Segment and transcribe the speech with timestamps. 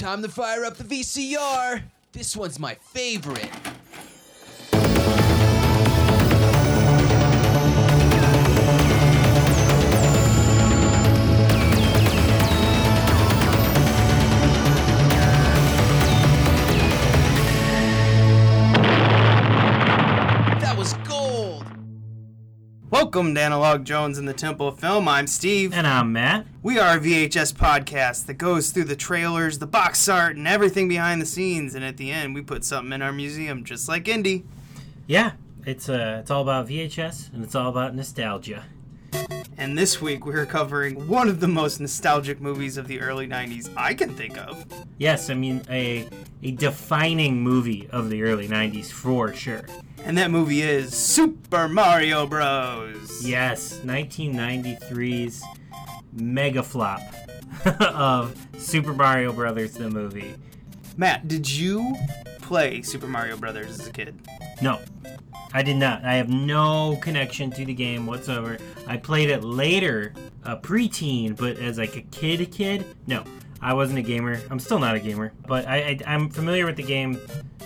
[0.00, 1.82] Time to fire up the VCR.
[2.12, 3.50] This one's my favorite.
[23.02, 25.08] Welcome to Analog Jones in the Temple of Film.
[25.08, 25.72] I'm Steve.
[25.72, 26.46] And I'm Matt.
[26.62, 30.86] We are a VHS podcast that goes through the trailers, the box art, and everything
[30.86, 31.74] behind the scenes.
[31.74, 34.44] And at the end, we put something in our museum, just like Indy.
[35.06, 35.32] Yeah,
[35.64, 38.66] it's uh, it's all about VHS and it's all about nostalgia.
[39.60, 43.70] And this week, we're covering one of the most nostalgic movies of the early 90s
[43.76, 44.64] I can think of.
[44.96, 46.08] Yes, I mean a
[46.42, 49.66] a defining movie of the early '90s for sure.
[50.02, 53.22] And that movie is Super Mario Bros.
[53.22, 55.44] Yes, 1993's
[56.14, 57.02] mega flop
[57.80, 60.36] of Super Mario Brothers the movie.
[60.96, 61.94] Matt, did you
[62.50, 64.12] play Super Mario Brothers as a kid?
[64.60, 64.80] No,
[65.54, 66.04] I did not.
[66.04, 68.58] I have no connection to the game whatsoever.
[68.88, 72.84] I played it later, a preteen, but as like a kid, kid.
[73.06, 73.22] No,
[73.62, 74.40] I wasn't a gamer.
[74.50, 77.20] I'm still not a gamer, but I, I I'm familiar with the game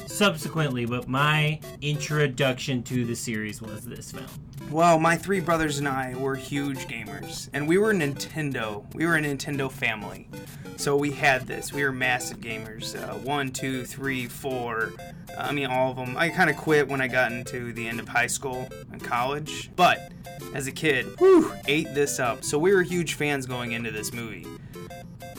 [0.06, 0.86] subsequently.
[0.86, 4.26] But my introduction to the series was this film.
[4.70, 8.92] Well, my three brothers and I were huge gamers, and we were Nintendo.
[8.94, 10.28] We were a Nintendo family,
[10.76, 11.72] so we had this.
[11.72, 12.96] We were massive gamers.
[13.00, 14.92] Uh, one, two, three, four.
[15.38, 16.16] I mean, all of them.
[16.16, 19.70] I kind of quit when I got into the end of high school and college,
[19.76, 20.10] but
[20.54, 22.42] as a kid, whew, ate this up.
[22.42, 24.46] So we were huge fans going into this movie.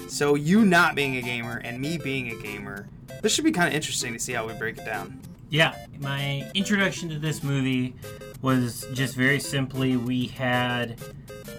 [0.08, 2.88] So you not being a gamer and me being a gamer,
[3.22, 5.20] this should be kind of interesting to see how we break it down.
[5.50, 7.96] Yeah, my introduction to this movie
[8.42, 11.00] was just very simply we had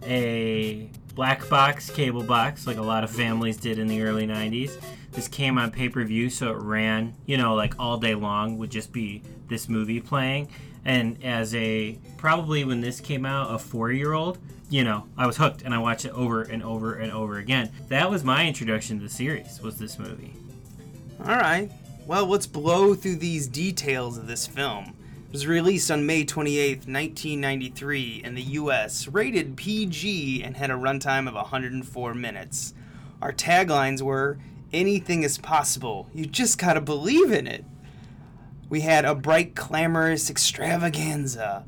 [0.04, 4.78] a black box cable box like a lot of families did in the early 90s.
[5.12, 8.58] This came on pay per view, so it ran, you know, like all day long
[8.58, 10.48] would just be this movie playing.
[10.84, 14.38] And as a probably when this came out, a four year old,
[14.68, 17.70] you know, I was hooked and I watched it over and over and over again.
[17.88, 20.34] That was my introduction to the series, was this movie.
[21.20, 21.70] All right.
[22.06, 24.94] Well, let's blow through these details of this film.
[25.28, 30.74] It was released on May 28th, 1993 in the US, rated PG, and had a
[30.74, 32.74] runtime of 104 minutes.
[33.20, 34.38] Our taglines were
[34.72, 36.08] Anything is possible.
[36.12, 37.64] You just gotta believe in it.
[38.68, 41.64] We had a bright, clamorous extravaganza.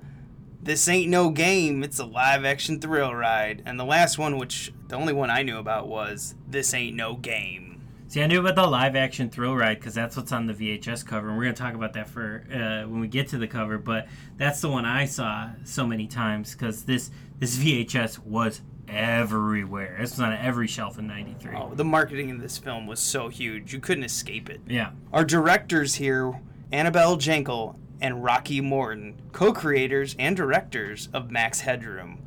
[0.68, 3.62] This ain't no game, it's a live action thrill ride.
[3.64, 7.16] And the last one, which the only one I knew about, was This Ain't No
[7.16, 7.80] Game.
[8.08, 11.06] See, I knew about the live action thrill ride because that's what's on the VHS
[11.06, 13.78] cover, and we're gonna talk about that for uh, when we get to the cover.
[13.78, 19.96] But that's the one I saw so many times because this this VHS was everywhere.
[19.98, 21.56] This was on every shelf in '93.
[21.56, 24.60] Oh, the marketing in this film was so huge, you couldn't escape it.
[24.68, 26.38] Yeah, Our directors here,
[26.70, 32.22] Annabelle Jankel and Rocky Morton, co creators and directors of Max Headroom.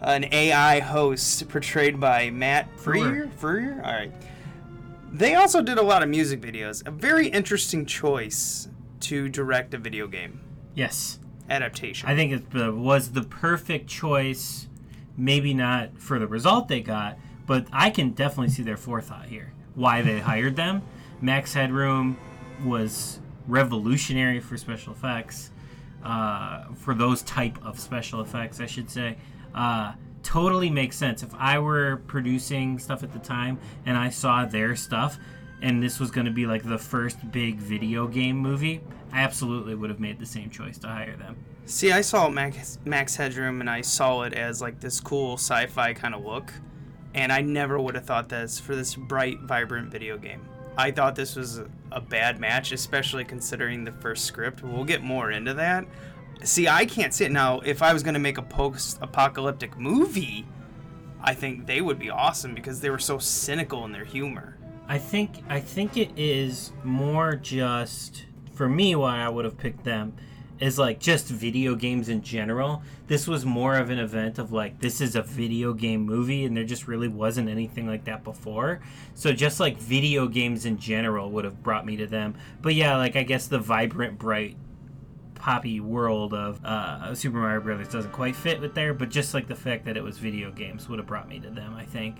[0.00, 3.30] An AI host portrayed by Matt Freer.
[3.36, 3.80] Freer?
[3.84, 4.12] All right.
[5.12, 6.86] They also did a lot of music videos.
[6.86, 8.68] A very interesting choice
[9.00, 10.40] to direct a video game
[10.74, 12.08] yes, adaptation.
[12.08, 14.68] I think it uh, was the perfect choice.
[15.16, 19.52] Maybe not for the result they got, but I can definitely see their forethought here.
[19.74, 20.82] Why they hired them.
[21.20, 22.16] Max Headroom
[22.64, 25.50] was revolutionary for special effects,
[26.04, 29.16] uh, for those type of special effects, I should say.
[29.54, 31.22] Uh, totally makes sense.
[31.22, 35.18] If I were producing stuff at the time and I saw their stuff,
[35.60, 38.80] and this was going to be like the first big video game movie,
[39.12, 41.36] I absolutely would have made the same choice to hire them.
[41.66, 45.66] See, I saw Max, Max Headroom and I saw it as like this cool sci
[45.66, 46.52] fi kind of look.
[47.14, 50.48] And I never would have thought this for this bright, vibrant video game.
[50.76, 51.58] I thought this was
[51.90, 54.62] a, bad match, especially considering the first script.
[54.62, 55.86] We'll get more into that.
[56.42, 57.60] See, I can't see it now.
[57.60, 60.46] If I was going to make a post apocalyptic movie,
[61.22, 64.56] I think they would be awesome because they were so cynical in their humor.
[64.88, 69.84] I think I think it is more just for me why I would have picked
[69.84, 70.14] them
[70.62, 72.84] is like just video games in general.
[73.08, 76.56] This was more of an event of like this is a video game movie and
[76.56, 78.80] there just really wasn't anything like that before.
[79.14, 82.36] So just like video games in general would have brought me to them.
[82.60, 84.56] But yeah, like I guess the vibrant bright
[85.34, 89.48] poppy world of uh, Super Mario Brothers doesn't quite fit with there, but just like
[89.48, 92.18] the fact that it was video games would have brought me to them, I think.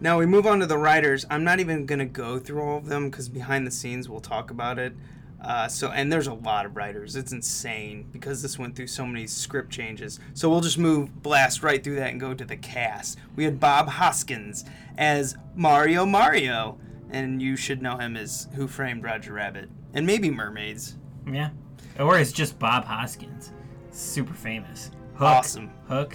[0.00, 1.24] Now we move on to the writers.
[1.30, 4.50] I'm not even gonna go through all of them because behind the scenes we'll talk
[4.50, 4.94] about it.
[5.42, 7.16] Uh, so and there's a lot of writers.
[7.16, 10.20] It's insane because this went through so many script changes.
[10.34, 13.18] So we'll just move blast right through that and go to the cast.
[13.34, 14.64] We had Bob Hoskins
[14.96, 16.78] as Mario Mario,
[17.10, 20.96] and you should know him as Who Framed Roger Rabbit, and maybe Mermaids.
[21.26, 21.50] Yeah.
[21.98, 23.52] Or it's just Bob Hoskins.
[23.90, 24.90] Super famous.
[25.14, 25.28] Hook.
[25.28, 25.70] Awesome.
[25.88, 26.14] Hook.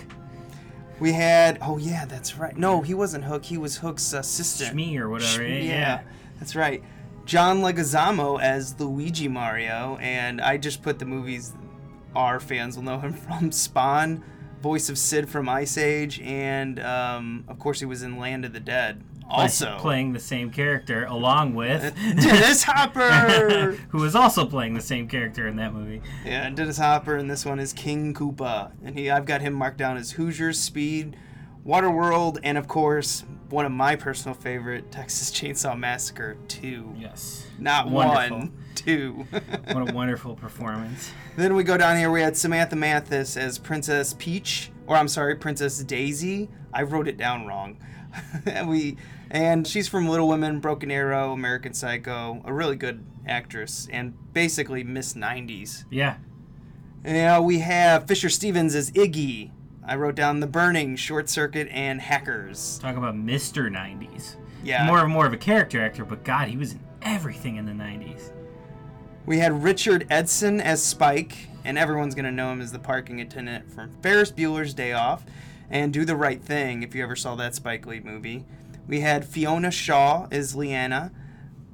[1.00, 2.58] We had, oh yeah, that's right.
[2.58, 3.46] No, he wasn't Hook.
[3.46, 4.76] He was Hook's assistant.
[4.76, 5.44] Shmee or whatever.
[5.44, 5.72] Shmee, yeah.
[5.72, 6.02] yeah,
[6.40, 6.84] that's right.
[7.28, 11.54] John Leguizamo as Luigi Mario, and I just put the movies
[12.16, 14.24] our fans will know him from Spawn,
[14.62, 18.54] voice of Sid from Ice Age, and um, of course he was in Land of
[18.54, 19.04] the Dead.
[19.30, 23.72] Also, playing the same character along with Dennis Hopper.
[23.90, 26.02] who was also playing the same character in that movie.
[26.26, 29.80] yeah, Dennis Hopper, and this one is King Koopa, and he I've got him marked
[29.80, 31.18] down as Hoosiers, Speed,
[31.66, 36.96] Waterworld, and of course one of my personal favorite, Texas Chainsaw Massacre 2.
[37.00, 37.46] Yes.
[37.60, 38.38] Not Wonderful.
[38.40, 39.26] one, two.
[39.72, 41.12] What a wonderful performance.
[41.36, 42.10] then we go down here.
[42.12, 46.50] We had Samantha Mathis as Princess Peach, or I'm sorry, Princess Daisy.
[46.74, 47.78] I wrote it down wrong.
[48.66, 48.98] we
[49.30, 52.42] and she's from Little Women, Broken Arrow, American Psycho.
[52.46, 55.84] A really good actress and basically Miss 90s.
[55.90, 56.18] Yeah.
[57.06, 59.52] Yeah, we have Fisher Stevens as Iggy.
[59.88, 62.78] I wrote down The Burning, Short Circuit, and Hackers.
[62.80, 63.72] Talk about Mr.
[63.72, 64.36] 90s.
[64.62, 64.86] Yeah.
[64.86, 67.72] More and more of a character actor, but God, he was in everything in the
[67.72, 68.32] 90s.
[69.26, 73.22] We had Richard Edson as Spike, and everyone's going to know him as the parking
[73.22, 75.26] attendant from Ferris Bueller's Day Off
[75.70, 78.46] and Do the Right Thing, if you ever saw that Spike Lee movie.
[78.88, 81.14] We had Fiona Shaw as Leanna,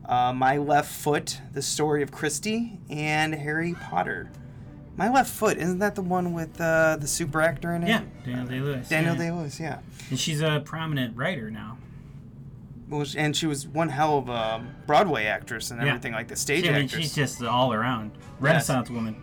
[0.05, 4.29] uh, My Left Foot, The Story of Christie, and Harry Potter.
[4.95, 7.87] My Left Foot, isn't that the one with uh, the super actor in it?
[7.89, 8.89] Yeah, Daniel Day Lewis.
[8.89, 9.19] Daniel yeah.
[9.21, 9.79] Day Lewis, yeah.
[10.09, 11.77] And she's a prominent writer now.
[12.89, 15.87] Well, and she was one hell of a Broadway actress and Yeah.
[15.89, 17.01] everything like the stage She- I mean, actress.
[17.01, 19.15] she's just all around Renaissance woman.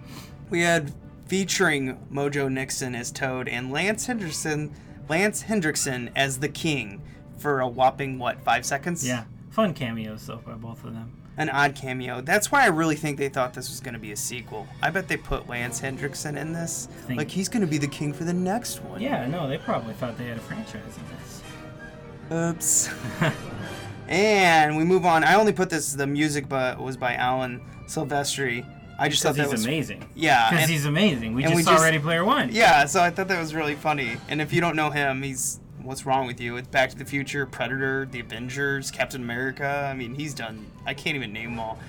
[0.49, 0.93] We had
[1.27, 4.73] featuring Mojo Nixon as Toad and Lance Henderson,
[5.09, 7.01] Lance Hendrickson as the King
[7.39, 9.07] for a whopping what five seconds?
[9.07, 11.13] Yeah, fun cameos though by both of them.
[11.41, 12.21] An odd cameo.
[12.21, 14.69] That's why I really think they thought this was going to be a sequel.
[14.83, 16.87] I bet they put Lance Hendrickson in this.
[17.07, 19.01] Think- Like he's going to be the king for the next one.
[19.01, 21.43] Yeah, no, they probably thought they had a franchise in this.
[22.33, 22.91] Oops.
[24.09, 25.25] and we move on.
[25.25, 28.67] I only put this the music, but was by Alan Silvestri.
[28.99, 30.07] I just thought that he's was amazing.
[30.15, 31.35] Yeah, Because he's amazing.
[31.35, 32.51] We just we saw just- Ready Player One.
[32.53, 34.19] Yeah, so I thought that was really funny.
[34.29, 35.59] And if you don't know him, he's
[35.91, 36.57] what's wrong with you?
[36.57, 39.89] It's Back to the Future, Predator, The Avengers, Captain America.
[39.91, 40.71] I mean, he's done.
[40.87, 41.81] I can't even name them all.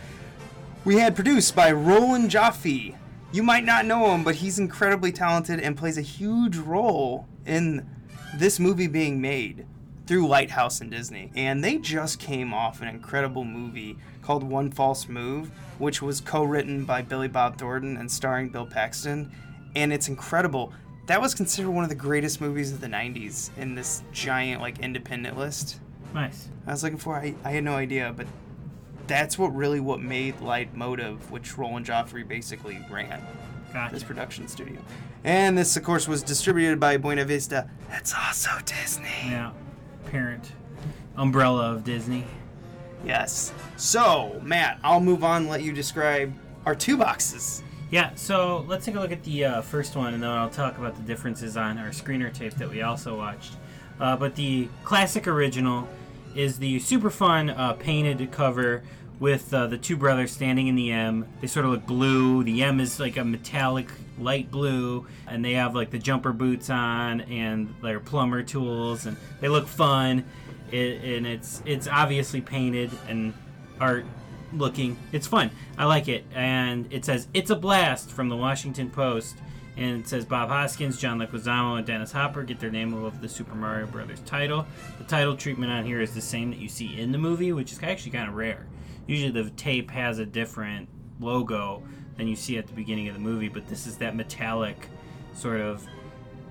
[0.85, 2.95] We had produced by Roland Joffé.
[3.31, 7.87] You might not know him, but he's incredibly talented and plays a huge role in
[8.35, 9.67] this movie being made
[10.07, 11.31] through Lighthouse and Disney.
[11.35, 16.85] And they just came off an incredible movie called One False Move, which was co-written
[16.85, 19.31] by Billy Bob Thornton and starring Bill Paxton.
[19.75, 20.73] And it's incredible.
[21.11, 24.79] That was considered one of the greatest movies of the 90s in this giant like
[24.79, 25.81] independent list.
[26.13, 26.47] Nice.
[26.65, 28.27] I was looking for I, I had no idea, but
[29.07, 33.21] that's what really what made Lightmotive, which Roland Joffé basically ran
[33.73, 33.93] Gotcha.
[33.93, 34.77] this production studio.
[35.25, 37.69] And this of course was distributed by Buena Vista.
[37.89, 39.09] That's also Disney.
[39.25, 39.51] Yeah.
[40.05, 40.53] Parent
[41.17, 42.23] umbrella of Disney.
[43.03, 43.51] Yes.
[43.75, 46.33] So, Matt, I'll move on and let you describe
[46.65, 47.63] our two boxes.
[47.91, 50.77] Yeah, so let's take a look at the uh, first one, and then I'll talk
[50.77, 53.53] about the differences on our screener tape that we also watched.
[53.99, 55.89] Uh, but the classic original
[56.33, 58.81] is the super fun uh, painted cover
[59.19, 61.27] with uh, the two brothers standing in the M.
[61.41, 62.45] They sort of look blue.
[62.45, 66.69] The M is like a metallic light blue, and they have like the jumper boots
[66.69, 70.23] on and their plumber tools, and they look fun.
[70.71, 73.33] It, and it's it's obviously painted and
[73.81, 74.05] art
[74.53, 74.97] looking.
[75.11, 75.51] It's fun.
[75.77, 76.25] I like it.
[76.33, 79.37] And it says, It's a Blast from the Washington Post.
[79.77, 83.29] And it says Bob Hoskins, John Leguizamo, and Dennis Hopper get their name above the
[83.29, 84.65] Super Mario Brothers title.
[84.97, 87.71] The title treatment on here is the same that you see in the movie, which
[87.71, 88.67] is actually kind of rare.
[89.07, 90.89] Usually the tape has a different
[91.19, 91.83] logo
[92.17, 94.89] than you see at the beginning of the movie, but this is that metallic
[95.33, 95.87] sort of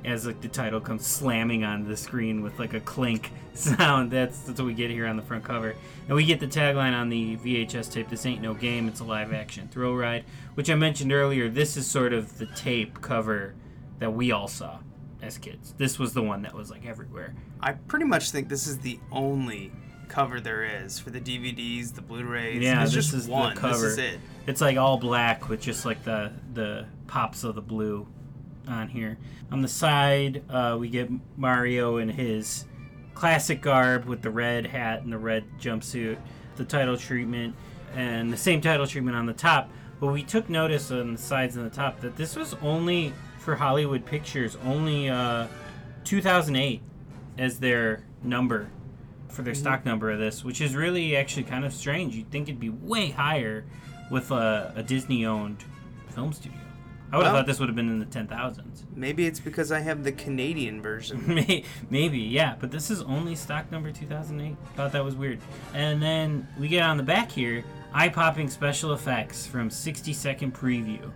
[0.05, 4.11] as like the title comes slamming on the screen with like a clink sound.
[4.11, 5.75] That's that's what we get here on the front cover,
[6.09, 8.09] and we get the tagline on the VHS tape.
[8.09, 10.25] This ain't no game; it's a live action thrill ride.
[10.55, 11.49] Which I mentioned earlier.
[11.49, 13.55] This is sort of the tape cover
[13.99, 14.79] that we all saw
[15.23, 15.75] as kids.
[15.77, 17.35] This was the one that was like everywhere.
[17.61, 19.71] I pretty much think this is the only
[20.09, 22.61] cover there is for the DVDs, the Blu-rays.
[22.63, 23.57] Yeah, There's this just is the one.
[23.57, 23.75] cover.
[23.75, 24.21] This is it.
[24.47, 28.07] It's like all black with just like the the pops of the blue
[28.69, 29.19] on here.
[29.51, 32.67] On the side, uh, we get Mario in his
[33.15, 36.19] classic garb with the red hat and the red jumpsuit,
[36.57, 37.55] the title treatment,
[37.95, 39.71] and the same title treatment on the top.
[39.99, 43.57] But we took notice on the sides and the top that this was only for
[43.57, 45.47] Hollywood Pictures, only uh,
[46.05, 46.83] 2008
[47.39, 48.71] as their number
[49.29, 52.15] for their stock number of this, which is really actually kind of strange.
[52.15, 53.65] You'd think it'd be way higher
[54.11, 55.65] with a, a Disney owned
[56.09, 56.60] film studio.
[57.13, 58.85] I would have Well- thought this would have been in the 10,000s.
[58.95, 61.45] Maybe it's because I have the Canadian version.
[61.91, 64.57] Maybe, yeah, but this is only stock number 2008.
[64.77, 65.41] Thought that was weird.
[65.75, 70.55] And then we get on the back here eye popping special effects from 60 second
[70.55, 71.11] preview.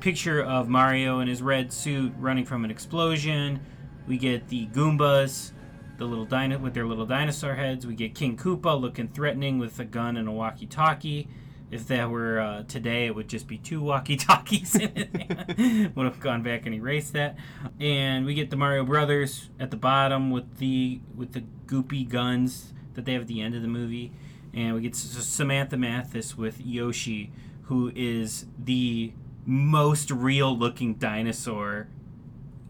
[0.00, 3.60] Picture of Mario in his red suit running from an explosion.
[4.08, 5.52] We get the Goombas,
[5.98, 7.86] the little dino with their little dinosaur heads.
[7.86, 11.28] We get King Koopa looking threatening with a gun and a walkie talkie.
[11.70, 15.96] If that were uh, today, it would just be two walkie talkies in it.
[15.96, 17.36] would have gone back and erased that.
[17.80, 22.72] And we get the Mario Brothers at the bottom with the with the goopy guns
[22.94, 24.12] that they have at the end of the movie.
[24.54, 27.30] And we get Samantha Mathis with Yoshi,
[27.64, 29.12] who is the
[29.44, 31.88] most real looking dinosaur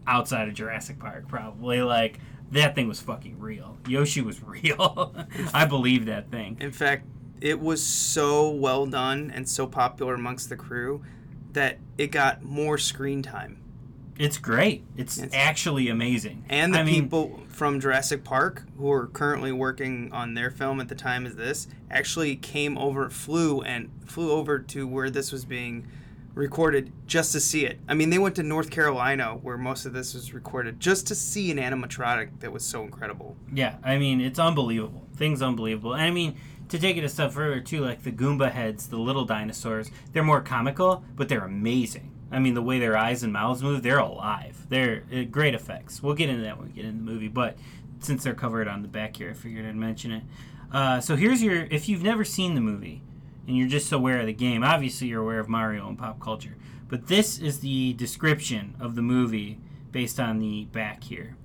[0.05, 1.81] outside of Jurassic Park, probably.
[1.81, 2.19] Like,
[2.51, 3.77] that thing was fucking real.
[3.87, 5.15] Yoshi was real.
[5.53, 6.57] I believe that thing.
[6.59, 7.05] In fact,
[7.41, 11.03] it was so well done and so popular amongst the crew
[11.53, 13.61] that it got more screen time.
[14.19, 14.83] It's great.
[14.95, 16.43] It's, It's- actually amazing.
[16.49, 20.79] And the I mean, people from Jurassic Park who are currently working on their film
[20.79, 25.31] at the time as this actually came over, flew and flew over to where this
[25.31, 25.87] was being
[26.33, 27.79] recorded just to see it.
[27.87, 31.15] I mean, they went to North Carolina where most of this was recorded just to
[31.15, 33.35] see an animatronic that was so incredible.
[33.53, 35.07] Yeah, I mean, it's unbelievable.
[35.15, 35.93] Things unbelievable.
[35.93, 36.37] And I mean,
[36.69, 40.23] to take it a step further, too, like the Goomba heads, the little dinosaurs, they're
[40.23, 42.13] more comical, but they're amazing.
[42.31, 44.65] I mean, the way their eyes and mouths move, they're alive.
[44.69, 46.03] They're uh, great effects.
[46.03, 47.57] We'll get into that when we get in the movie, but
[47.99, 50.23] since they're covered on the back here, I figured I'd mention it.
[50.71, 53.01] Uh, so here's your if you've never seen the movie
[53.47, 56.57] and you're just aware of the game, obviously you're aware of Mario and pop culture.
[56.89, 59.59] But this is the description of the movie
[59.91, 61.35] based on the back here.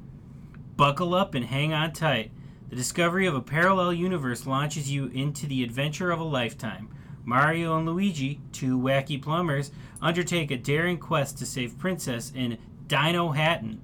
[0.76, 2.32] Buckle up and hang on tight.
[2.72, 6.88] The discovery of a parallel universe launches you into the adventure of a lifetime.
[7.22, 13.80] Mario and Luigi, two wacky plumbers, undertake a daring quest to save Princess in Dinohattan,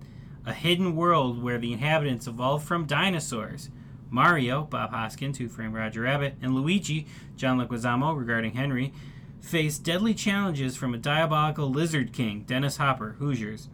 [0.46, 3.68] a hidden world where the inhabitants evolved from dinosaurs.
[4.08, 8.94] Mario, Bob Hoskins, who framed Roger Rabbit, and Luigi, John Leguizamo, regarding Henry,
[9.38, 13.68] face deadly challenges from a diabolical lizard king, Dennis Hopper, Hoosiers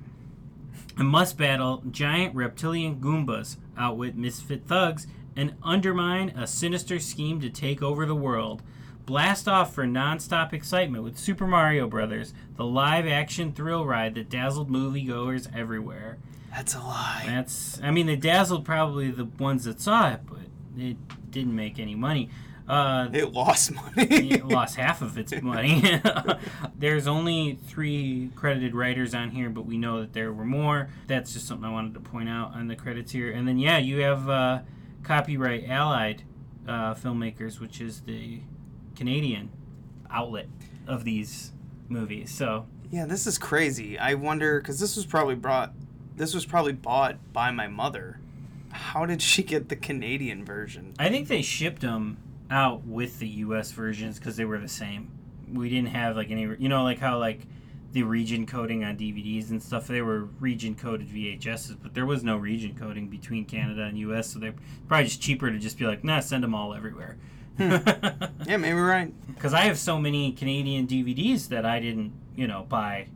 [0.97, 7.51] and must battle giant reptilian Goombas, outwit misfit thugs, and undermine a sinister scheme to
[7.51, 8.63] take over the world.
[9.07, 14.71] Blast off for non-stop excitement with Super Mario Brothers, the live-action thrill ride that dazzled
[14.71, 16.19] moviegoers everywhere.
[16.51, 17.25] That's a lie.
[17.27, 20.39] That's, I mean, they dazzled probably the ones that saw it, but
[20.79, 20.97] it
[21.31, 22.31] didn't make any money.
[22.69, 23.93] Uh, It lost money.
[24.33, 26.01] it lost half of its money.
[26.79, 30.89] There's only three credited writers on here, but we know that there were more.
[31.07, 33.31] That's just something I wanted to point out on the credits here.
[33.31, 34.61] And then, yeah, you have uh,
[35.03, 36.23] Copyright Allied
[36.67, 38.41] uh, Filmmakers, which is the
[38.97, 39.51] Canadian
[40.11, 40.47] outlet
[40.87, 41.53] of these
[41.89, 42.31] movies.
[42.31, 43.99] So, Yeah, this is crazy.
[43.99, 45.73] I wonder because this was probably brought,
[46.17, 48.21] this was probably bought by my mother.
[48.71, 50.95] How did she get the Canadian version?
[50.99, 52.17] I think they shipped them
[52.51, 53.73] out with the U.S.
[53.73, 55.11] versions because they were the same.
[55.53, 57.47] We didn't have like any, you know, like how like
[57.93, 59.87] the region coding on DVDs and stuff.
[59.87, 64.33] They were region coded VHSs, but there was no region coding between Canada and U.S.
[64.33, 64.55] So they're
[64.89, 67.17] probably just cheaper to just be like, nah, send them all everywhere.
[67.57, 67.77] Hmm.
[68.47, 69.13] Yeah, maybe right.
[69.35, 73.07] Because I have so many Canadian DVDs that I didn't, you know, buy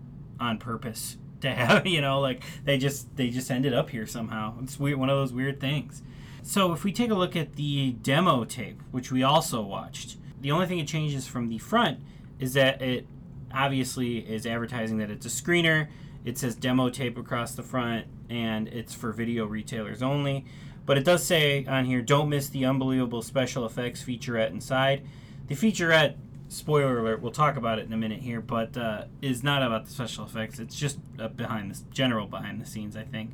[0.40, 1.86] on purpose to have.
[1.86, 4.54] You know, like they just they just ended up here somehow.
[4.62, 6.02] It's weird, one of those weird things.
[6.48, 10.50] So if we take a look at the demo tape, which we also watched, the
[10.50, 12.00] only thing it changes from the front
[12.38, 13.06] is that it
[13.52, 15.88] obviously is advertising that it's a screener.
[16.24, 20.46] It says demo tape across the front, and it's for video retailers only.
[20.86, 25.06] But it does say on here, don't miss the unbelievable special effects featurette inside.
[25.48, 26.16] The featurette,
[26.48, 29.84] spoiler alert, we'll talk about it in a minute here, but uh, is not about
[29.84, 30.58] the special effects.
[30.58, 30.98] It's just
[31.36, 33.32] behind the general behind the scenes, I think.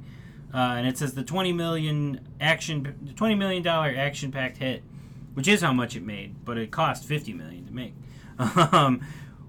[0.55, 4.85] Uh, and it says the 20 million action, the 20 million dollar action packed hit,
[5.35, 7.95] which is how much it made, but it cost 50 million to make.
[8.73, 9.01] Um,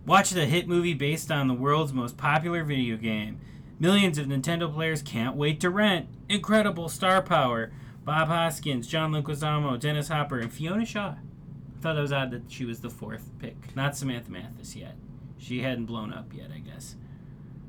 [0.06, 3.40] watch the hit movie based on the world's most popular video game.
[3.80, 6.08] Millions of Nintendo players can't wait to rent.
[6.30, 7.72] Incredible star power.
[8.04, 11.16] Bob Hoskins, John Leguizamo, Dennis Hopper, and Fiona Shaw.
[11.16, 14.96] I thought that was odd that she was the fourth pick, not Samantha Mathis yet.
[15.40, 16.96] She hadn't blown up yet, I guess.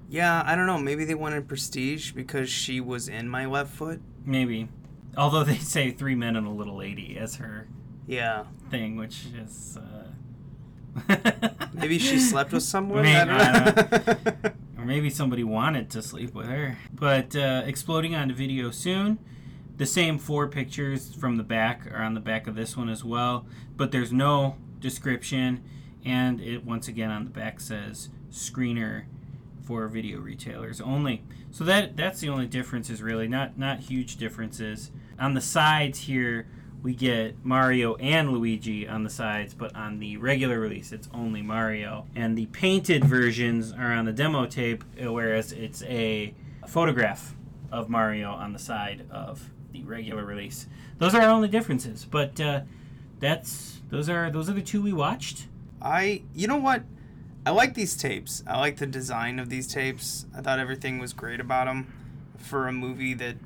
[0.09, 0.79] Yeah, I don't know.
[0.79, 4.01] Maybe they wanted prestige because she was in my left foot.
[4.25, 4.69] Maybe.
[5.17, 7.69] Although they say three men and a little lady as her
[8.07, 8.45] Yeah.
[8.71, 9.77] thing, which is.
[9.77, 11.17] Uh...
[11.73, 13.03] Maybe she slept with someone.
[13.03, 14.51] Maybe, I don't know.
[14.79, 16.79] or maybe somebody wanted to sleep with her.
[16.93, 19.19] But uh, exploding onto video soon.
[19.77, 23.05] The same four pictures from the back are on the back of this one as
[23.05, 23.45] well,
[23.77, 25.63] but there's no description,
[26.03, 29.05] and it once again on the back says screener
[29.66, 31.25] for video retailers only.
[31.50, 34.90] So that that's the only difference is really, not not huge differences.
[35.18, 36.46] On the sides here,
[36.82, 41.42] we get Mario and Luigi on the sides, but on the regular release, it's only
[41.42, 42.06] Mario.
[42.14, 46.32] And the painted versions are on the demo tape, whereas it's a
[46.68, 47.35] photograph
[47.73, 50.68] of Mario on the side of the regular release.
[50.99, 52.61] Those are our only differences, but uh,
[53.18, 55.49] that's those are those are the two we watched.
[55.82, 56.85] I, you know what?
[57.47, 58.43] I like these tapes.
[58.45, 60.26] I like the design of these tapes.
[60.37, 61.93] I thought everything was great about them
[62.38, 63.37] for a movie that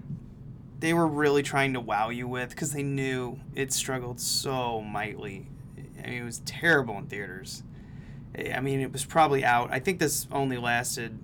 [0.78, 5.49] they were really trying to wow you with because they knew it struggled so mightily.
[6.02, 7.62] I mean, it was terrible in theaters.
[8.35, 9.71] I mean, it was probably out.
[9.71, 11.19] I think this only lasted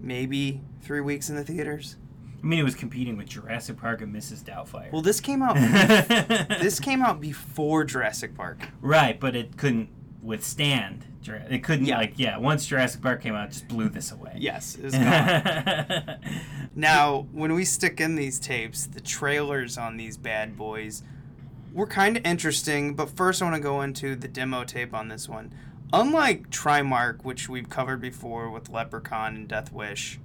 [0.00, 1.94] maybe three weeks in the theaters.
[2.42, 4.42] I mean, it was competing with Jurassic Park and Mrs.
[4.42, 4.90] Doubtfire.
[4.90, 5.54] Well, this came out.
[5.54, 8.68] this this came out before Jurassic Park.
[8.80, 9.90] right, but it couldn't
[10.22, 11.04] withstand.
[11.26, 11.98] It couldn't Yeah.
[11.98, 12.38] like yeah.
[12.38, 14.34] Once Jurassic Park came out, it just blew this away.
[14.38, 16.18] Yes, it was gone.
[16.74, 21.02] Now, when we stick in these tapes, the trailers on these bad boys
[21.72, 25.08] were kind of interesting, but first I want to go into the demo tape on
[25.08, 25.52] this one.
[25.92, 30.18] Unlike Trimark, which we've covered before with Leprechaun and Death Wish,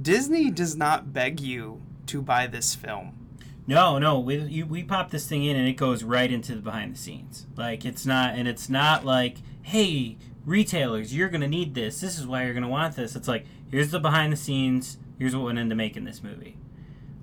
[0.00, 3.21] Disney does not beg you to buy this film.
[3.66, 6.60] No, no, we you, we pop this thing in and it goes right into the
[6.60, 7.46] behind the scenes.
[7.56, 12.00] Like it's not, and it's not like, hey, retailers, you're gonna need this.
[12.00, 13.14] This is why you're gonna want this.
[13.14, 14.98] It's like, here's the behind the scenes.
[15.18, 16.56] Here's what went into making this movie,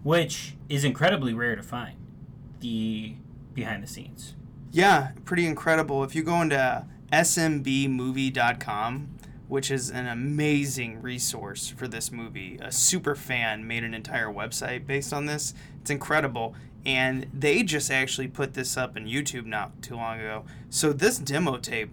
[0.03, 1.97] which is incredibly rare to find.
[2.61, 3.15] The
[3.53, 4.35] behind the scenes.
[4.71, 6.03] Yeah, pretty incredible.
[6.03, 9.09] If you go into smbmovie.com,
[9.47, 14.85] which is an amazing resource for this movie, a super fan made an entire website
[14.85, 15.55] based on this.
[15.81, 16.55] It's incredible.
[16.85, 20.45] And they just actually put this up in YouTube not too long ago.
[20.69, 21.91] So this demo tape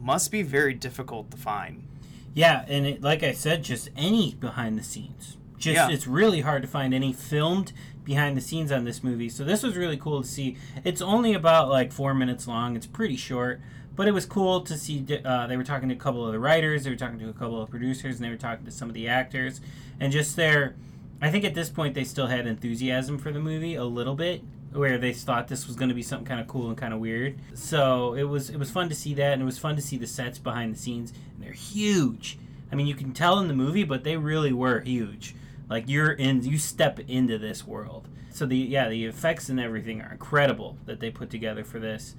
[0.00, 1.86] must be very difficult to find.
[2.34, 5.36] Yeah, and it, like I said, just any behind the scenes.
[5.56, 5.88] Just Yeah.
[5.88, 7.72] it's really hard to find any filmed
[8.04, 9.28] behind the scenes on this movie.
[9.28, 10.56] So this was really cool to see.
[10.82, 12.76] It's only about like four minutes long.
[12.76, 13.60] It's pretty short,
[13.96, 15.06] but it was cool to see.
[15.24, 16.84] Uh, they were talking to a couple of the writers.
[16.84, 18.94] They were talking to a couple of producers, and they were talking to some of
[18.94, 19.60] the actors,
[20.00, 20.74] and just their.
[21.24, 24.42] I think at this point they still had enthusiasm for the movie a little bit,
[24.72, 27.00] where they thought this was going to be something kind of cool and kind of
[27.00, 27.38] weird.
[27.54, 29.96] So it was it was fun to see that, and it was fun to see
[29.96, 32.38] the sets behind the scenes, and they're huge.
[32.70, 35.34] I mean, you can tell in the movie, but they really were huge.
[35.68, 38.08] Like you're in, you step into this world.
[38.30, 42.16] So the yeah, the effects and everything are incredible that they put together for this.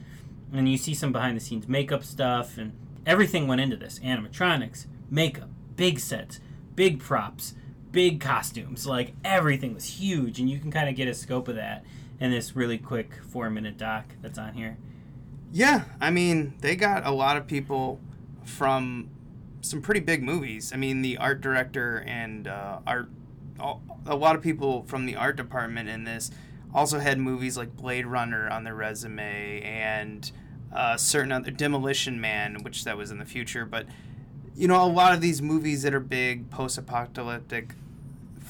[0.53, 2.71] And you see some behind the scenes makeup stuff, and
[3.05, 6.39] everything went into this: animatronics, makeup, big sets,
[6.75, 7.53] big props,
[7.95, 8.85] big costumes.
[8.85, 11.85] Like everything was huge, and you can kind of get a scope of that
[12.19, 14.77] in this really quick four-minute doc that's on here.
[15.51, 18.01] Yeah, I mean, they got a lot of people
[18.43, 19.09] from
[19.61, 20.73] some pretty big movies.
[20.73, 23.09] I mean, the art director and uh, art,
[24.05, 26.29] a lot of people from the art department in this
[26.73, 30.29] also had movies like Blade Runner on their resume and
[30.73, 33.65] uh, certain other Demolition Man, which that was in the future.
[33.65, 33.85] But
[34.53, 37.73] you know, a lot of these movies that are big post-apocalyptic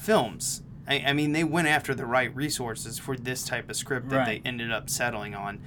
[0.06, 0.62] films.
[0.88, 4.16] I, I mean, they went after the right resources for this type of script that
[4.18, 4.42] Right.
[4.44, 5.60] they ended up settling on.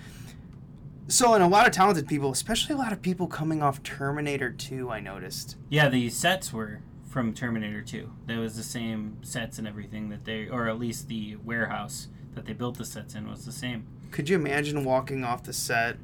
[1.10, 4.49] So, and a lot of talented people, especially a lot of people coming off Terminator
[4.52, 5.58] 2, I noticed.
[5.67, 8.10] Yeah, the sets were from Terminator 2.
[8.28, 12.45] That was the same sets and everything that they, or at least the warehouse that
[12.45, 13.88] they built the sets in was the same.
[14.12, 15.97] Could you imagine walking off the set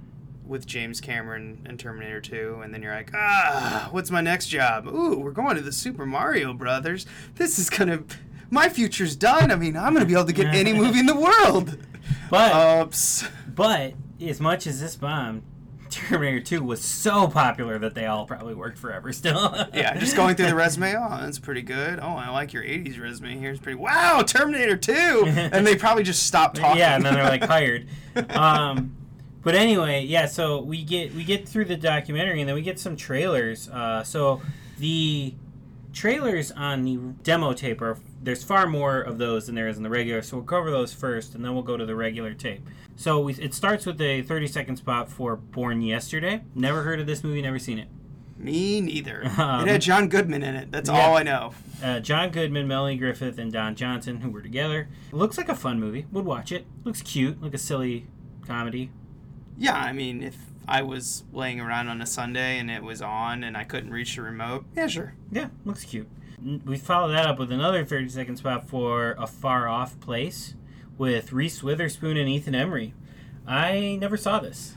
[0.47, 4.87] with James Cameron and Terminator 2, and then you're like, ah, what's my next job?
[4.87, 7.05] Ooh, we're going to the Super Mario Brothers.
[7.35, 8.03] This is gonna,
[8.49, 9.51] my future's done.
[9.51, 11.77] I mean, I'm gonna be able to get any movie in the world.
[12.29, 13.25] But Oops.
[13.53, 15.43] but as much as this bombed,
[15.89, 19.55] Terminator 2 was so popular that they all probably worked forever still.
[19.73, 20.95] Yeah, just going through the resume.
[20.95, 21.99] Oh, that's pretty good.
[21.99, 23.37] Oh, I like your '80s resume.
[23.37, 23.77] Here's pretty.
[23.77, 26.79] Wow, Terminator 2, and they probably just stopped talking.
[26.79, 27.87] Yeah, and then they're like hired.
[28.29, 28.95] Um,
[29.45, 30.25] but anyway, yeah.
[30.25, 33.69] So we get we get through the documentary, and then we get some trailers.
[33.69, 34.41] Uh, so
[34.79, 35.35] the
[35.93, 39.83] trailers on the demo tape are there's far more of those than there is in
[39.83, 40.23] the regular.
[40.23, 42.67] So we'll cover those first, and then we'll go to the regular tape.
[42.95, 46.41] So we, it starts with a 30 second spot for Born Yesterday.
[46.55, 47.87] Never heard of this movie, never seen it.
[48.37, 49.31] Me neither.
[49.37, 50.71] Um, it had John Goodman in it.
[50.71, 51.05] That's yeah.
[51.05, 51.53] all I know.
[51.83, 54.89] Uh, John Goodman, Melanie Griffith, and Don Johnson, who were together.
[55.09, 56.07] It looks like a fun movie.
[56.11, 56.65] Would watch it.
[56.83, 58.07] Looks cute, like a silly
[58.47, 58.89] comedy.
[59.57, 60.35] Yeah, I mean, if
[60.67, 64.15] I was laying around on a Sunday and it was on and I couldn't reach
[64.15, 65.13] the remote, yeah, sure.
[65.31, 66.09] Yeah, looks cute.
[66.65, 70.55] We follow that up with another 30 second spot for A Far Off Place.
[70.97, 72.93] with Reese Witherspoon and Ethan Embry.
[73.47, 74.75] I never saw this.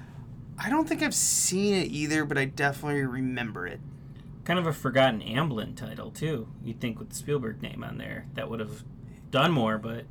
[0.58, 3.80] I don't think I've seen it either, but I definitely remember it.
[4.44, 6.48] Kind of a forgotten Amblin title too.
[6.64, 8.82] You'd think with the Spielberg name on there that would have
[9.30, 10.06] done more, but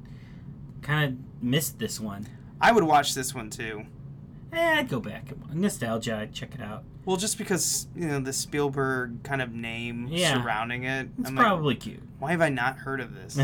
[0.82, 2.28] kind of missed this one.
[2.62, 3.86] I would watch this one too.
[4.54, 5.26] Eh, I'd go back.
[5.54, 6.84] Nostalgia, I'd check it out.
[7.06, 10.34] Well, just because you know the Spielberg kind of name Yeah.
[10.42, 12.02] surrounding it, It's I'm like, probably cute.
[12.20, 13.36] why have I not heard of this?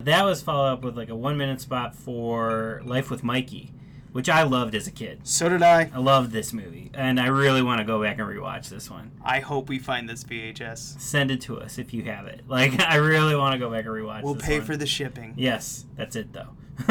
[0.00, 3.72] that was followed up with like a one minute spot for Life with Mikey,
[4.12, 5.20] which I loved as a kid.
[5.24, 5.90] so did I.
[5.94, 9.12] I loved this movie, and I really want to go back and rewatch this one.
[9.24, 11.00] I hope we find this VHS.
[11.00, 12.42] Send it to us if you have it.
[12.46, 14.22] Like, I really want to go back and rewatch.
[14.22, 14.66] We'll this pay one.
[14.66, 15.34] for the shipping.
[15.36, 16.50] Yes, that's it though.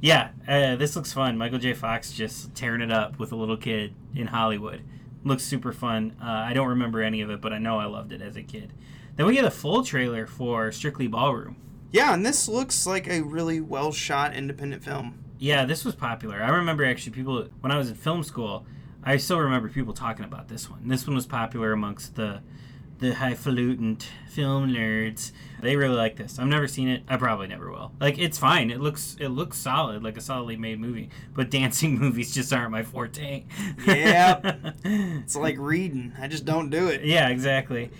[0.00, 1.36] yeah, uh, this looks fun.
[1.38, 1.74] Michael J.
[1.74, 4.82] Fox just tearing it up with a little kid in Hollywood.
[5.24, 6.16] Looks super fun.
[6.22, 8.42] Uh, I don't remember any of it, but I know I loved it as a
[8.42, 8.72] kid.
[9.16, 11.56] Then we get a full trailer for Strictly Ballroom.
[11.92, 15.22] Yeah, and this looks like a really well shot independent film.
[15.38, 16.42] Yeah, this was popular.
[16.42, 18.64] I remember actually people when I was in film school.
[19.02, 20.86] I still remember people talking about this one.
[20.86, 22.42] This one was popular amongst the
[23.00, 25.32] the highfalutin film nerds.
[25.60, 26.38] They really like this.
[26.38, 27.02] I've never seen it.
[27.08, 27.92] I probably never will.
[28.00, 28.70] Like it's fine.
[28.70, 31.10] It looks it looks solid, like a solidly made movie.
[31.34, 33.44] But dancing movies just aren't my forte.
[33.86, 34.56] Yeah.
[34.84, 36.12] It's like reading.
[36.18, 37.04] I just don't do it.
[37.04, 37.90] yeah, exactly.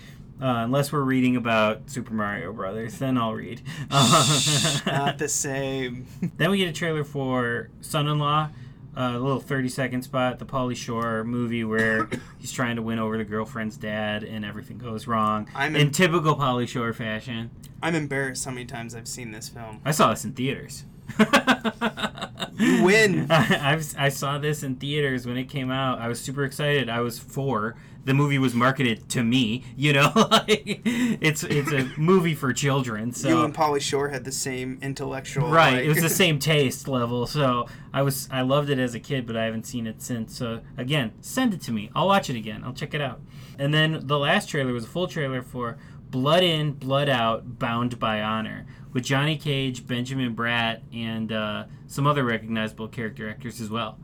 [0.41, 3.61] Uh, unless we're reading about Super Mario Brothers, then I'll read.
[3.91, 6.07] Not the same.
[6.37, 8.49] Then we get a trailer for Son-in-Law,
[8.95, 13.17] a little 30 second spot, the Pauly Shore movie where he's trying to win over
[13.17, 15.47] the girlfriend's dad and everything goes wrong.
[15.55, 17.51] I'm in in- typical Pauly Shore fashion.
[17.81, 19.81] I'm embarrassed how many times I've seen this film.
[19.83, 20.85] I saw this in theaters.
[22.57, 23.27] You win.
[23.31, 25.99] I, I've, I saw this in theaters when it came out.
[25.99, 26.89] I was super excited.
[26.89, 27.75] I was four.
[28.03, 29.63] The movie was marketed to me.
[29.75, 33.11] You know, like, it's it's a movie for children.
[33.13, 35.49] So you and Pauly Shore had the same intellectual.
[35.49, 38.95] right like- it was the same taste level so i was i loved it as
[38.95, 42.07] a kid but i haven't seen it since so again send it to me i'll
[42.07, 43.19] watch it again i'll check it out
[43.59, 45.77] and then the last trailer was a full trailer for
[46.09, 52.07] blood in blood out bound by honor with johnny cage benjamin bratt and uh, some
[52.07, 53.97] other recognizable character actors as well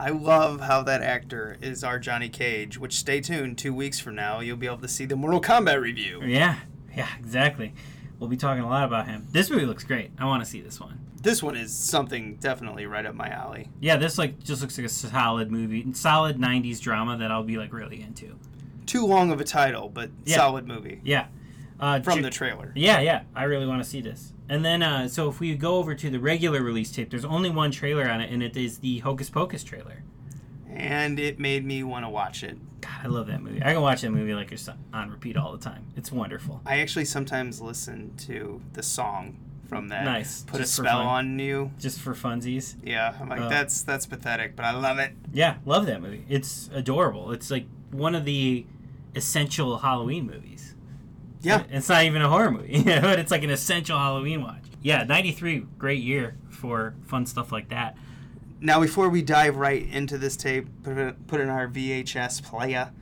[0.00, 2.78] I love how that actor is our Johnny Cage.
[2.78, 3.58] Which stay tuned.
[3.58, 6.20] Two weeks from now, you'll be able to see the Mortal Kombat review.
[6.24, 6.56] yeah
[6.96, 7.72] yeah exactly
[8.18, 10.60] we'll be talking a lot about him this movie looks great i want to see
[10.60, 13.68] this one This one is something definitely right up my alley.
[13.80, 17.58] yeah this like just looks like a solid movie solid 90s drama that i'll be
[17.58, 18.36] like really into
[18.86, 20.36] Too long of a title, but Yeah.
[20.38, 21.26] solid movie Yeah.
[21.78, 22.72] Uh, from Ju- the trailer.
[22.74, 23.22] Yeah, yeah.
[23.36, 24.32] I really want to see this.
[24.50, 27.50] And then, uh, so if we go over to the regular release tape, there's only
[27.50, 30.02] one trailer on it, and it is the Hocus Pocus trailer.
[30.68, 32.58] And it made me want to watch it.
[32.80, 33.62] God, I love that movie.
[33.62, 35.86] I can watch that movie like it's on repeat all the time.
[35.96, 36.62] It's wonderful.
[36.66, 39.36] I actually sometimes listen to the song
[39.68, 40.04] from that.
[40.04, 40.42] Nice.
[40.42, 41.70] Put Just a spell on you.
[41.78, 42.74] Just for funsies.
[42.82, 43.48] Yeah, I'm like Oh.
[43.48, 45.12] that's that's pathetic, but I love it.
[45.32, 46.24] Yeah, love that movie.
[46.28, 47.30] It's adorable.
[47.30, 48.66] It's like one of the
[49.14, 50.74] essential Halloween movies.
[51.42, 51.64] Yeah.
[51.70, 54.62] It's not even a horror movie, but it's like an essential Halloween watch.
[54.82, 57.96] Yeah, 93, great year for fun stuff like that.
[58.60, 62.42] Now, before we dive right into this tape, put it, put it in our VHS
[62.42, 62.92] player,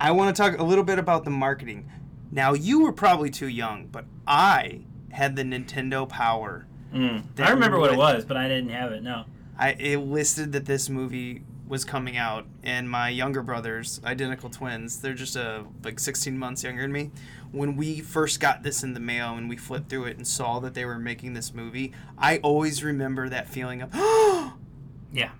[0.00, 1.90] I want to talk a little bit about the marketing.
[2.30, 6.66] Now, you were probably too young, but I had the Nintendo Power.
[6.94, 7.38] Mm.
[7.38, 9.02] I remember what it was, but I didn't have it.
[9.02, 9.24] No.
[9.58, 15.00] I it listed that this movie was coming out, and my younger brothers, identical twins,
[15.00, 17.10] they're just uh, like 16 months younger than me.
[17.52, 20.58] When we first got this in the mail and we flipped through it and saw
[20.60, 24.54] that they were making this movie, I always remember that feeling of, oh,
[25.12, 25.30] Yeah.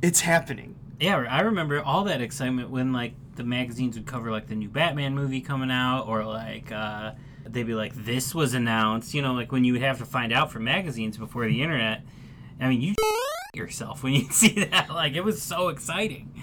[0.00, 0.76] it's happening.
[1.00, 4.68] Yeah, I remember all that excitement when like the magazines would cover like the new
[4.68, 7.12] Batman movie coming out, or like uh,
[7.46, 10.32] they'd be like, "This was announced." You know, like when you would have to find
[10.32, 12.02] out from magazines before the internet.
[12.60, 12.94] I mean, you
[13.54, 14.90] yourself when you see that.
[14.90, 16.34] Like it was so exciting.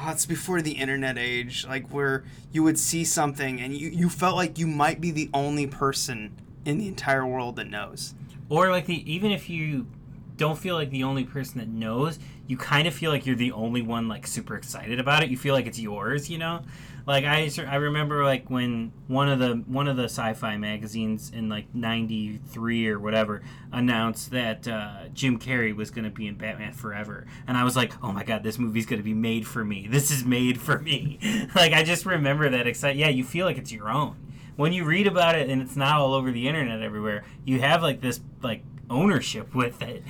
[0.00, 4.08] Oh, it's before the internet age, like where you would see something and you, you
[4.08, 8.14] felt like you might be the only person in the entire world that knows.
[8.48, 9.88] Or like the even if you
[10.36, 13.50] don't feel like the only person that knows, you kind of feel like you're the
[13.50, 15.30] only one like super excited about it.
[15.30, 16.62] You feel like it's yours, you know?
[17.08, 21.48] Like I I remember like when one of the one of the sci-fi magazines in
[21.48, 23.40] like 93 or whatever
[23.72, 27.26] announced that uh, Jim Carrey was going to be in Batman Forever.
[27.46, 29.88] And I was like, "Oh my god, this movie's going to be made for me.
[29.90, 31.18] This is made for me."
[31.54, 32.98] like I just remember that excited.
[32.98, 34.16] Yeah, you feel like it's your own
[34.56, 37.80] when you read about it and it's not all over the internet everywhere, you have
[37.80, 40.02] like this like ownership with it.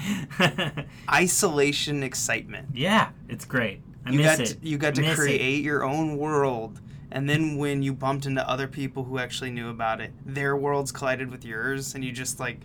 [1.09, 2.71] Isolation excitement.
[2.73, 3.83] yeah, it's great.
[4.09, 4.47] I you got it.
[4.47, 5.17] To, you got to Miss it.
[5.17, 6.81] create your own world.
[7.11, 10.93] And then when you bumped into other people who actually knew about it, their worlds
[10.93, 12.61] collided with yours and you just like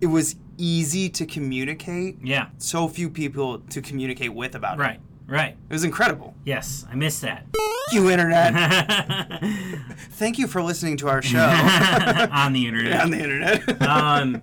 [0.00, 2.18] it was easy to communicate.
[2.22, 2.48] Yeah.
[2.58, 4.82] So few people to communicate with about it.
[4.82, 5.00] Right.
[5.26, 5.56] Right.
[5.68, 6.34] It was incredible.
[6.44, 7.46] Yes, I miss that.
[7.92, 8.52] You, internet.
[10.12, 11.38] Thank you for listening to our show
[12.32, 13.00] On the internet.
[13.02, 13.82] on the internet.
[13.82, 14.42] um,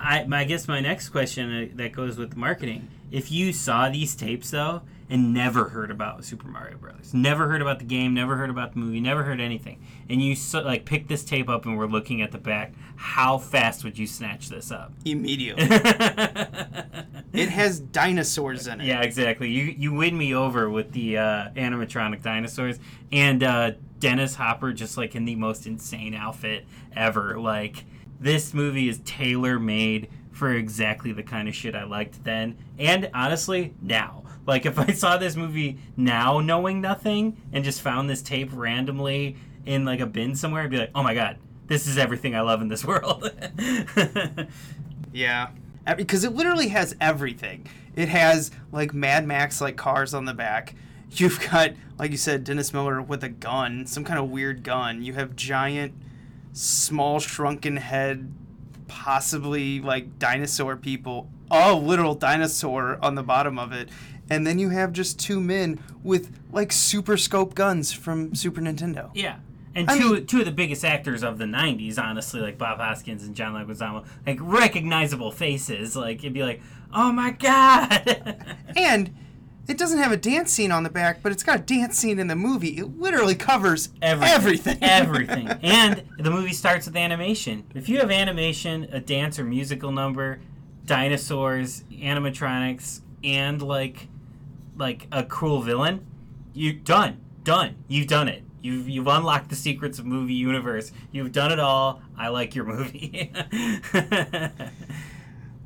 [0.00, 4.14] I, I guess my next question uh, that goes with marketing: If you saw these
[4.14, 8.36] tapes though and never heard about Super Mario Brothers, never heard about the game, never
[8.36, 11.66] heard about the movie, never heard anything, and you so, like pick this tape up
[11.66, 14.92] and we're looking at the back, how fast would you snatch this up?
[15.04, 15.68] Immediately.
[17.32, 18.86] It has dinosaurs in it.
[18.86, 19.50] Yeah, exactly.
[19.50, 22.78] You you win me over with the uh, animatronic dinosaurs
[23.12, 26.64] and uh, Dennis Hopper just like in the most insane outfit
[26.96, 27.38] ever.
[27.38, 27.84] Like
[28.18, 33.10] this movie is tailor made for exactly the kind of shit I liked then and
[33.12, 34.24] honestly now.
[34.48, 39.36] Like if I saw this movie now knowing nothing and just found this tape randomly
[39.64, 41.36] in like a bin somewhere, I'd be like, "Oh my god,
[41.68, 43.30] this is everything I love in this world."
[45.12, 45.50] Yeah.
[45.96, 47.66] Because it literally has everything.
[47.96, 50.74] It has like Mad Max like cars on the back.
[51.10, 55.02] You've got, like you said, Dennis Miller with a gun, some kind of weird gun.
[55.02, 55.94] You have giant,
[56.52, 58.32] small, shrunken head,
[58.86, 61.30] possibly like dinosaur people.
[61.50, 63.88] Oh, literal dinosaur on the bottom of it.
[64.30, 69.10] And then you have just two men with like super scope guns from Super Nintendo.
[69.14, 69.36] Yeah.
[69.74, 72.78] And I two mean- two of the biggest actors of the '90s, honestly, like Bob
[72.78, 75.94] Hoskins and John Leguizamo, like recognizable faces.
[75.96, 76.60] Like it'd be like,
[76.92, 78.56] oh my god.
[78.76, 79.14] And
[79.66, 82.18] it doesn't have a dance scene on the back, but it's got a dance scene
[82.18, 82.78] in the movie.
[82.78, 84.32] It literally covers everything.
[84.32, 84.78] Everything.
[84.82, 85.48] Everything.
[85.62, 87.64] And the movie starts with animation.
[87.74, 90.40] If you have animation, a dance or musical number,
[90.86, 94.07] dinosaurs, animatronics, and like
[94.78, 96.06] like a cruel villain,
[96.54, 97.20] you done.
[97.44, 97.76] Done.
[97.88, 98.44] You've done it.
[98.60, 100.90] You've you've unlocked the secrets of movie universe.
[101.12, 102.02] You've done it all.
[102.16, 103.32] I like your movie.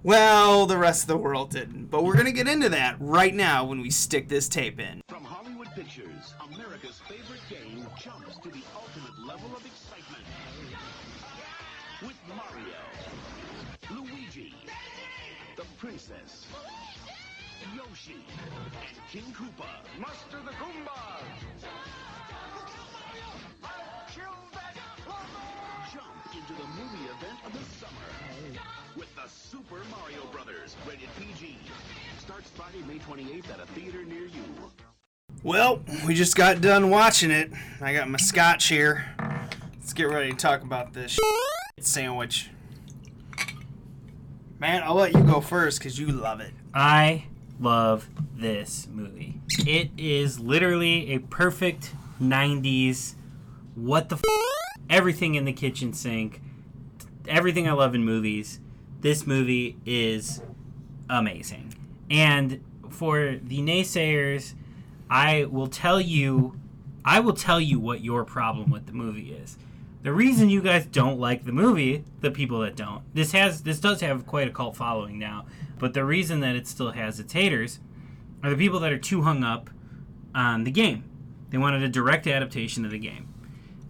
[0.03, 1.87] well, the rest of the world didn't.
[1.87, 5.01] But we're going to get into that right now when we stick this tape in.
[5.09, 10.25] From Hollywood Pictures, America's favorite game jumps to the ultimate level of excitement.
[12.03, 12.83] With Mario,
[13.91, 14.55] Luigi,
[15.57, 16.47] the Princess,
[17.75, 19.69] Yoshi, and King Koopa.
[20.01, 21.21] Muster the Goombas!
[25.93, 27.93] Jump into the movie event of the summer
[28.97, 31.59] with the Super Mario Brothers, rated PG.
[32.21, 34.45] Starts Friday, May 28th at a theater near you.
[35.43, 37.53] Well, we just got done watching it.
[37.83, 39.15] I got my scotch here.
[39.75, 41.19] Let's get ready to talk about this
[41.81, 42.49] sandwich.
[44.59, 46.55] Man, I'll let you go first because you love it.
[46.73, 47.27] I
[47.63, 49.41] love this movie.
[49.67, 53.15] It is literally a perfect 90s
[53.75, 54.23] what the f-
[54.91, 56.41] everything in the kitchen sink.
[57.27, 58.61] Everything I love in movies.
[59.01, 60.43] This movie is
[61.09, 61.75] amazing.
[62.11, 64.55] And for the naysayers,
[65.09, 66.57] I will tell you
[67.05, 69.57] I will tell you what your problem with the movie is.
[70.03, 73.03] The reason you guys don't like the movie, the people that don't.
[73.15, 75.47] This has this does have quite a cult following now,
[75.79, 77.79] but the reason that it still has its haters
[78.43, 79.71] are the people that are too hung up
[80.35, 81.05] on the game.
[81.51, 83.33] They wanted a direct adaptation of the game,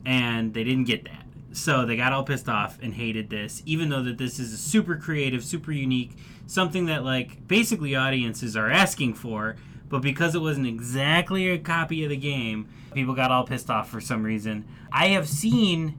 [0.04, 1.24] and they didn't get that.
[1.52, 4.58] So they got all pissed off and hated this, even though that this is a
[4.58, 9.56] super creative, super unique, something that like basically audiences are asking for.
[9.88, 13.90] But because it wasn't exactly a copy of the game, people got all pissed off
[13.90, 14.66] for some reason.
[14.90, 15.98] I have seen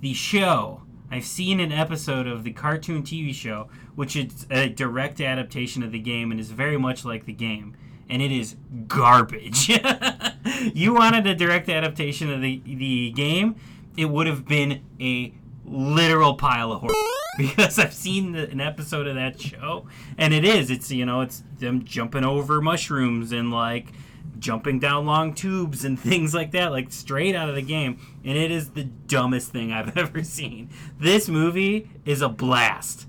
[0.00, 0.82] the show.
[1.10, 5.92] I've seen an episode of the cartoon TV show, which is a direct adaptation of
[5.92, 7.76] the game and is very much like the game.
[8.08, 9.68] And it is garbage.
[10.74, 13.56] you wanted a direct adaptation of the, the game,
[13.96, 15.34] it would have been a
[15.64, 16.94] literal pile of horror.
[17.38, 19.86] Because I've seen the, an episode of that show,
[20.18, 20.68] and it is.
[20.68, 23.86] It's, you know, it's them jumping over mushrooms and like
[24.38, 27.98] jumping down long tubes and things like that, like straight out of the game.
[28.24, 30.70] And it is the dumbest thing I've ever seen.
[30.98, 33.06] This movie is a blast.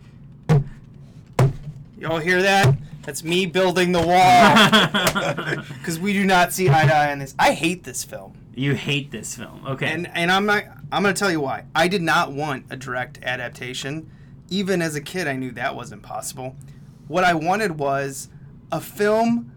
[1.98, 2.76] Y'all hear that?
[3.04, 5.64] That's me building the wall.
[5.78, 7.34] Because we do not see eye to eye on this.
[7.40, 8.34] I hate this film.
[8.56, 9.66] You hate this film.
[9.66, 9.88] Okay.
[9.88, 11.66] And and I'm not I'm gonna tell you why.
[11.74, 14.10] I did not want a direct adaptation.
[14.50, 16.56] Even as a kid I knew that wasn't possible.
[17.08, 18.30] What I wanted was
[18.72, 19.52] a film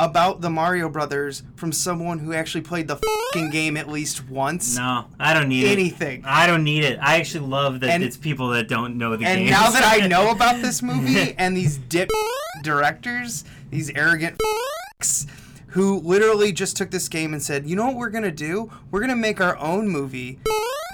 [0.00, 4.76] about the Mario Brothers from someone who actually played the fucking game at least once.
[4.76, 6.20] no, I don't need Anything.
[6.20, 6.26] it.
[6.26, 6.98] I don't need it.
[7.02, 9.48] I actually love that And- it's people that don't know the And game.
[9.48, 12.10] And now that I know about this movie and these dip
[12.62, 14.40] directors, these arrogant
[15.68, 18.70] who literally just took this game and said, "You know what we're gonna do?
[18.90, 20.40] We're gonna make our own movie,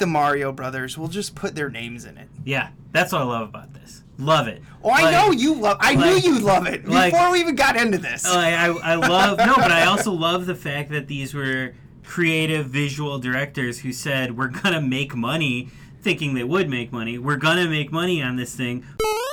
[0.00, 0.98] the Mario Brothers.
[0.98, 4.02] We'll just put their names in it." Yeah, that's what I love about this.
[4.18, 4.62] Love it.
[4.82, 5.76] Oh, I Like- know you love.
[5.80, 8.24] I knew you'd love it before like- we even got into this.
[8.26, 11.74] Oh, I, I, I love no, but I also love the fact that these were
[12.04, 15.68] creative visual directors who said we're gonna make money,
[16.00, 17.18] thinking they would make money.
[17.18, 18.84] We're gonna make money on this thing.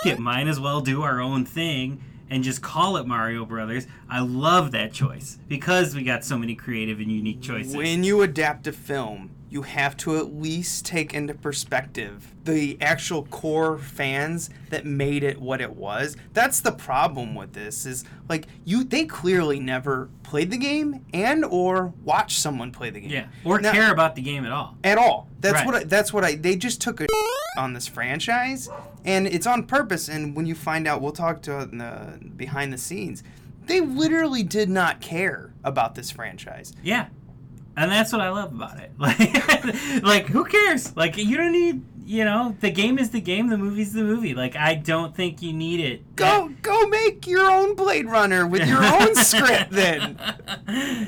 [0.06, 3.86] It might as well do our own thing and just call it Mario Brothers.
[4.10, 7.76] I love that choice because we got so many creative and unique choices.
[7.76, 13.24] When you adapt a film, you have to at least take into perspective the actual
[13.26, 16.18] core fans that made it what it was.
[16.34, 21.46] That's the problem with this is like you they clearly never played the game and
[21.46, 23.12] or watched someone play the game.
[23.12, 24.76] yeah, or Now- care about the game at all.
[24.84, 25.30] at all.
[25.39, 25.66] That's Right.
[25.66, 27.08] what I, that's what I they just took a
[27.58, 28.68] on this franchise
[29.06, 32.74] and it's on purpose and when you find out we'll talk to in the behind
[32.74, 33.22] the scenes
[33.68, 36.74] they literally did not care about this franchise.
[36.84, 37.06] Yeah.
[37.75, 38.91] And that's what I love about it.
[38.97, 40.95] Like, like who cares?
[40.95, 44.36] Like, you don't need, you know, the game is the game, the movie's the movie.
[44.36, 46.15] Like, I don't think you need it.
[46.15, 50.19] Go go make your own Blade Runner with your own script then.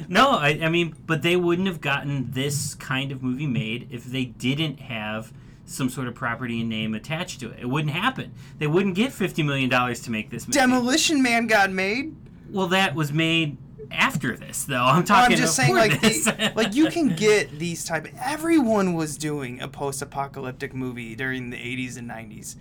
[0.10, 4.06] no, I, I mean, but they wouldn't have gotten this kind of movie made if
[4.06, 5.32] they didn't have
[5.65, 7.60] some sort of property and name attached to it.
[7.62, 8.34] It wouldn't happen.
[8.60, 10.58] They wouldn't get $50 million to make this movie.
[10.60, 12.15] Demolition Man got made.
[12.51, 13.58] well, that was made
[13.91, 14.84] after this, though.
[14.84, 15.34] I'm talking.
[15.36, 16.26] I'm just saying, like, this.
[16.26, 18.08] the, like you can get these type.
[18.24, 22.56] Everyone was doing a post-apocalyptic movie during the 80s and 90s.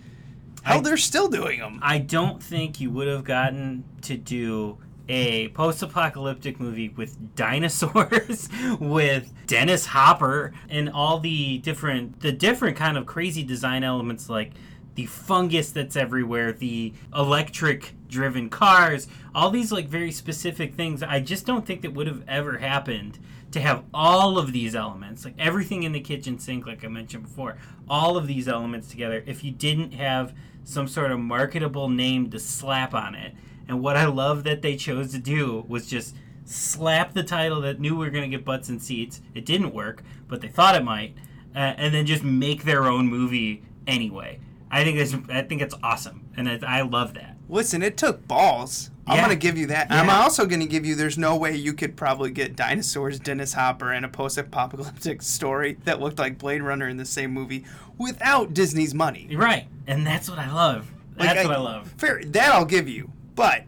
[0.62, 1.78] Hell, I- they're still doing them.
[1.82, 8.48] I don't think you would have gotten to do a post-apocalyptic movie with dinosaurs
[8.80, 14.52] with Dennis Hopper and all the different the different kind of crazy design elements like
[14.94, 21.02] the fungus that's everywhere, the electric driven cars, all these like very specific things.
[21.02, 23.18] I just don't think that would have ever happened
[23.50, 27.24] to have all of these elements, like everything in the kitchen sink, like I mentioned
[27.24, 27.56] before,
[27.88, 32.38] all of these elements together, if you didn't have some sort of marketable name to
[32.38, 33.34] slap on it.
[33.68, 37.80] And what I love that they chose to do was just slap the title that
[37.80, 39.20] knew we were going to get butts and seats.
[39.34, 41.14] It didn't work, but they thought it might,
[41.54, 44.40] uh, and then just make their own movie anyway.
[44.70, 47.33] I think that's I think it's awesome, and I love that.
[47.48, 48.90] Listen, it took balls.
[49.06, 49.22] I'm Yeah.
[49.22, 49.88] gonna give you that.
[49.90, 50.94] I'm also gonna give you.
[50.94, 56.00] There's no way you could probably get dinosaurs, Dennis Hopper, and a post-apocalyptic story that
[56.00, 57.64] looked like Blade Runner in the same movie
[57.98, 59.26] without Disney's money.
[59.28, 60.90] You're right, and that's what I love.
[61.18, 61.92] Like, That's what I love.
[61.98, 63.64] Fair, that I'll give you, but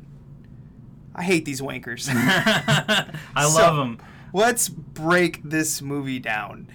[1.14, 2.08] I hate these wankers.
[3.36, 3.98] I So- love them.
[4.32, 6.66] Let's break this movie down.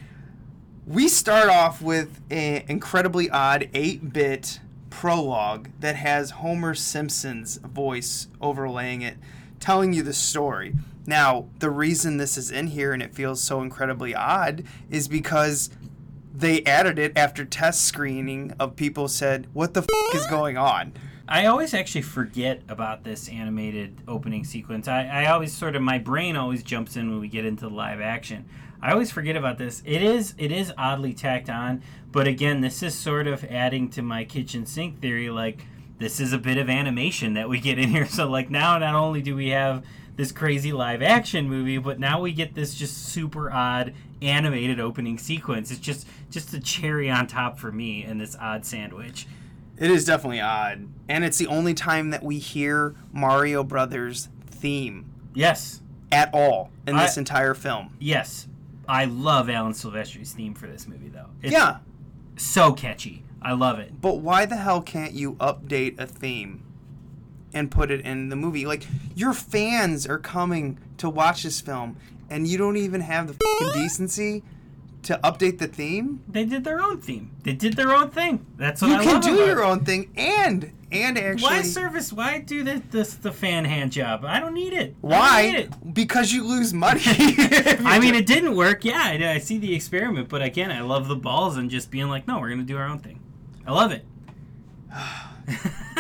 [0.88, 4.60] We start off with an incredibly odd 8 bit
[4.92, 9.18] prologue that has Homer Simpson's voice overlaying it,
[9.60, 10.76] telling you the story.
[11.08, 15.72] Now, the reason this is in here and it feels so incredibly odd is because
[16.34, 20.94] they added it after test screening of people said, What the f is going on?
[21.28, 24.88] I always actually forget about this animated opening sequence.
[24.88, 27.74] I, I always sort of my brain always jumps in when we get into the
[27.74, 28.46] live action.
[28.82, 29.82] I always forget about this.
[29.86, 34.02] It is it is oddly tacked on, but again, this is sort of adding to
[34.02, 35.30] my kitchen sink theory.
[35.30, 35.66] Like
[36.00, 38.06] this is a bit of animation that we get in here.
[38.10, 39.84] So like now, not only do we have
[40.16, 45.18] this crazy live action movie, but now we get this just super odd animated opening
[45.18, 45.72] sequence.
[45.72, 49.28] It's just just a cherry on top for me in this odd sandwich.
[49.78, 50.88] It is definitely odd.
[51.10, 56.98] And it's the only time that we hear Mario Brothers theme Yes, at all in
[56.98, 57.96] this entire film.
[58.00, 58.48] Yes,
[58.88, 61.28] I love Alan Silvestri's theme for this movie, though.
[61.42, 61.78] It's yeah,
[62.42, 63.24] so catchy.
[63.42, 64.00] I love it.
[64.02, 66.64] but why the hell can't you update a theme
[67.54, 68.66] and put it in the movie?
[68.66, 71.98] Like, your fans are coming to watch this film,
[72.30, 74.44] and you don't even have the decency
[75.04, 76.24] to update the theme?
[76.28, 77.32] They did their own theme.
[77.44, 78.46] They did their own thing.
[78.58, 82.12] That's what You I can do your own thing and and actually Why service?
[82.12, 84.26] Why do the, this the fan hand job?
[84.26, 85.02] I don't need it.
[85.02, 85.42] Don't need why?
[85.44, 85.94] it.
[85.94, 87.02] Because you lose money.
[87.08, 88.84] I mean, it didn't work.
[88.84, 92.10] Yeah, I, I see the experiment, but again, I love the balls and just being
[92.10, 93.20] like, no, we're gonna do our own thing.
[93.66, 94.06] I love it.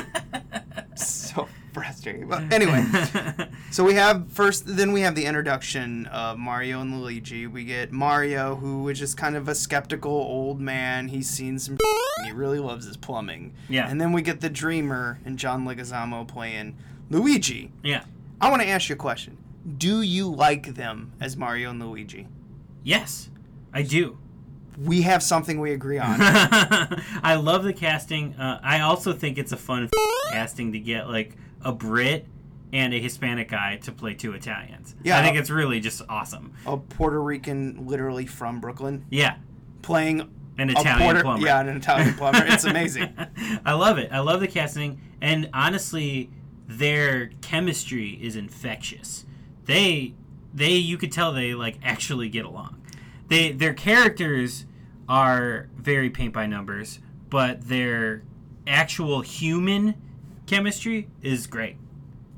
[1.73, 2.27] frustrating.
[2.27, 2.85] But anyway,
[3.71, 7.47] so we have first, then we have the introduction of Mario and Luigi.
[7.47, 11.07] We get Mario, who is just kind of a skeptical old man.
[11.09, 11.77] He's seen some.
[12.17, 13.53] and he really loves his plumbing.
[13.69, 13.89] Yeah.
[13.89, 16.77] And then we get the Dreamer and John Leguizamo playing
[17.09, 17.71] Luigi.
[17.83, 18.03] yeah.
[18.39, 19.37] I want to ask you a question.
[19.77, 22.27] Do you like them as Mario and Luigi?
[22.83, 23.29] Yes,
[23.71, 24.17] I do.
[24.83, 26.15] We have something we agree on.
[26.19, 28.33] I love the casting.
[28.33, 29.89] Uh, I also think it's a fun
[30.31, 32.27] casting to get like a Brit
[32.73, 34.95] and a Hispanic guy to play two Italians.
[35.03, 35.19] Yeah.
[35.19, 36.53] I think it's really just awesome.
[36.65, 39.35] a Puerto Rican, literally from Brooklyn, Yeah,
[39.81, 40.21] playing
[40.57, 41.45] An Italian Puerto- plumber.
[41.45, 42.43] Yeah, an Italian plumber.
[42.45, 43.13] It's amazing.
[43.65, 44.11] I love it.
[44.11, 46.29] I love the casting, and honestly,
[46.67, 49.25] their chemistry is infectious.
[49.65, 50.13] They,
[50.53, 52.81] they, you could tell they like actually get along.
[53.27, 54.65] They, their characters
[55.09, 56.99] are very paint by numbers,
[57.29, 58.23] but their
[58.65, 59.95] actual human
[60.55, 61.77] chemistry is great.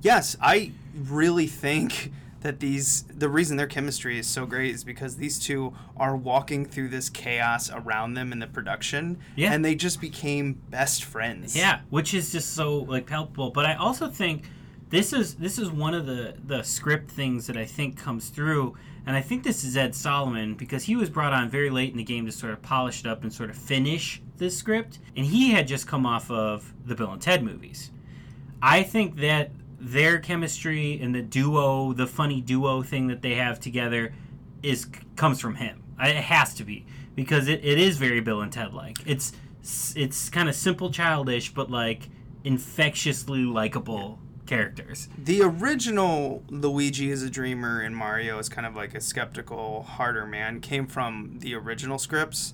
[0.04, 2.12] Yes, I really think
[2.42, 6.64] that these the reason their chemistry is so great is because these two are walking
[6.66, 9.52] through this chaos around them in the production Yeah.
[9.54, 11.56] and they just became best friends.
[11.56, 13.50] Yeah, which is just so like palpable.
[13.50, 14.44] But I also think
[14.90, 18.76] this is this is one of the the script things that I think comes through,
[19.08, 21.98] and I think this is Ed Solomon because he was brought on very late in
[21.98, 25.26] the game to sort of polish it up and sort of finish this script, and
[25.26, 27.90] he had just come off of the Bill and Ted movies.
[28.64, 33.60] I think that their chemistry and the duo, the funny duo thing that they have
[33.60, 34.14] together,
[34.64, 34.88] is
[35.18, 35.84] comes from him.
[36.00, 38.98] It has to be because it, it is very Bill and Ted like.
[39.06, 39.34] It's
[39.96, 42.10] it's kind of simple, childish, but like
[42.46, 45.10] infectiously likable characters.
[45.18, 50.26] The original Luigi is a dreamer and Mario is kind of like a skeptical, harder
[50.26, 52.54] man came from the original scripts.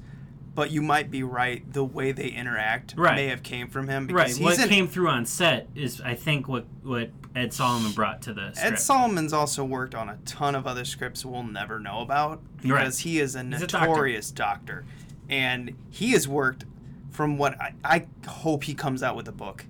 [0.55, 1.71] But you might be right.
[1.71, 3.15] The way they interact Right.
[3.15, 4.35] may have came from him Right.
[4.37, 8.33] What an- came through on set is, I think, what what Ed Solomon brought to
[8.33, 8.73] the script.
[8.73, 12.71] Ed Solomon's also worked on a ton of other scripts we'll never know about because
[12.71, 12.93] Right.
[12.95, 13.87] he is a He's a doctor.
[13.87, 14.83] notorious doctor.
[15.29, 16.65] And he has worked
[17.11, 19.65] from what I, I hope he comes out with a book.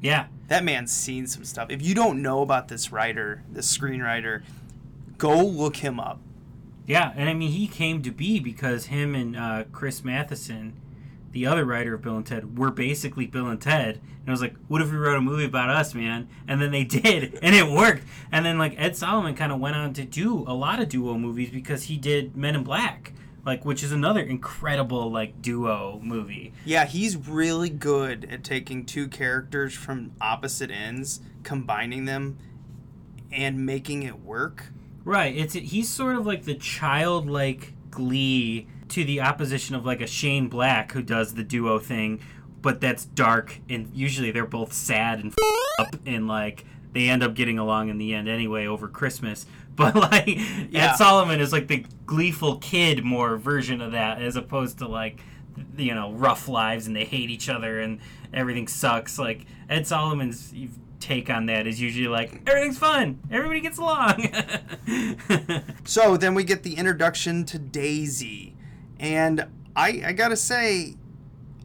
[0.00, 0.26] yeah.
[0.48, 1.68] That man's seen some stuff.
[1.70, 4.42] If you don't know about this writer, this screenwriter,
[5.16, 6.20] go look him up.
[6.86, 10.80] Yeah, and I mean he came to be because him and uh, Chris Matheson,
[11.30, 14.00] the other writer of Bill and Ted, were basically Bill and Ted.
[14.20, 16.28] And I was like, what if we wrote a movie about us, man?
[16.48, 18.04] And then they did, and it worked.
[18.32, 21.18] And then like Ed Solomon kind of went on to do a lot of duo
[21.18, 23.12] movies because he did Men in Black,
[23.46, 26.52] like which is another incredible like duo movie.
[26.64, 32.38] Yeah, he's really good at taking two characters from opposite ends, combining them,
[33.32, 34.66] and making it work.
[35.04, 35.36] Right.
[35.36, 40.48] It's he's sort of like the childlike glee to the opposition of like a Shane
[40.48, 42.20] Black who does the duo thing,
[42.62, 45.34] but that's dark and usually they're both sad and
[45.78, 49.46] up and like they end up getting along in the end anyway over Christmas.
[49.76, 50.28] But like
[50.70, 50.92] Yeah.
[50.92, 55.18] Ed Solomon is like the gleeful kid more version of that as opposed to like
[55.76, 57.98] you know rough lives and they hate each other and
[58.32, 59.18] everything sucks.
[59.18, 60.54] Like Ed Solomon's
[61.04, 64.28] take on that is usually like everything's fun, everybody gets along.
[65.86, 68.56] So then we get the introduction to Daisy.
[68.98, 69.46] And
[69.76, 70.94] I, I gotta say,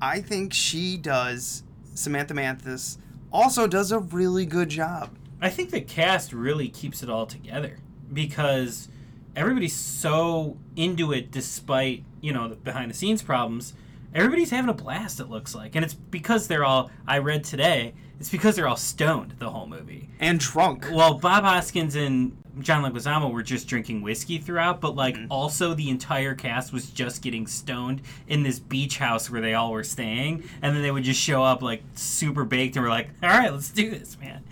[0.01, 1.63] I think she does,
[1.93, 2.97] Samantha Mathis,
[3.31, 5.15] also does a really good job.
[5.41, 7.77] I think the cast really keeps it all together
[8.11, 8.89] because
[9.35, 13.73] everybody's so into it despite, you know, the behind the scenes problems.
[14.13, 15.75] Everybody's having a blast, it looks like.
[15.75, 19.67] And it's because they're all, I read today, it's because they're all stoned the whole
[19.67, 20.09] movie.
[20.20, 20.88] And drunk.
[20.91, 25.32] Well, Bob Hoskins and John Leguizamo were just drinking whiskey throughout, but like Mm-hmm.
[25.32, 29.72] also the entire cast was just getting stoned in this beach house where they all
[29.72, 33.09] were staying, and then they would just show up like super baked and we're like,
[33.24, 34.43] "All right, let's do this, man."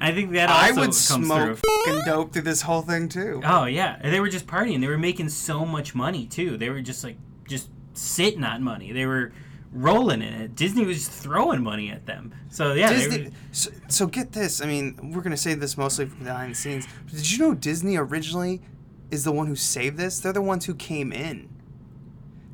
[0.00, 1.84] I think that also I would comes smoke through.
[1.86, 3.40] fucking dope through this whole thing too.
[3.44, 4.80] Oh yeah, and they were just partying.
[4.80, 6.56] They were making so much money too.
[6.56, 7.16] They were just like
[7.48, 8.92] just sitting on money.
[8.92, 9.32] They were
[9.72, 10.54] rolling in it.
[10.56, 12.32] Disney was just throwing money at them.
[12.50, 13.24] So yeah, Disney.
[13.24, 14.62] were, So, so get this.
[14.62, 16.86] I mean, we're gonna say this mostly from behind the scenes.
[17.10, 18.60] Did you know Disney originally
[19.10, 20.20] is the one who saved this?
[20.20, 21.48] They're the ones who came in.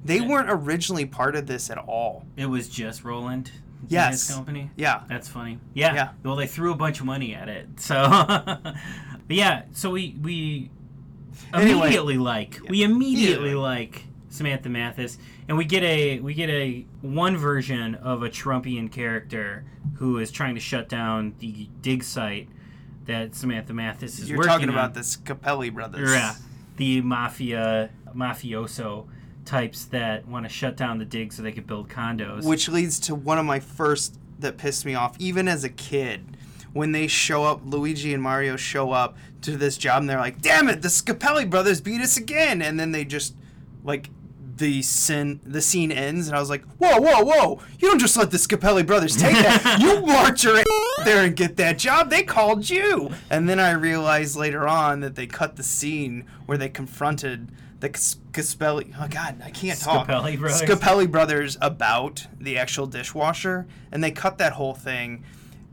[0.04, 0.28] They Yeah.
[0.28, 2.26] weren't originally part of this at all.
[2.36, 3.50] it was just Roland.
[3.88, 4.26] Yes.
[4.28, 4.70] His company.
[4.76, 5.02] Yeah.
[5.08, 5.58] That's funny.
[5.74, 5.94] Yeah.
[5.94, 6.08] Yeah.
[6.22, 7.68] Well, they threw a bunch of money at it.
[7.80, 7.94] So,
[8.56, 8.74] but
[9.28, 9.62] yeah.
[9.72, 10.70] So we we
[11.52, 11.78] Anyway.
[11.80, 13.54] immediately like we immediately Immediately.
[13.54, 15.18] like Samantha Mathis,
[15.48, 19.64] and we get a we get a one version of a Trumpian character
[19.96, 22.48] who is trying to shut down the dig site
[23.06, 24.74] that Samantha Mathis is You're working talking on.
[24.74, 26.10] about the Scapelli brothers.
[26.10, 26.34] Yeah,
[26.76, 29.06] the mafia mafioso
[29.44, 32.44] types that want to shut down the dig so they could build condos.
[32.44, 36.36] Which leads to one of my first that pissed me off, even as a kid.
[36.72, 40.42] When they show up, Luigi and Mario show up to this job, and they're like,
[40.42, 43.36] "Damn it, the Scapelli brothers beat us again!" And then they just,
[43.84, 44.10] like,
[44.56, 47.60] the sin, the scene ends, and I was like, "Whoa, whoa, whoa!
[47.78, 49.78] You don't just let the Scapelli brothers take that.
[49.80, 50.64] you march your ass
[51.04, 52.10] there and get that job.
[52.10, 56.56] They called you." And then I realized later on that they cut the scene where
[56.56, 57.50] they confronted
[57.80, 58.94] the Scapelli.
[58.98, 60.06] Oh God, I can't talk.
[60.06, 60.62] Scapelli brothers.
[60.62, 65.24] Scapelli brothers about the actual dishwasher, and they cut that whole thing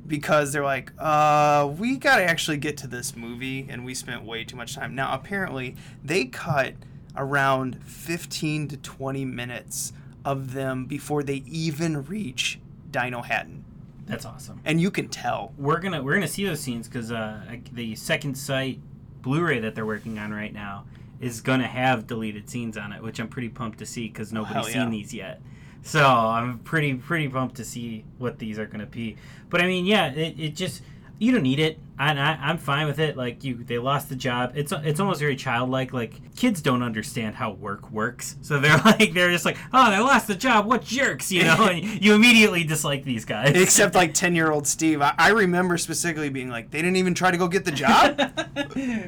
[0.08, 4.44] because they're like, uh, we gotta actually get to this movie, and we spent way
[4.44, 4.96] too much time.
[4.96, 6.74] Now, apparently, they cut
[7.16, 9.94] around 15 to 20 minutes
[10.24, 12.60] of them before they even reach
[12.92, 13.62] Dinohattan.
[14.06, 14.60] That's awesome.
[14.66, 15.54] And you can tell.
[15.58, 17.42] We're gonna we're gonna see those scenes because uh,
[17.72, 18.80] the Second Sight
[19.22, 20.86] Blu-ray that they're working on right now
[21.20, 24.76] is gonna have deleted scenes on it, which I'm pretty pumped to see because nobody's
[24.76, 24.84] yeah.
[24.84, 25.42] seen these yet.
[25.84, 29.18] So I'm pretty pretty pumped to see what these are gonna be.
[29.50, 30.82] But I mean, yeah, it, it just
[31.22, 31.78] you don't need it.
[32.00, 33.16] I, I I'm fine with it.
[33.16, 34.54] Like you, they lost the job.
[34.56, 35.94] It's it's almost very childlike.
[35.94, 40.00] Like kids don't understand how work works, so they're like they're just like, oh, they
[40.00, 40.66] lost the job.
[40.66, 41.68] What jerks, you know?
[41.68, 43.52] and you immediately dislike these guys.
[43.56, 45.00] Except like 10 year old Steve.
[45.04, 48.20] I, I remember specifically being like, they didn't even try to go get the job?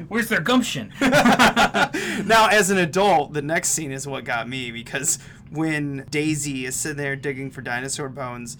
[0.06, 0.92] Where's their gumption?
[1.00, 5.18] now, as an adult, the next scene is what got me because
[5.50, 8.56] when Daisy is sitting there digging for dinosaur bones,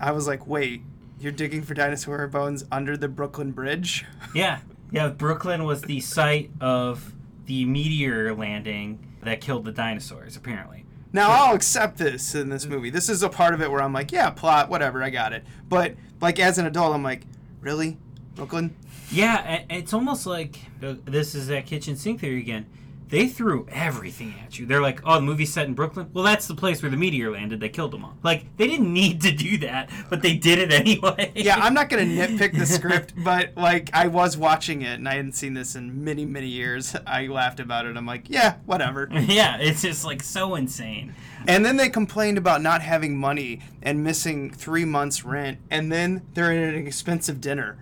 [0.00, 0.82] I was like, wait,
[1.24, 4.04] you're digging for dinosaur bones under the Brooklyn Bridge?
[4.34, 4.60] Yeah,
[4.92, 5.08] yeah.
[5.08, 7.12] Brooklyn was the site of
[7.46, 10.36] the meteor landing that killed the dinosaurs.
[10.36, 10.84] Apparently.
[11.12, 12.90] Now, I'll accept this in this movie.
[12.90, 15.44] This is a part of it where I'm like, yeah, plot, whatever, I got it.
[15.68, 17.22] But, like, as an adult, I'm like,
[17.60, 17.98] really?
[18.34, 18.74] Brooklyn?
[19.12, 22.66] Yeah, it's almost like this is that kitchen sink theory again.
[23.14, 24.66] They threw everything at you.
[24.66, 26.10] They're like, "Oh, the movie's set in Brooklyn.
[26.12, 27.60] Well, that's the place where the meteor landed.
[27.60, 28.16] They killed them all.
[28.24, 31.88] Like, they didn't need to do that, but they did it anyway." Yeah, I'm not
[31.88, 35.54] going to nitpick the script, but, like, I was watching it and I hadn't seen
[35.54, 36.96] this in many, many years.
[37.06, 37.96] I laughed about it.
[37.96, 39.08] I'm like, yeah, whatever.
[39.12, 41.14] yeah, it's just like so insane.
[41.46, 46.22] And then they complained about not having money and missing three months' rent, and then
[46.34, 47.78] they're at an expensive dinner.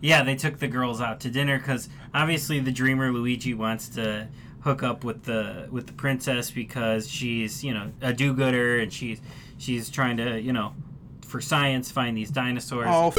[0.00, 4.28] Yeah, they took the girls out to dinner because obviously the dreamer Luigi wants to
[4.60, 9.20] hook up with the with the princess because she's you know a do-gooder and she's
[9.56, 10.74] she's trying to you know
[11.26, 12.86] for science find these dinosaurs.
[12.88, 13.16] Oh, f-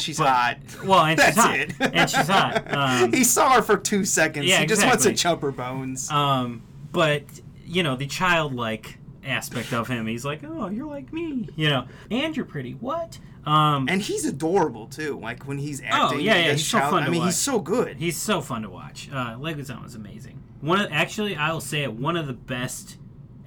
[0.00, 0.56] she's But- hot.
[0.84, 1.72] well, and she's hot, it.
[1.80, 2.64] and she's hot.
[2.74, 4.46] Um, he saw her for two seconds.
[4.46, 5.36] Yeah, he just wants to exactly.
[5.36, 6.10] chop her bones.
[6.10, 6.62] Um,
[6.92, 7.22] but
[7.66, 10.06] you know the childlike aspect of him.
[10.06, 12.72] He's like, oh, you're like me, you know, and you're pretty.
[12.72, 13.18] What?
[13.44, 15.18] Um, and he's adorable too.
[15.20, 16.18] Like when he's acting.
[16.18, 17.28] Oh, yeah, yeah, he's so child- fun I mean, watch.
[17.28, 17.96] he's so good.
[17.98, 19.08] He's so fun to watch.
[19.12, 20.42] Uh, Leguizamo is amazing.
[20.60, 21.92] One of, actually, I will say it.
[21.92, 22.98] One of the best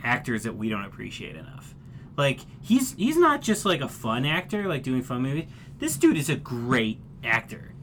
[0.04, 1.74] actors that we don't appreciate enough.
[2.18, 5.46] Like he's he's not just like a fun actor, like doing fun movies.
[5.80, 7.74] This dude is a great actor.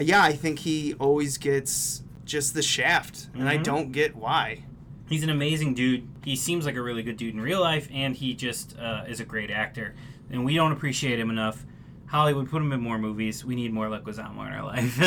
[0.00, 3.62] yeah, I think he always gets just the shaft, and I Mhm.
[3.64, 4.64] don't get why.
[5.08, 6.08] He's an amazing dude.
[6.24, 9.20] He seems like a really good dude in real life, and he just uh, is
[9.20, 9.94] a great actor.
[10.30, 11.64] And we don't appreciate him enough.
[12.14, 13.44] Hollywood, put him in more movies.
[13.44, 15.00] We need more Leguizamo in our life.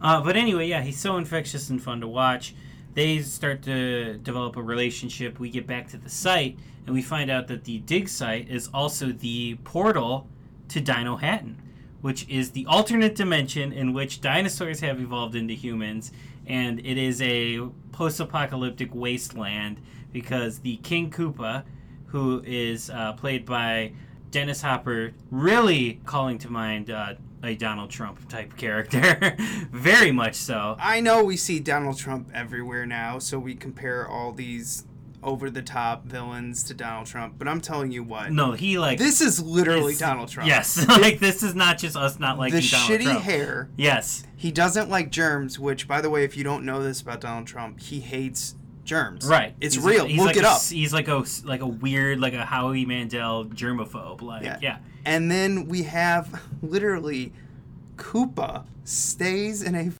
[0.00, 2.54] uh, but anyway, yeah, he's so infectious and fun to watch.
[2.94, 5.38] They start to develop a relationship.
[5.38, 8.70] We get back to the site, and we find out that the dig site is
[8.72, 10.26] also the portal
[10.68, 11.56] to Dinohattan,
[12.00, 16.12] which is the alternate dimension in which dinosaurs have evolved into humans,
[16.46, 17.60] and it is a
[17.92, 19.82] post-apocalyptic wasteland
[20.14, 21.64] because the King Koopa,
[22.06, 23.92] who is uh, played by
[24.36, 29.34] Dennis Hopper, really calling to mind uh, a Donald Trump type character,
[29.72, 30.76] very much so.
[30.78, 34.84] I know we see Donald Trump everywhere now, so we compare all these
[35.22, 37.36] over the top villains to Donald Trump.
[37.38, 40.46] But I'm telling you what, No, he like this is literally is- Donald Trump.
[40.48, 43.22] Yes, like this is not just us not liking the Donald shitty Trump.
[43.22, 43.70] hair.
[43.78, 47.22] Yes, He doesn't like germs, which, by the way, if you don't know this about
[47.22, 48.54] Donald Trump, he hates
[48.86, 49.26] germs.
[49.26, 49.54] right.
[49.60, 50.04] It's He's real.
[50.04, 50.62] Like, Look like it a, up.
[50.62, 54.22] He's like a like a weird like a Howie Mandel germaphobe.
[54.22, 54.58] Like Yeah.
[54.62, 54.78] yeah.
[55.04, 57.32] And then we have literally
[57.96, 59.90] Koopa stays in a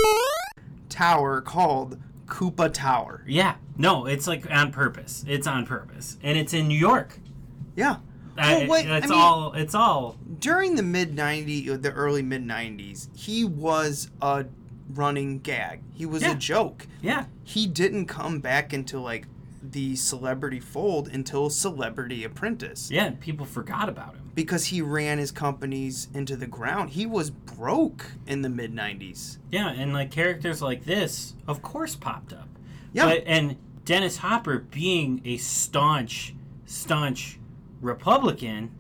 [0.89, 3.23] tower called Koopa Tower.
[3.27, 3.57] Yeah.
[3.77, 5.25] No, it's like on purpose.
[5.29, 7.19] It's on purpose, and it's in New York.
[7.75, 7.97] Yeah.
[8.39, 9.53] I- Well, wait, I it's mean- all.
[9.55, 10.17] It's all.
[10.39, 14.45] During the mid 90s, the early mid 90s, he was a
[14.93, 15.81] running gag.
[15.95, 16.33] He was Yeah.
[16.33, 16.87] a joke.
[17.03, 17.27] Yeah.
[17.45, 19.27] He didn't come back into like
[19.63, 22.89] the celebrity fold until Celebrity Apprentice.
[22.91, 23.11] Yeah.
[23.21, 24.23] People forgot about him.
[24.37, 26.91] because he ran his companies into the ground.
[26.91, 29.39] He was broke in the mid 90s.
[29.51, 32.49] Yeah, and like characters like this, of course, popped up.
[32.93, 33.07] Yeah.
[33.07, 33.57] But and
[33.87, 36.35] Dennis Hopper being a staunch,
[36.67, 37.39] staunch
[37.81, 38.71] Republican,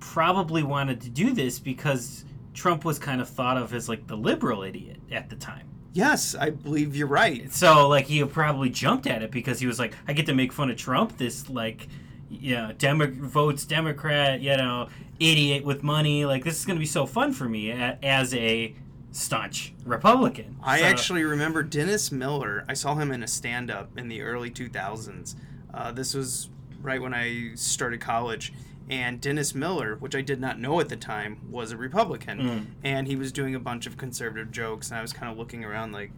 [0.00, 2.24] probably wanted to do this because
[2.54, 5.66] Trump was kind of thought of as like the liberal idiot at the time.
[5.92, 7.52] Yes, I believe you're right.
[7.52, 10.52] So like he probably jumped at it because he was like, I get to make
[10.52, 11.88] fun of Trump, this like,
[12.30, 14.88] you know, Demo- votes Democrat, you know,
[15.20, 16.24] idiot with money.
[16.24, 18.74] Like this is gonna be so fun for me as a
[19.12, 20.56] staunch Republican.
[20.62, 22.64] I So- actually remember Dennis Miller.
[22.68, 25.36] I saw him in a stand up in the early 2000s.
[25.72, 26.50] Uh, this was
[26.82, 28.52] right when I started college.
[28.90, 32.38] And Dennis Miller, which I did not know at the time, was a Republican.
[32.40, 32.66] Mm.
[32.84, 34.90] And he was doing a bunch of conservative jokes.
[34.90, 36.12] And I was kind of looking around like,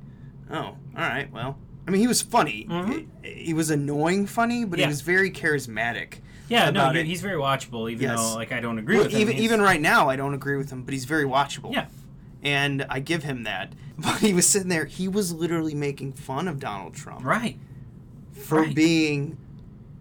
[0.51, 2.67] oh, all right, well, I mean, he was funny.
[2.69, 3.07] Mhm.
[3.23, 4.87] He, he was annoying funny, but Yeah.
[4.87, 6.15] he was very charismatic.
[6.49, 7.07] Yeah, no, it.
[7.07, 8.19] he's very watchable, even Yes.
[8.19, 9.21] though like I don't agree Well, with him.
[9.21, 11.73] even even right now, I don't agree with him, but he's very watchable.
[11.73, 11.87] Yeah.
[12.43, 13.73] and I give him that.
[13.99, 14.85] But he was sitting there.
[14.85, 17.59] He was literally making fun of Donald Trump right.
[18.33, 18.75] for right.
[18.75, 19.39] being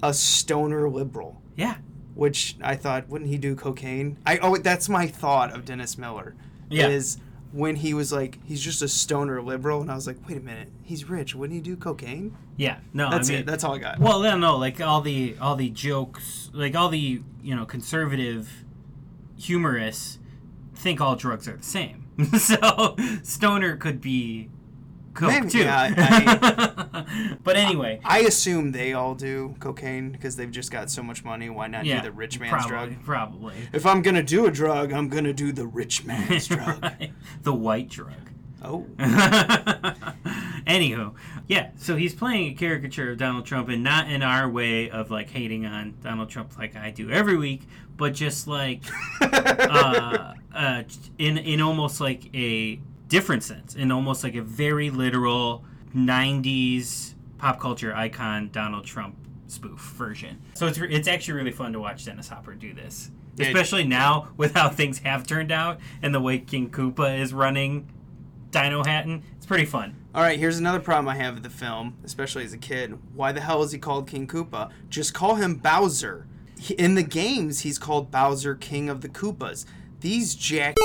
[0.04, 1.42] a stoner liberal.
[1.56, 1.76] Yeah.
[2.16, 4.18] Which I thought wouldn't he do cocaine?
[4.26, 6.36] I oh that's my thought of Dennis Miller.
[6.70, 6.88] Yeah.
[6.88, 7.20] Is
[7.52, 10.42] when he was like he's just a stoner liberal and I was like, wait a
[10.42, 12.36] minute, he's rich, wouldn't he do cocaine?
[12.58, 12.80] Yeah.
[12.94, 13.46] No, That's I mean, it.
[13.46, 14.00] That's all I got.
[14.00, 18.64] Well, no, no, like all the all the jokes, like all the you know conservative
[19.38, 20.18] humorous,
[20.74, 22.04] think all drugs are the same.
[22.40, 24.50] so stoner could be
[25.16, 25.60] coke Maybe, too.
[25.60, 27.06] yeah,
[27.44, 31.50] but anyway, I assume they all do cocaine because they've just got so much money.
[31.50, 33.04] Why not yeah, do the rich man's probably, drug?
[33.06, 33.56] Probably.
[33.74, 36.84] If I'm gonna do a drug, I'm gonna do the rich man's drug.
[36.84, 37.12] Right.
[37.42, 38.14] the white drug.
[38.64, 38.86] Oh,
[40.66, 41.14] Anywho,
[41.48, 45.12] yeah, so he's playing a caricature of Donald Trump, and not in our way of
[45.12, 48.82] like hating on Donald Trump like I do every week, but just like
[49.22, 50.84] uh, uh,
[51.20, 55.64] in in almost like a different sense, in almost like a very literal
[55.96, 59.16] '90s pop culture icon Donald Trump
[59.48, 60.42] spoof version.
[60.56, 63.48] So it's re- it's actually really fun to watch Dennis Hopper do this, Yeah.
[63.48, 67.88] especially now with how things have turned out and the way King Koopa is running
[68.52, 69.22] Dinohattan.
[69.38, 69.96] It's pretty fun.
[70.14, 72.98] All right, here's another problem I have with the film, especially as a kid.
[73.14, 74.72] Why the hell is he called King Koopa?
[74.90, 76.26] Just call him Bowser.
[76.58, 79.66] He- In the games, he's called Bowser, King of the Koopas.
[80.02, 80.76] These jack,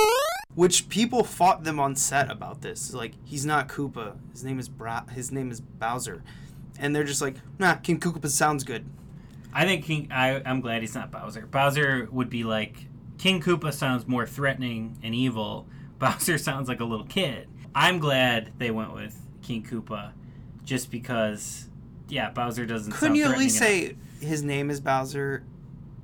[0.54, 2.92] which people fought them on set about this.
[2.94, 4.16] Like he's not Koopa.
[4.32, 6.22] His name is Bra- His name is Bowser,
[6.78, 8.86] and they're just like, nah, King Koopa sounds good.
[9.52, 10.08] I think King.
[10.10, 11.46] I, I'm glad he's not Bowser.
[11.46, 12.86] Bowser would be like
[13.18, 15.66] King Koopa sounds more threatening and evil.
[15.98, 17.46] Bowser sounds like a little kid.
[17.74, 20.12] I'm glad they went with King Koopa,
[20.64, 21.66] just because.
[22.08, 22.92] Yeah, Bowser doesn't.
[22.92, 25.44] Couldn't you at least say his name is Bowser,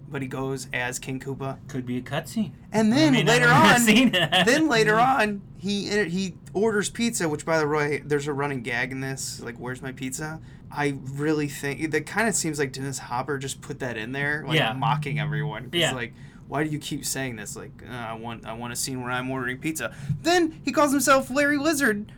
[0.09, 1.59] but he goes as King Koopa?
[1.69, 2.53] could be a cutscene?
[2.73, 3.49] And then may not later
[4.31, 7.29] on, then later on, he he orders pizza.
[7.29, 9.41] Which, by the way, there's a running gag in this.
[9.41, 10.41] Like, where's my pizza?
[10.71, 14.45] I really think that kind of seems like Dennis Hopper just put that in there,
[14.47, 14.73] like Yeah.
[14.73, 15.71] mocking everyone.
[15.73, 15.93] Yeah.
[15.93, 16.13] Like,
[16.49, 17.57] why do you keep saying this?
[17.57, 19.95] Like, uh, I want I want a scene where I'm ordering pizza.
[20.23, 22.11] Then he calls himself Larry Lizard,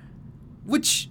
[0.65, 1.11] which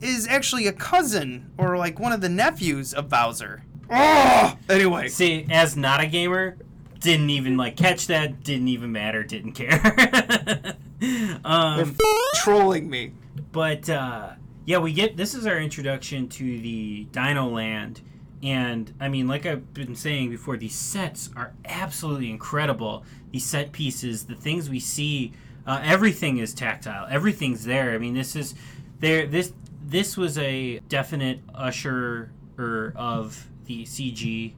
[0.00, 3.62] is actually a cousin or like one of the nephews of Bowser.
[3.90, 5.08] Oh, anyway.
[5.08, 6.56] See, as not a gamer,
[7.00, 8.42] didn't even like catch that.
[8.42, 9.22] Didn't even matter.
[9.22, 9.78] Didn't care.
[10.98, 12.00] They're um, f-
[12.36, 13.12] trolling me.
[13.52, 14.32] But uh,
[14.64, 18.00] yeah, we get this is our introduction to the Dino Land,
[18.42, 23.04] and I mean, like I've been saying before, these sets are absolutely incredible.
[23.30, 25.32] These set pieces, the things we see,
[25.66, 27.06] uh, everything is tactile.
[27.10, 27.92] Everything's there.
[27.92, 28.54] I mean, this is
[29.00, 29.26] there.
[29.26, 29.52] This
[29.84, 34.54] this was a definite usher of the CG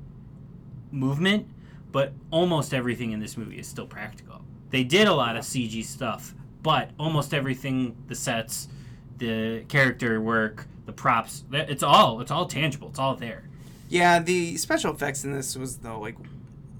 [0.90, 1.48] movement,
[1.92, 4.42] but almost everything in this movie is still practical.
[4.70, 8.68] They did a lot of CG stuff, but almost everything, the sets,
[9.16, 12.88] the character work, the props, it's all it's all tangible.
[12.88, 13.48] It's all there.
[13.88, 16.16] Yeah, the special effects in this was the like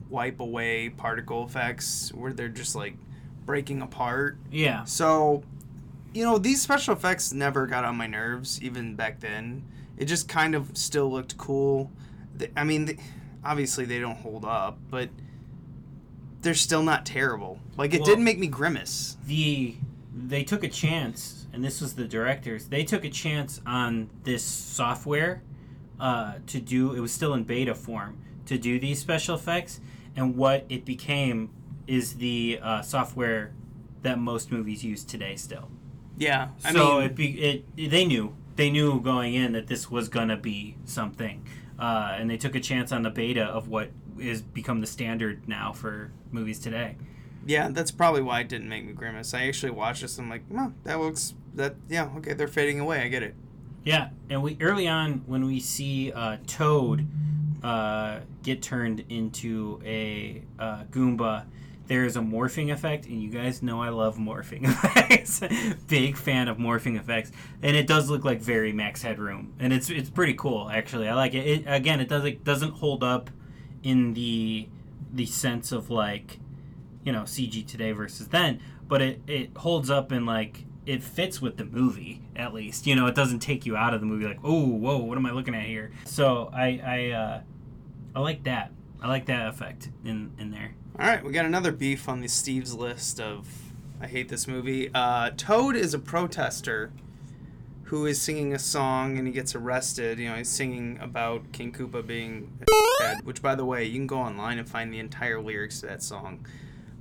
[0.08, 2.96] wipe away particle effects where they're just like
[3.46, 4.38] breaking apart.
[4.50, 4.84] Yeah.
[4.84, 5.42] So,
[6.12, 9.64] you know, these special effects never got on my nerves even back then.
[9.96, 11.90] It just kind of still looked cool.
[12.57, 12.99] I mean,
[13.45, 15.09] obviously they don't hold up, but
[16.43, 17.61] they're still not terrible.
[17.76, 19.16] Like it Well- didn't make me grimace.
[19.26, 19.76] the
[20.20, 22.66] they took a chance, and this was the directors.
[22.66, 25.43] They took a chance on this software
[26.01, 26.93] uh, to do.
[26.93, 29.80] It was still in beta form to do these special effects,
[30.16, 31.51] and what it became
[31.86, 33.53] is the uh, software
[34.03, 35.36] that most movies use today.
[35.36, 35.70] Still,
[36.16, 39.89] Yeah, I so mean, it, be, it they knew they knew going in that this
[39.91, 41.45] was gonna be something,
[41.78, 45.48] uh, and they took a chance on the beta of what is become the standard
[45.48, 46.96] now for movies today.
[47.46, 49.32] yeah, that's probably why it didn't make me grimace.
[49.32, 50.18] I actually watched this.
[50.18, 51.76] and I'm like, oh, that looks that.
[51.88, 53.00] Yeah, okay, they're fading away.
[53.02, 53.34] I get it.
[53.84, 57.06] Yeah, and we early on when we see uh, Toad
[57.62, 61.44] uh, get turned into a uh, Goomba,
[61.89, 65.41] there is a morphing effect, and you guys know I love morphing effects.
[65.89, 67.32] Big fan of morphing effects,
[67.62, 71.09] and it does look like very Max Headroom, and it's it's pretty cool actually.
[71.09, 71.47] I like it.
[71.47, 73.30] it again, it does it doesn't hold up
[73.82, 74.68] in the
[75.12, 76.39] the sense of like
[77.05, 81.41] you know CG today versus then, but it it holds up in like it fits
[81.41, 82.86] with the movie at least.
[82.86, 85.26] You know, it doesn't take you out of the movie like, oh, whoa, what am
[85.26, 85.91] I looking at here?
[86.05, 87.41] So I I uh,
[88.14, 88.72] I like that.
[89.01, 90.74] I like that effect in in there.
[91.01, 93.46] All right, we got another beef on the Steve's list of
[94.01, 94.90] I hate this movie.
[94.92, 96.90] Uh, Toad is a protester
[97.84, 100.18] who is singing a song and he gets arrested.
[100.18, 102.59] You know, he's singing about King Koopa being
[102.99, 105.86] dead, which, by the way, you can go online and find the entire lyrics to
[105.86, 106.44] that song.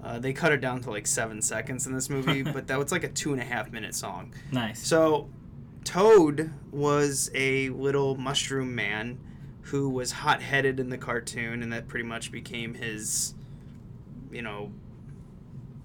[0.03, 2.91] Uh, they cut it down to like seven seconds in this movie, but that was
[2.91, 4.31] like a two and a half minute song.
[4.51, 4.85] Nice.
[4.85, 5.27] So,
[5.83, 9.19] Toad was a little mushroom man
[9.61, 13.33] who was hot headed in the cartoon, and that pretty much became his,
[14.37, 14.71] you know,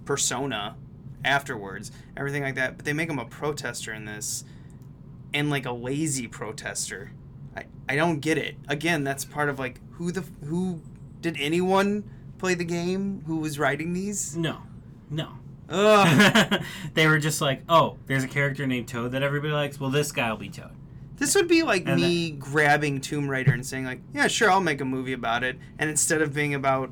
[0.05, 0.77] persona
[1.25, 1.91] afterwards.
[2.19, 2.77] Everything like that.
[2.77, 4.45] But they make him a protester in this,
[5.33, 7.13] and like a lazy protester.
[7.57, 8.57] I, I don't get it.
[8.69, 10.83] Again, that's part of like who the who
[11.23, 12.05] did anyone
[12.37, 13.23] play the game?
[13.27, 14.37] Who was writing these?
[14.37, 14.59] no,
[15.11, 15.31] no.
[15.71, 16.63] Ugh.
[16.95, 19.81] they were just like, oh, there's a character named Toad that everybody likes.
[19.81, 20.73] Well, this guy will be Toad.
[21.17, 24.61] This would be like And me grabbing Tomb Raider and saying like, "Yeah, sure, I'll
[24.61, 26.91] make a movie about it." And instead of being about,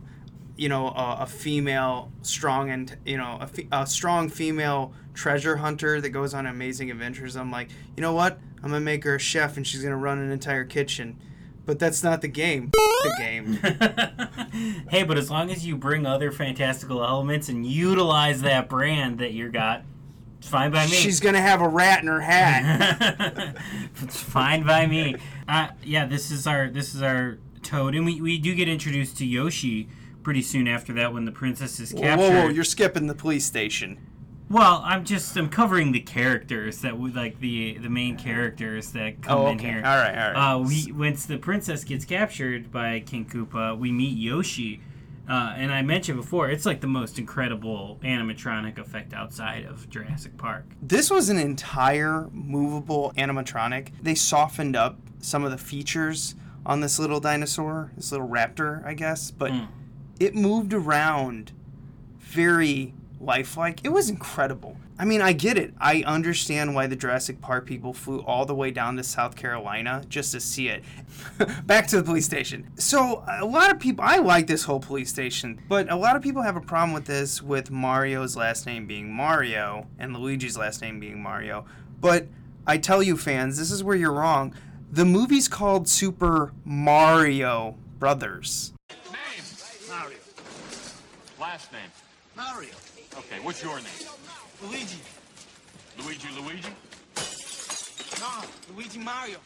[0.61, 5.57] you know, a, a female strong and you know a, fe- a strong female treasure
[5.57, 8.39] hunter that goes on amazing adventures, I'm like, you know what?
[8.63, 11.19] I'm gonna make her a chef and she's gonna run an entire kitchen.
[11.65, 12.73] But that's not the game.
[12.73, 13.55] the game.
[14.91, 19.33] hey, but as long as you bring other fantastical elements and utilize that brand that
[19.33, 19.85] you got,
[20.41, 20.93] it's fine by me.
[20.93, 23.57] She's gonna have a rat in her hat.
[24.03, 25.17] it's fine by me.
[25.49, 29.19] Uh, yeah, this is our this is our Toad, and we, we do get introduced
[29.19, 29.89] to Yoshi
[30.23, 32.19] pretty soon after that when the princess is captured.
[32.19, 32.49] whoa, whoa!
[32.49, 33.99] You're skipping the police station.
[34.49, 39.23] Well, I'm just I'm covering the characters that would like the the main characters that
[39.23, 39.77] come Oh, in here.
[39.85, 40.53] All right, all right.
[40.55, 44.81] Uh, we once the princess gets captured by King Koopa, we meet Yoshi,
[45.29, 50.37] uh, and I mentioned before it's like the most incredible animatronic effect outside of Jurassic
[50.37, 50.65] Park.
[50.83, 53.91] This was an entire movable animatronic.
[54.03, 56.35] They softened up some of the features
[56.67, 59.69] on this little dinosaur, this little raptor, I guess, but Mm.
[60.21, 61.53] It moved around
[62.19, 63.81] very lifelike.
[63.83, 64.77] It was incredible.
[64.99, 65.73] I mean, I get it.
[65.81, 70.03] I understand why the Jurassic Park people flew all the way down to South Carolina
[70.11, 70.85] just to see it.
[71.67, 72.71] Back to the police station.
[72.77, 76.23] So, a lot of people, I like this whole police station, but a lot of
[76.23, 80.83] people have a problem with this with Mario's last name being Mario and Luigi's last
[80.83, 81.65] name being Mario.
[81.99, 82.27] But
[82.67, 84.55] I tell you, fans, this is where you're wrong.
[84.93, 88.75] The movie's called Super Mario Brothers.
[91.41, 91.49] Name?
[91.49, 91.53] Mario.
[91.53, 91.91] Last name?
[92.37, 92.75] Mario.
[93.19, 93.87] Okay, what's your name?
[94.63, 94.99] Luigi.
[95.99, 96.69] Luigi Luigi?
[98.21, 99.39] No, Luigi Mario.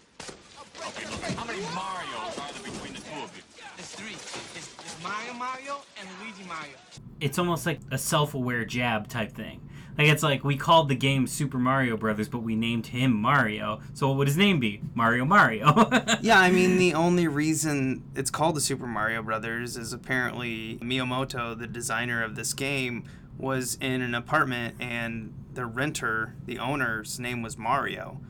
[0.80, 3.42] Okay, look, how many Marios are there between the two of you?
[3.78, 4.12] It's three.
[4.12, 6.74] It's, it's Mario Mario and Luigi Mario.
[7.20, 9.60] It's almost like a self-aware jab type thing.
[9.96, 13.80] Like it's like we called the game Super Mario Brothers, but we named him Mario.
[13.92, 14.80] So what would his name be?
[14.94, 15.72] Mario Mario.
[16.20, 21.56] Yeah, I mean, the only reason it's called the Super Mario Brothers is apparently Miyamoto,
[21.58, 23.04] the designer of this game,
[23.36, 28.20] was in an apartment and the renter, the owner's name was Mario.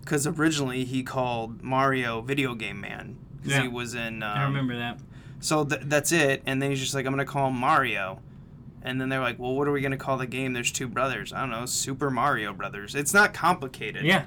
[0.00, 3.16] Because originally he called Mario Video Game Man.
[3.36, 3.62] Because Yeah.
[3.62, 4.22] he was in.
[4.22, 4.98] Um, I remember that.
[5.40, 6.42] So th- that's it.
[6.46, 8.20] And then he's just like, I'm going to call him Mario.
[8.82, 10.52] And then they're like, well, what are we going to call the game?
[10.54, 11.32] There's two brothers.
[11.32, 12.94] I don't know, Super Mario Brothers.
[12.94, 14.24] It's not complicated Yeah.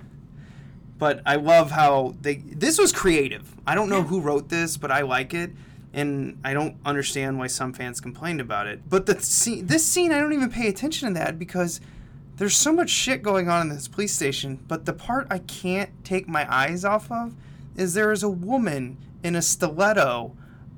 [0.99, 3.55] but I love how they this was creative.
[3.65, 5.51] I don't know who wrote this, but I like it,
[5.91, 8.87] and I don't understand why some fans complained about it.
[8.87, 11.81] But the scene, this scene, I don't even pay attention to that because
[12.37, 14.59] there's so much shit going on in this police station.
[14.67, 17.33] But the part I can't take my eyes off of
[17.75, 20.35] is there is a woman in a stiletto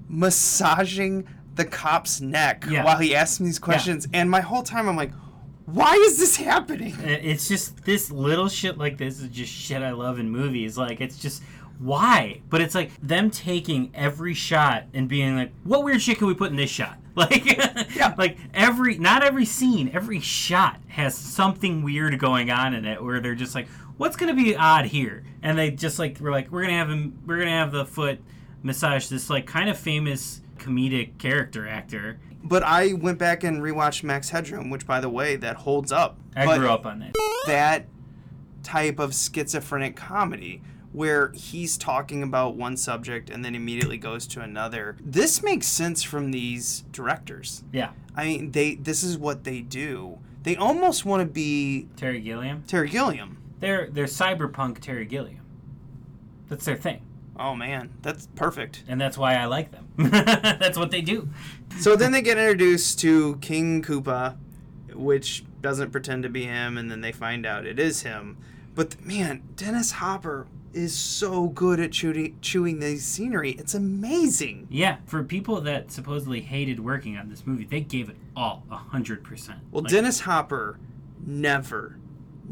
[0.07, 2.83] massaging the cop's neck Yeah.
[2.83, 5.11] while he asks him these questions, and my whole time I'm like,
[5.65, 6.93] why is this happening?
[6.93, 10.77] Uh, it's just this little shit like this is just shit I love in movies.
[10.77, 11.41] Like it's just
[11.79, 12.41] why?
[12.49, 16.33] But it's like them taking every shot and being like, what weird shit can we
[16.33, 16.97] put in this shot?
[17.15, 17.45] Like,
[17.95, 18.13] Yeah.
[18.17, 23.21] like every not every scene, every shot has something weird going on in it where
[23.21, 25.23] they're just like, what's gonna be odd here?
[25.41, 28.19] And they just like we're like we're gonna have him, we're gonna have the foot
[28.63, 32.19] massage this like kind of famous comedic character actor.
[32.43, 36.17] But I went back and rewatched Max Headroom, which, by the way, that holds up.
[36.35, 37.15] I but grew up on that.
[37.47, 37.87] That
[38.63, 44.41] type of schizophrenic comedy where he's talking about one subject and then immediately goes to
[44.41, 44.95] another.
[45.01, 47.63] This makes sense from these directors.
[47.73, 50.19] Yeah, I mean, they this is what they do.
[50.43, 52.63] They almost want to be Terry Gilliam.
[52.67, 53.39] Terry Gilliam.
[53.59, 55.41] They're they're cyberpunk Terry Gilliam.
[56.47, 57.01] That's their thing.
[57.37, 58.83] Oh man, that's perfect.
[58.87, 59.87] and that's why I like them.
[59.97, 61.29] that's what they do.
[61.79, 64.37] So then they get introduced to King Koopa,
[64.93, 68.37] which doesn't pretend to be him, and then they find out it is him.
[68.73, 73.51] But man, Dennis Hopper is so good at chewing, chewing the scenery.
[73.51, 74.67] It's amazing.
[74.69, 78.75] Yeah, for people that supposedly hated working on this movie, they gave it all a
[78.75, 79.59] hundred percent.
[79.71, 80.77] Well, Like, Dennis Hopper
[81.25, 81.97] never,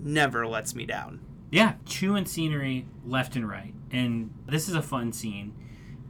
[0.01, 1.19] never lets me down.
[1.53, 3.73] Yeah, chewing scenery left and right.
[3.91, 5.53] And this is a fun scene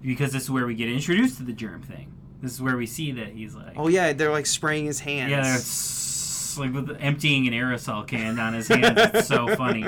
[0.02, 2.14] because this is where we get introduced to the germ thing.
[2.42, 5.32] This is where we see that he's like, Oh yeah, they're like spraying his hands.
[5.32, 8.98] yeah, they're s- like with emptying an aerosol can on his hands.
[9.14, 9.86] It's so funny.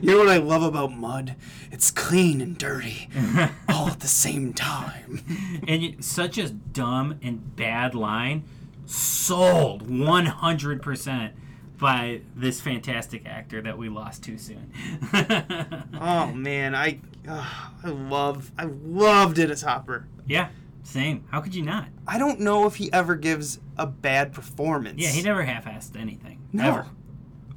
[0.00, 1.36] You know what I love about mud?
[1.70, 3.08] It's clean and dirty,
[3.68, 5.22] all at the same time.
[5.66, 8.44] And such a dumb and bad line,
[8.84, 11.32] sold 100%
[11.78, 14.72] by this fantastic actor that we lost too soon.
[16.00, 20.06] Oh man, I, I love, I love Dennis Hopper.
[20.26, 20.48] yeah,
[20.84, 21.24] same.
[21.30, 21.88] How could you not?
[22.06, 25.00] I don't know if he ever gives a bad performance.
[25.00, 26.40] Yeah, he never half-assed anything.
[26.52, 26.64] No.
[26.68, 26.86] Ever.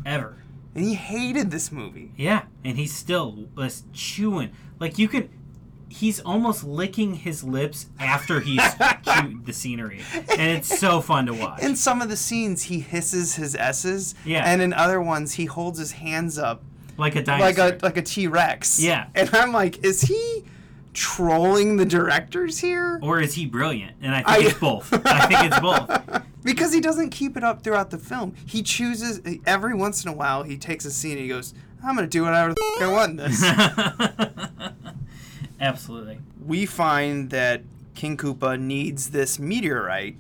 [0.06, 0.38] Ever.
[0.74, 2.12] And he hated this movie.
[2.18, 4.52] Yeah, and he still was chewing.
[4.80, 5.30] Like you could,
[5.92, 8.62] he's almost licking his lips after he's
[9.06, 11.62] chewed the scenery, and it's so fun to watch.
[11.62, 14.16] In some of the scenes, he hisses his s's.
[14.26, 14.44] Yeah.
[14.50, 16.64] And in other ones, he holds his hands up
[16.98, 18.80] like a like a like a T Rex.
[18.80, 19.08] Yeah.
[19.16, 20.46] And I'm like, is he
[20.94, 23.00] trolling the directors here?
[23.02, 23.96] or is he brilliant?
[24.02, 24.94] And I think I- it's both.
[25.06, 26.24] I think it's both.
[26.44, 28.34] Because he doesn't keep it up throughout the film.
[28.48, 30.42] He chooses every once in a while.
[30.42, 31.54] He takes a scene and he goes,
[31.86, 34.72] "I'm gonna do whatever the f- I want in this."
[35.62, 36.20] Absolutely.
[36.46, 37.62] we find that
[37.96, 40.18] King Koopa needs this meteorite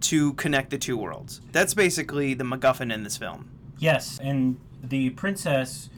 [0.00, 1.40] to connect the two worlds.
[1.52, 3.50] That's basically the MacGuffin in this film.
[3.78, 5.90] Yes, and the princess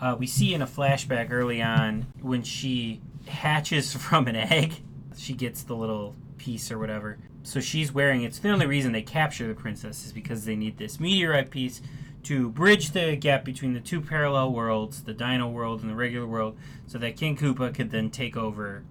[0.00, 4.74] uh, we see in a flashback early on when she hatches from an egg.
[5.16, 7.18] She gets the little piece or whatever.
[7.42, 10.78] So she's wearing it's the only reason they capture the princess is because they need
[10.78, 11.80] this meteorite piece
[12.26, 16.26] to bridge the gap between the two parallel worlds, the dino world and the regular
[16.26, 18.82] world, so that King Koopa could then take over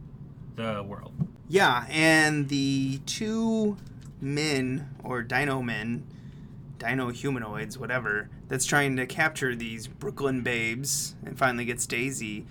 [0.56, 1.12] the world.
[1.50, 3.76] Yeah, and the two
[4.22, 6.08] men or dino men,
[6.78, 12.46] dino humanoids, whatever, that's trying to capture these Brooklyn babes and finally gets Daisy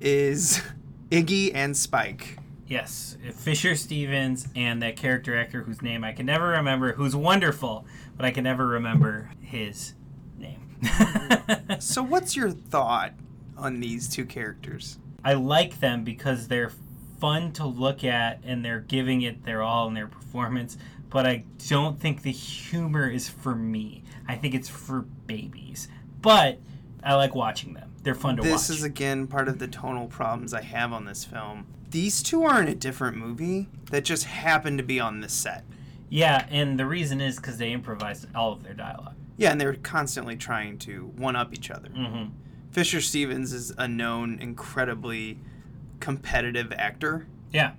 [0.00, 0.62] is
[1.10, 2.38] Iggy and Spike.
[2.66, 7.84] Yes, Fisher Stevens and that character actor whose name I can never remember, who's wonderful,
[8.16, 9.99] but I can never remember his name.
[11.78, 13.12] So, what's your thought
[13.56, 14.98] on these two characters?
[15.24, 16.72] I like them because they're
[17.20, 20.76] fun to look at and they're giving it their all in their performance,
[21.08, 24.02] but I don't think the humor is for me.
[24.28, 25.88] I think it's for babies.
[26.20, 26.58] But
[27.02, 27.92] I like watching them.
[28.02, 28.60] They're fun to This watch.
[28.68, 31.66] This is again part of the tonal problems I have on this film.
[31.90, 35.64] These two are in a different movie that just happened to be on this set.
[36.08, 39.14] yeah, and the reason is because they improvised all of their dialogue.
[39.40, 41.88] Yeah, and they're constantly trying to one up each other.
[41.88, 42.26] hmm
[42.72, 45.38] Fisher Stevens is a known, incredibly
[45.98, 47.26] competitive actor.
[47.50, 47.72] Yeah.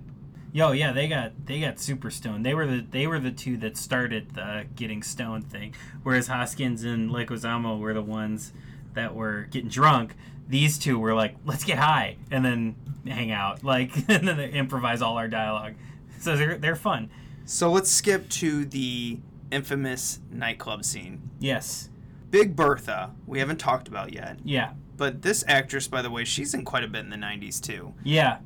[0.52, 2.44] Yo, yeah, they got they got super stoned.
[2.44, 5.74] They were the they were the two that started the getting stoned thing.
[6.02, 8.52] Whereas Hoskins and Leguizamo were the ones
[8.94, 10.14] that were getting drunk.
[10.48, 12.74] These two were like, let's get high and then
[13.06, 15.74] hang out, like, and then they improvise all our dialogue.
[16.18, 17.08] So they're they're fun.
[17.46, 19.20] So let's skip to the
[19.52, 21.30] infamous nightclub scene.
[21.38, 21.90] Yes.
[22.30, 24.38] Big Bertha, we haven't talked about yet.
[24.44, 24.72] Yeah.
[24.96, 27.92] But this actress, by the way, she's in quite a bit in the 90s too.
[28.04, 28.38] Yeah.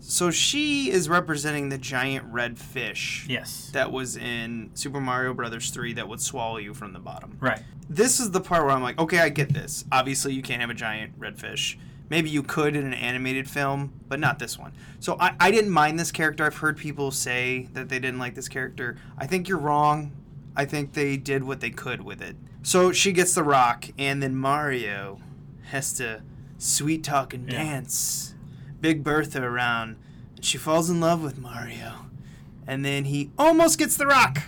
[0.00, 3.70] So she is representing the giant red fish Yes.
[3.72, 7.38] that was in Super Mario Brothers 3 that would swallow you from the bottom.
[7.40, 7.62] Right.
[7.88, 9.84] This is the part where I'm like, okay, I get this.
[9.90, 11.78] Obviously, you can't have a giant red fish.
[12.10, 14.72] Maybe you could in an animated film, but not this one.
[15.00, 16.44] So I, I didn't mind this character.
[16.44, 18.96] I've heard people say that they didn't like this character.
[19.16, 20.12] I think you're wrong.
[20.56, 22.36] I think they did what they could with it.
[22.62, 25.20] So she gets the rock, and then Mario
[25.70, 26.22] has to
[26.58, 27.62] sweet talk and Yeah.
[27.64, 28.34] dance.
[28.80, 29.96] Big Bertha around,
[30.36, 32.06] and she falls in love with Mario.
[32.66, 34.42] And then he almost gets the rock.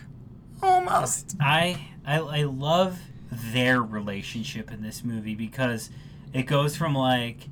[0.62, 1.36] Almost.
[1.40, 2.98] I, I I love
[3.30, 5.90] their relationship in this movie because
[6.32, 7.48] it goes from like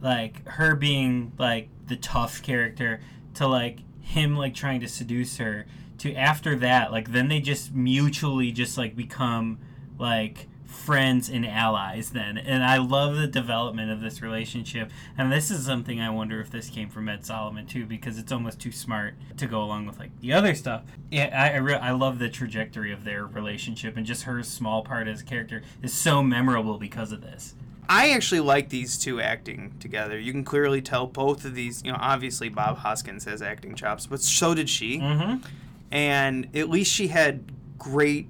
[0.00, 3.00] like her being like the tough character
[3.34, 5.66] to like him like trying to seduce her
[6.00, 9.58] to after that like then they just mutually just like become
[9.98, 12.38] like friends and allies then.
[12.38, 14.90] And i love the development of this relationship.
[15.18, 18.32] And this is something i wonder if this came from Ed Solomon too because it's
[18.32, 20.82] almost too smart to go along with like the other stuff.
[21.10, 24.82] Yeah i I, re- I love the trajectory of their relationship and just her small
[24.82, 27.54] part as a character is so memorable because of this.
[27.90, 30.16] I actually like these two acting together.
[30.18, 34.06] You can clearly tell both of these, you know, obviously Bob Hoskins has acting chops,
[34.06, 34.98] but so did she.
[34.98, 35.44] mm-hmm
[35.90, 38.28] And at least she had great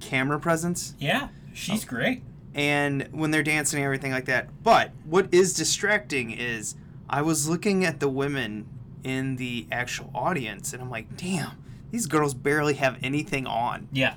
[0.00, 0.94] camera presence.
[0.98, 1.28] Yeah
[1.58, 1.88] she's oh.
[1.88, 2.22] great.
[2.54, 4.48] And when they're dancing and everything like that.
[4.62, 6.74] But what is distracting is
[7.08, 8.66] I was looking at the women
[9.04, 14.14] in the actual audience and I'm like, "Damn, these girls barely have anything on." yeah.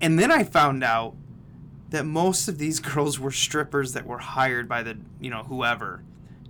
[0.00, 1.14] And then I found out
[1.90, 6.02] that most of these girls were strippers that were hired by the, you know, whoever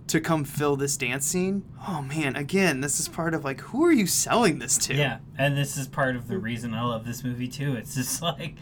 [0.09, 1.65] to come fill this dance scene.
[1.89, 4.95] Oh man, again, this is part of like who are you selling this to?
[4.95, 7.75] Yeah, and this is part of the reason I love this movie too.
[7.77, 8.57] It's just like,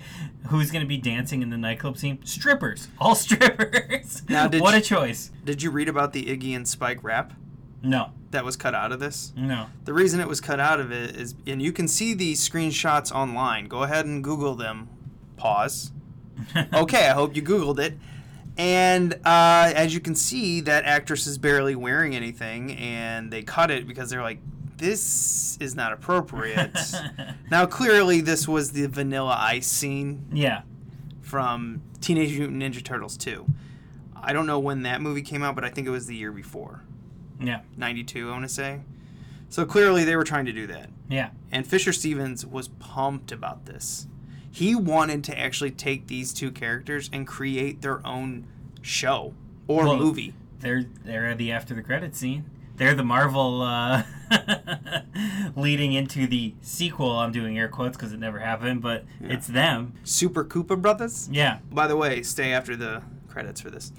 [0.49, 2.25] who's gonna be dancing in the nightclub scene?
[2.25, 4.23] Strippers, all strippers.
[4.29, 5.31] Now, what you- a choice.
[5.45, 7.33] Did you read about the Iggy and Spike rap
[7.83, 9.33] No, that was cut out of this?
[9.37, 9.67] no.
[9.85, 13.11] The reason it was cut out of it is, and you can see these screenshots
[13.11, 13.67] online.
[13.67, 14.89] Go ahead and Google them.
[15.37, 15.93] Pause.
[16.75, 17.99] okay, I hope you Googled it.
[18.57, 23.71] And uh, as you can see, that actress is barely wearing anything, and they cut
[23.71, 24.39] it because they're like,
[24.77, 26.77] this is not appropriate.
[27.51, 30.63] now, clearly, this was the Vanilla Ice scene yeah,
[31.21, 33.47] from Teenage Mutant Ninja Turtles 2.
[34.23, 36.33] I don't know when that movie came out, but I think it was the year
[36.33, 36.83] before.
[37.41, 38.81] yeah, 92, I want to say.
[39.49, 40.91] So clearly, they were trying to do that.
[41.09, 41.31] yeah.
[41.51, 44.07] And Fisher Stevens was pumped about this.
[44.51, 48.47] He wanted to actually take these two characters and create their own
[48.83, 49.35] show
[49.69, 50.35] or Well, movie.
[50.59, 52.45] They're they're the after the credit scene.
[52.77, 54.03] They're the Marvel uh,
[55.57, 57.11] leading into the sequel.
[57.19, 59.93] I'm doing air quotes because it never happened, but it's them.
[60.03, 61.29] Super Koopa Brothers.
[61.31, 63.93] Yeah, By the way, stay after the credits for this.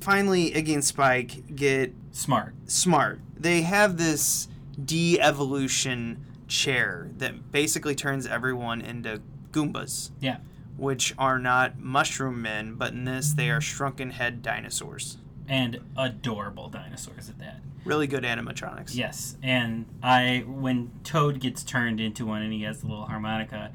[0.00, 2.54] Finally, Iggy and Spike get smart.
[2.66, 3.20] smart.
[3.38, 4.48] They have this
[4.84, 9.20] de-evolution chair that basically turns everyone into
[9.52, 10.38] Goombas, Yeah,
[10.76, 15.18] which are not mushroom men, but in this they are shrunken head dinosaurs.
[15.48, 17.60] and adorable dinosaurs at that.
[17.84, 18.94] Really good animatronics.
[18.96, 23.72] Yes, and I when Toad gets turned into one and he has the little harmonica,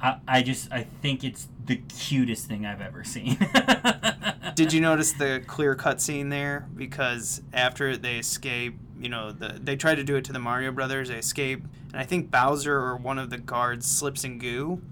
[0.00, 3.38] I, I just I think it's the cutest thing I've ever seen.
[4.54, 6.68] Did you notice the clear cut scene there?
[6.76, 10.70] Because after they escape, you know, the, they try to do it to the Mario
[10.70, 11.08] Brothers.
[11.08, 14.82] They escape, and I think Bowser or one of the guards slips in goo.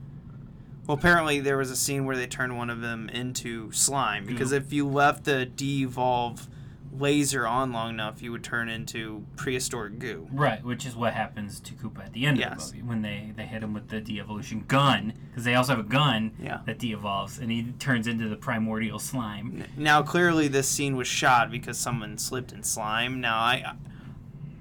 [0.87, 4.27] Well, apparently there was a scene where they turned one of them into slime.
[4.27, 4.57] Because Goo.
[4.57, 6.49] if you left the de-evolve
[6.95, 10.29] laser on long enough, you would turn into prehistoric goo.
[10.31, 12.67] right, which is what happens to Koopa at the end Yes.
[12.67, 15.75] of the movie when they they hit him with the de-evolution gun because they also
[15.77, 16.59] have a gun Yeah.
[16.67, 19.65] that de-evolves and he turns into the primordial slime.
[19.75, 23.23] Now, clearly, this scene was shot because someone slipped in slime.
[23.23, 23.73] Now, I,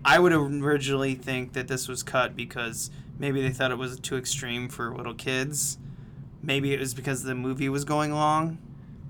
[0.05, 4.15] I would originally think that this was cut because maybe they thought it was too
[4.15, 5.79] extreme for little kids.
[6.43, 8.57] Maybe it was because the movie was going long.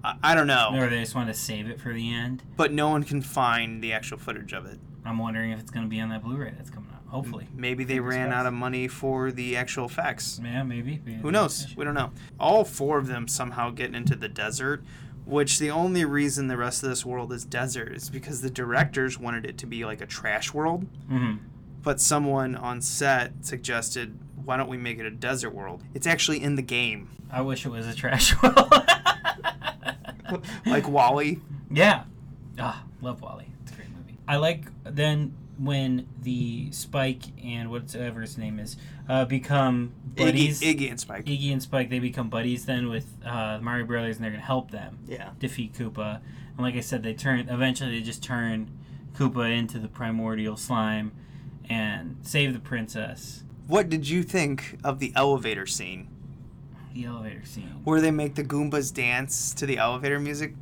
[0.04, 0.72] I, I don't know.
[0.74, 2.44] Or they just want to save it for the end.
[2.58, 4.80] But no one can find the actual footage of it.
[5.06, 7.02] I'm wondering if it's going to be on that Blu-ray that's coming out.
[7.08, 7.48] Hopefully.
[7.54, 8.40] Maybe they Fingers ran crossed.
[8.40, 10.40] out of money for the actual effects.
[10.44, 11.02] Yeah, maybe.
[11.22, 11.68] Who knows?
[11.76, 12.12] We don't know.
[12.40, 14.84] All four of them somehow get into the desert,
[15.26, 19.20] which the only reason the rest of this world is desert is because the directors
[19.20, 21.36] wanted it to be like a trash world, hmm
[21.84, 24.16] but someone on set suggested,
[24.46, 25.82] why don't we make it a desert world?
[25.94, 28.72] It's actually in the game, I wish it was a trash world.
[30.66, 31.40] like WALL-E.
[31.70, 32.04] Yeah.
[32.60, 33.46] Ah, love WALL-E.
[33.64, 34.18] It's a great movie.
[34.28, 38.78] I like then when the Spike and whatever his name is
[39.08, 40.62] uh, become buddies.
[40.62, 41.26] Iggy and Spike.
[41.26, 44.72] Iggy and Spike, they become buddies then with uh, Mario Brothers, and they're gonna help
[44.72, 45.32] them Yeah.
[45.40, 46.16] defeat Koopa.
[46.58, 48.72] And like I said, they turn eventually they just turn
[49.14, 51.12] Koopa into the primordial slime
[51.70, 53.44] and save the princess.
[53.68, 56.08] What did you think of the elevator scene?
[56.94, 57.82] The elevator scene.
[57.84, 60.56] Where they make the Goombas dance to the elevator music?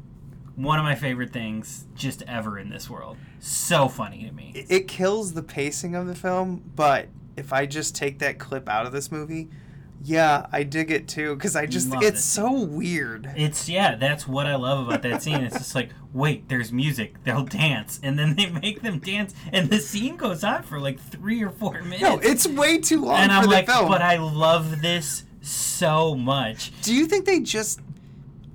[0.55, 3.17] One of my favorite things just ever in this world.
[3.39, 4.51] So funny to me.
[4.53, 8.67] it, it kills the pacing of the film, but if I just take that clip
[8.67, 9.49] out of this movie,
[10.03, 12.23] yeah, I dig it too because I just Love it's it.
[12.23, 13.31] so weird.
[13.35, 15.41] It's yeah, that's what I love about that scene.
[15.41, 19.69] It's just like, wait, there's music, they'll dance, and then they make them dance, and
[19.69, 22.01] the scene goes on for like three or four minutes.
[22.01, 23.87] No, it's way too long and for I'm the like, film.
[23.89, 26.71] but I love this so much.
[26.81, 27.79] Do you think they just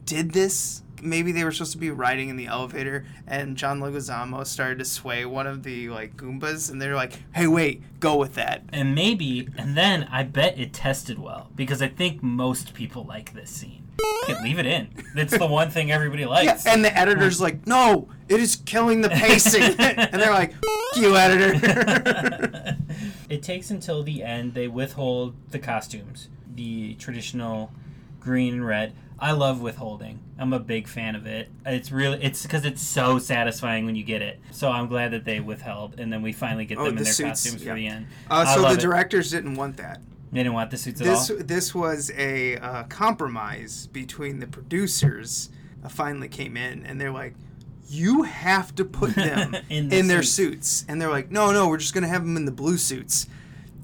[0.04, 0.82] did this?
[1.04, 4.84] Maybe they were supposed to be riding in the elevator, and John Leguizamo started to
[4.84, 8.94] sway one of the like Goombas, and they're like, "Hey, wait, go with that." And
[8.94, 13.50] maybe, and then I bet it tested well because I think most people like this
[13.50, 13.82] scene.
[14.28, 14.88] It, leave it in.
[15.14, 16.66] It's the one thing everybody Yeah, likes.
[16.66, 21.16] and the editor's like, "No, it is killing the pacing," and they're like, "F- "You
[21.16, 21.58] editor."
[23.28, 24.54] it takes until the end.
[24.54, 27.70] They withhold the costumes, the traditional
[28.20, 28.94] green and red.
[29.18, 30.18] I love withholding.
[30.38, 31.48] I'm a big fan of it.
[31.64, 34.40] It's really it's because it's so satisfying when you get it.
[34.50, 37.12] So I'm glad that they withheld, and then we finally get Oh, them in their
[37.12, 37.70] suits, costumes yeah.
[37.72, 38.06] for the end.
[38.30, 38.80] Uh, so the it.
[38.80, 40.00] directors didn't want that.
[40.32, 41.36] They didn't want the suits at This all.
[41.38, 45.48] this was a uh, compromise between the producers.
[45.84, 47.34] Uh, finally came in, and they're like,
[47.88, 51.68] "You have to put them In in, their suits." suits," and they're like, "No, no,
[51.68, 53.28] we're just gonna have them in the blue suits,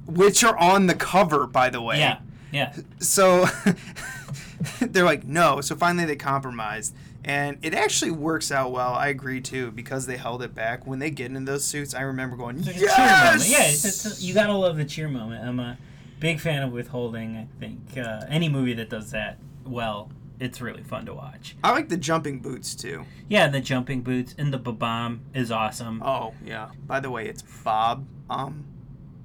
[0.07, 2.19] which are on the cover, by the way." Yeah,
[2.51, 2.75] yeah.
[2.99, 3.47] So
[4.81, 5.61] they're like, no.
[5.61, 6.95] So finally they compromised.
[7.25, 8.95] And it actually works out well.
[8.95, 10.87] I agree too because they held it back.
[10.87, 12.97] When they get in those suits, I remember going, like yes!
[12.97, 13.49] cheer moment.
[13.49, 15.47] Yeah, it's, it's, you gotta love the cheer moment.
[15.47, 15.77] I'm a
[16.19, 17.37] big fan of withholding.
[17.37, 21.57] I think uh, any movie that does that well, it's really fun to watch.
[21.63, 23.05] I like the jumping boots too.
[23.29, 26.03] Yeah, the jumping boots and the bomb is awesome.
[26.03, 26.71] Oh yeah.
[26.87, 28.07] By the way, it's Bob.
[28.29, 28.65] Um,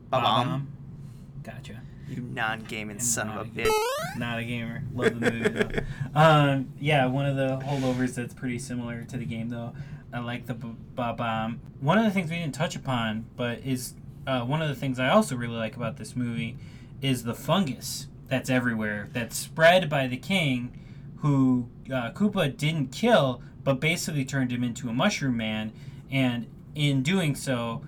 [0.09, 0.67] Bob.
[1.43, 1.81] Gotcha.
[2.07, 3.71] You non-gaming son of a a bitch.
[4.17, 4.83] Not a gamer.
[4.93, 5.69] Love the movie though.
[6.19, 9.73] um, yeah, one of the holdovers that's pretty similar to the game though.
[10.13, 11.59] I like the b- ba bomb.
[11.81, 13.95] One of the things we didn't touch upon, but is
[14.27, 16.57] uh, one of the things I also really like about this movie
[17.01, 20.79] is the fungus that's everywhere that's spread by the king,
[21.17, 25.73] who uh, Koopa didn't kill, but basically turned him into a mushroom man,
[26.09, 27.83] and in doing so,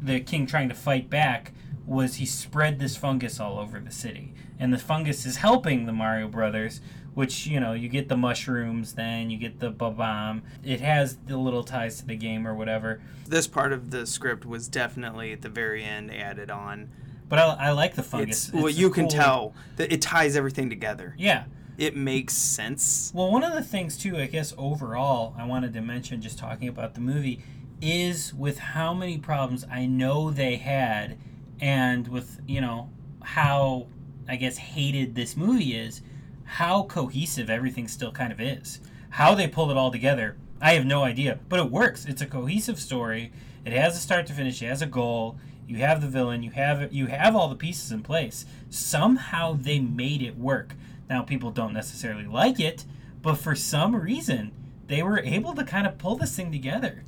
[0.00, 1.52] the king trying to fight back
[1.86, 5.92] was he spread this fungus all over the city and the fungus is helping the
[5.92, 6.80] mario brothers
[7.14, 11.36] which you know you get the mushrooms then you get the bomb it has the
[11.36, 15.42] little ties to the game or whatever This part of the script was definitely at
[15.42, 16.88] the very end added on.
[17.28, 20.00] but i, I like the fungus It's, well, a you can cool- tell that it
[20.02, 21.14] ties everything together.
[21.18, 21.44] yeah
[21.76, 23.10] It makes sense.
[23.14, 26.68] Well, one of the things too, I guess overall, I wanted to mention just talking
[26.68, 27.40] about the movie
[27.80, 31.18] is with how many problems I know they had,
[31.64, 32.90] and with you know
[33.22, 33.86] how
[34.28, 36.02] I guess hated this movie is,
[36.44, 38.80] how cohesive everything still kind of is.
[39.08, 42.04] How they pulled it all together, I have no idea, but it works.
[42.04, 43.32] It's a cohesive story.
[43.64, 44.60] It has a start to finish.
[44.60, 45.38] It has a goal.
[45.66, 46.42] You have the villain.
[46.42, 48.44] You have you have all the pieces in place.
[48.68, 50.74] Somehow they made it work.
[51.08, 52.84] Now people don't necessarily like it,
[53.22, 54.52] but for some reason
[54.86, 57.04] they were able to kind of pull this thing together.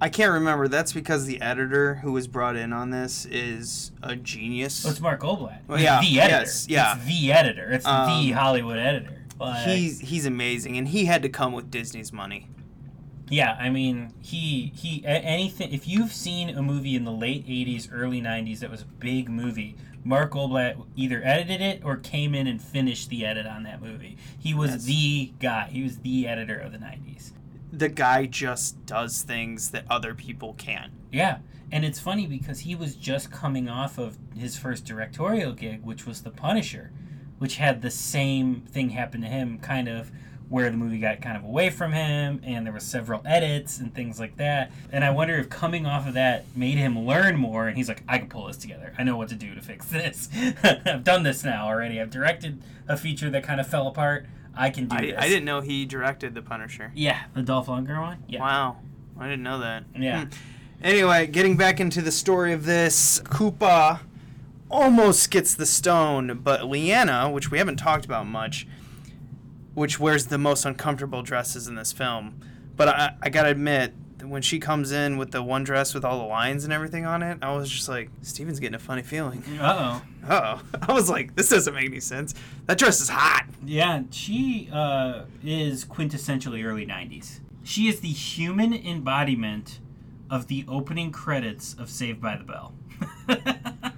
[0.00, 0.68] I can't remember.
[0.68, 4.86] That's because the editor who was brought in on this is a genius.
[4.86, 5.60] Oh, it's Mark Goldblatt.
[5.66, 6.40] Well, yeah, the editor.
[6.42, 6.96] yes, yeah.
[6.96, 7.70] It's the editor.
[7.72, 9.14] It's the Um, Hollywood editor.
[9.40, 12.48] Like, he's he's amazing, and he had to come with Disney's money.
[13.30, 15.72] Yeah, I mean, he he anything.
[15.72, 19.28] If you've seen a movie in the late '80s, early '90s that was a big
[19.28, 23.82] movie, Mark Goldblatt either edited it or came in and finished the edit on that
[23.82, 24.16] movie.
[24.38, 25.68] He was That's- the guy.
[25.70, 27.32] He was the editor of the '90s.
[27.72, 30.92] The guy just does things that other people can't.
[31.12, 31.38] Yeah,
[31.70, 36.06] and it's funny because he was just coming off of his first directorial gig, which
[36.06, 36.90] was The Punisher,
[37.38, 40.10] which had the same thing happen to him, kind of
[40.48, 43.94] where the movie got kind of away from him, and there were several edits and
[43.94, 44.72] things like that.
[44.90, 48.02] And I wonder if coming off of that made him learn more, and he's like,
[48.08, 48.94] I can pull this together.
[48.98, 50.30] I know what to do to fix this.
[50.62, 52.00] I've done this now already.
[52.00, 54.26] I've directed a feature that kind of fell apart.
[54.58, 55.14] I can do I, this.
[55.16, 56.90] I didn't know he directed The Punisher.
[56.94, 58.24] Yeah, the Dolph Lundgren one.
[58.28, 58.40] Yeah.
[58.40, 58.76] Wow,
[59.18, 59.84] I didn't know that.
[59.96, 60.24] Yeah.
[60.24, 60.30] Hmm.
[60.82, 64.00] Anyway, getting back into the story of this, Koopa
[64.70, 68.66] almost gets the stone, but Lena, which we haven't talked about much,
[69.74, 72.40] which wears the most uncomfortable dresses in this film.
[72.76, 76.18] But I, I gotta admit, when she comes in with the one dress with all
[76.18, 79.42] the lines and everything on it, I was just like, Steven's getting a funny feeling.
[79.60, 80.28] Uh oh.
[80.28, 80.78] Uh oh.
[80.88, 82.34] I was like, this doesn't make any sense.
[82.66, 83.44] That dress is hot.
[83.64, 87.40] Yeah, she uh, is quintessentially early 90s.
[87.64, 89.80] She is the human embodiment
[90.30, 92.72] of the opening credits of Saved by the Bell.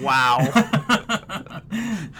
[0.00, 0.40] Wow.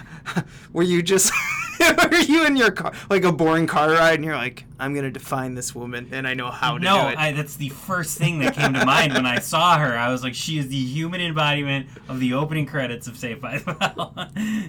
[0.73, 1.31] Were you just
[1.79, 5.11] were you in your car like a boring car ride and you're like, I'm gonna
[5.11, 7.17] define this woman and I know how to no, do it.
[7.17, 9.97] I, that's the first thing that came to mind when I saw her.
[9.97, 13.59] I was like, she is the human embodiment of the opening credits of Saved by
[13.59, 14.13] the Bell.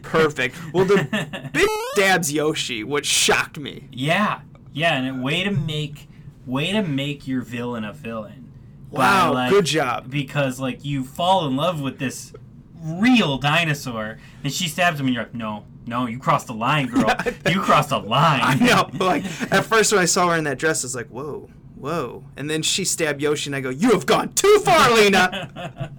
[0.02, 0.56] Perfect.
[0.72, 3.88] Well the big dabs Yoshi, which shocked me.
[3.90, 4.42] yeah,
[4.72, 6.08] yeah, and a way to make
[6.46, 8.52] way to make your villain a villain.
[8.90, 10.10] Wow, like- good job.
[10.10, 12.32] because like you fall in love with this
[12.82, 16.86] real dinosaur and she stabs him and you're like no no you crossed the line
[16.86, 17.10] girl
[17.50, 18.90] you crossed the line I know.
[19.04, 22.24] Like at first when I saw her in that dress, I was like, whoa, whoa.
[22.36, 25.92] And then she stabbed Yoshi and I go, You have gone too far, Lena.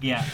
[0.00, 0.24] yeah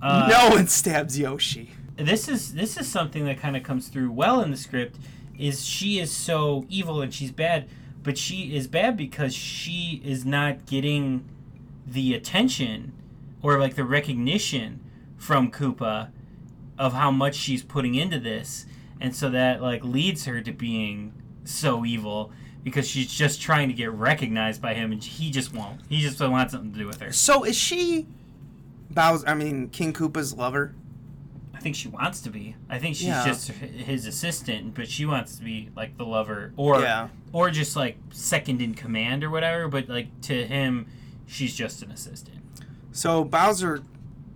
[0.00, 1.70] uh, no one stabs Yoshi.
[1.96, 4.98] this is this is something that kind of comes through well in the script
[5.38, 7.68] is she is so evil and she's bad
[8.02, 11.24] but she is bad because she is not getting
[11.86, 12.92] the attention
[13.42, 14.80] or like the recognition
[15.16, 16.10] from Koopa
[16.78, 18.66] of how much she's putting into this
[19.00, 21.12] and so that like leads her to being
[21.44, 22.32] so evil
[22.64, 26.18] because she's just trying to get recognized by him and he just won't he just
[26.18, 28.06] doesn't wants something to do with her So is she
[28.90, 30.74] Bowser I mean King Koopa's lover?
[31.54, 32.56] I think she wants to be.
[32.68, 33.24] I think she's Yeah.
[33.24, 37.08] just his assistant, but she wants to be like the lover, or Yeah.
[37.32, 39.68] or just like second in command or whatever.
[39.68, 40.86] But like to him,
[41.24, 42.41] she's just an assistant.
[42.92, 43.82] So Bowser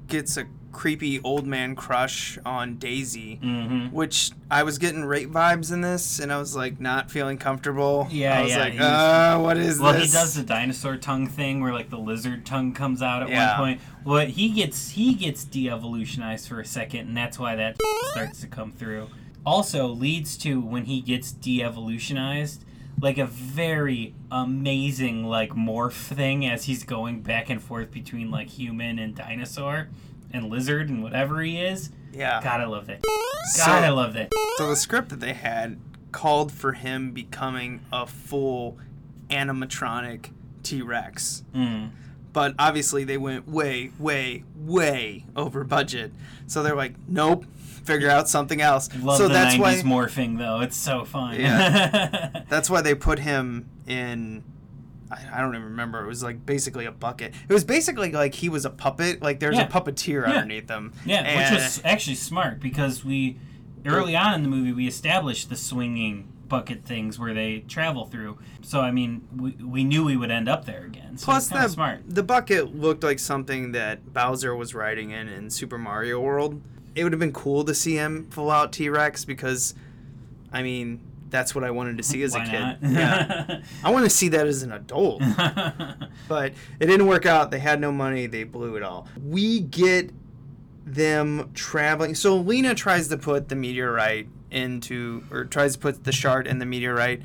[0.08, 3.92] gets a creepy old man crush on Daisy, Mhm.
[3.92, 8.06] which I was getting rape vibes in this, and I was like not feeling comfortable.
[8.10, 10.00] Yeah, I was yeah, like, uh, what is Well, this?
[10.12, 13.30] Well, he does the dinosaur tongue thing where like the lizard tongue comes out at
[13.30, 13.58] Yeah.
[13.58, 13.80] one point.
[14.04, 17.76] Well, he gets he gets de-evolutionized for a second, and that's why that
[18.10, 19.08] starts to come through.
[19.46, 22.64] Also leads to when he gets de-evolutionized,
[23.00, 28.48] like a very amazing like morph thing as he's going back and forth between like
[28.48, 29.88] human and dinosaur
[30.32, 31.90] and lizard and whatever he is.
[32.12, 32.40] Yeah.
[32.42, 33.02] God, I love that.
[33.02, 33.12] God,
[33.50, 34.32] So- I love that.
[34.56, 35.78] So the script that they had
[36.12, 38.78] called for him becoming a full
[39.28, 40.30] animatronic
[40.62, 41.44] T Rex.
[41.54, 41.90] Mm.
[42.32, 46.12] But obviously they went way, way, way over budget.
[46.46, 47.44] So they're like, nope,
[47.86, 48.88] figure out something else.
[49.00, 50.60] Love so the that's 90s why morphing though.
[50.60, 51.40] It's so fun.
[51.40, 52.42] Yeah.
[52.48, 54.44] that's why they put him in
[55.08, 56.02] I, don't even remember.
[56.02, 57.32] It was like basically a bucket.
[57.48, 59.22] It was basically like he was a puppet.
[59.22, 59.66] Like there's Yeah.
[59.66, 60.34] a puppeteer Yeah.
[60.34, 60.92] underneath him.
[61.04, 63.38] Yeah, And- which was actually smart because we
[63.86, 68.38] early on in the movie we established the swinging bucket things where they travel through.
[68.62, 71.16] So I mean, we, we knew we would end up there again.
[71.18, 72.00] So Plus, it's kind the, of smart.
[72.08, 76.60] the bucket looked like something that Bowser was riding in in Super Mario World.
[76.96, 79.74] It would have been cool to see him full out T Rex because,
[80.52, 81.00] I mean,
[81.30, 82.78] that's what I wanted to see as a kid.
[82.82, 85.20] Yeah, I want to see that as an adult.
[86.28, 87.50] but it didn't work out.
[87.50, 88.26] They had no money.
[88.26, 89.08] They blew it all.
[89.24, 90.10] We get
[90.84, 92.14] them traveling.
[92.14, 96.58] So Lena tries to put the meteorite into, or tries to put the shard in
[96.58, 97.22] the meteorite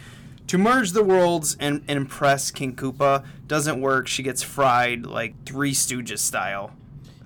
[0.48, 3.24] to merge the worlds and, and impress King Koopa.
[3.48, 4.08] Doesn't work.
[4.08, 6.72] She gets fried like Three Stooges style.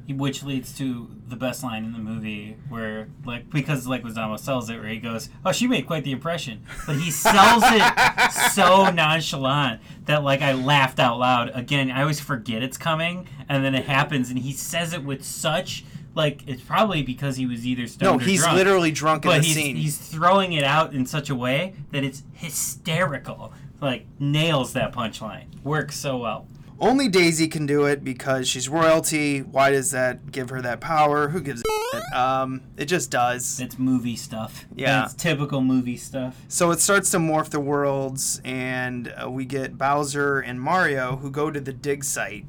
[0.07, 4.69] Which leads to the best line in the movie, where like because like Leguizamo sells
[4.69, 8.91] it, where he goes, "Oh, she made quite the impression," but he sells it so
[8.91, 11.51] nonchalant that like I laughed out loud.
[11.55, 15.23] Again, I always forget it's coming, and then it happens, and he says it with
[15.25, 15.83] such
[16.13, 19.31] like it's probably because he was either No, stoned or he's drunk, literally drunk in
[19.31, 19.75] but the he's, scene.
[19.75, 23.53] he's throwing it out in such a way that it's hysterical.
[23.81, 25.61] Like nails that punchline.
[25.63, 26.47] Works so well.
[26.79, 29.39] Only Daisy can do it because she's royalty.
[29.39, 31.29] Why does that give her that power?
[31.29, 32.19] Who gives a?
[32.19, 33.59] Um, it just does.
[33.61, 34.65] It's movie stuff.
[34.75, 35.05] Yeah.
[35.05, 36.41] It's typical movie stuff.
[36.49, 41.31] So it starts to morph the worlds, and uh, we get Bowser and Mario who
[41.31, 42.45] go to the dig site.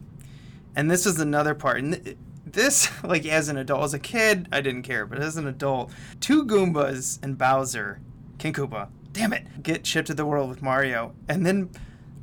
[0.74, 1.78] And this is another part.
[1.78, 5.36] And th- this, like, as an adult, as a kid, I didn't care, but as
[5.36, 8.00] an adult, two Goombas and Bowser,
[8.38, 11.14] King Koopa, damn it, get shipped to the world with Mario.
[11.28, 11.70] And then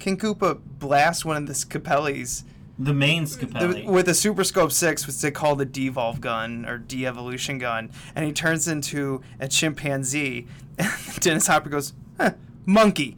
[0.03, 2.43] King Koopa blasts one of the Scapellis
[2.77, 6.77] The main the- with a Super Scope 6, which they call the Devolve gun or
[6.77, 10.45] De Evolution gun, and he turns into a chimpanzee.
[10.77, 12.31] And Dennis Hopper goes, huh,
[12.65, 13.15] monkey.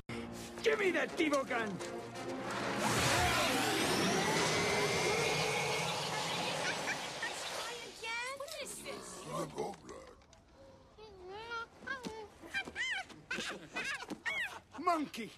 [0.62, 1.68] Give me that Devo gun!
[8.38, 9.24] What is this?
[14.84, 15.32] Monkey!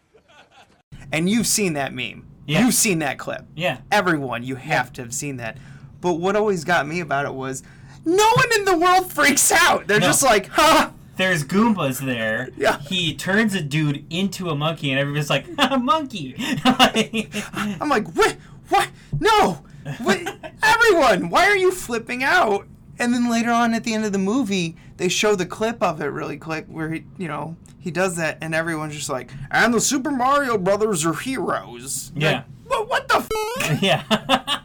[1.12, 2.26] And you've seen that meme.
[2.46, 2.64] Yeah.
[2.64, 3.46] You've seen that clip.
[3.56, 3.80] yeah.
[3.92, 5.58] Everyone, you have to have seen that.
[6.00, 7.64] But what always got me about it was
[8.06, 9.88] no one in the world freaks out.
[9.88, 10.06] They're No.
[10.08, 10.92] just like, huh?
[11.18, 12.50] There's Goombas there.
[12.56, 12.78] Yeah.
[12.80, 16.36] He turns a dude into a monkey, and everybody's like, a monkey.
[16.64, 18.38] I'm like, what?
[18.70, 18.90] What?
[19.20, 19.64] No!
[20.02, 20.20] What?
[20.64, 22.68] Everyone, why are you flipping out?
[23.00, 26.02] And then later on at the end of the movie, they show the clip of
[26.02, 29.74] it really quick where he, you know, he does that, and everyone's just like, and
[29.74, 32.12] the Super Mario Brothers are heroes.
[32.16, 32.44] Yeah.
[32.66, 33.82] Like, what, what the f?
[33.82, 34.62] yeah.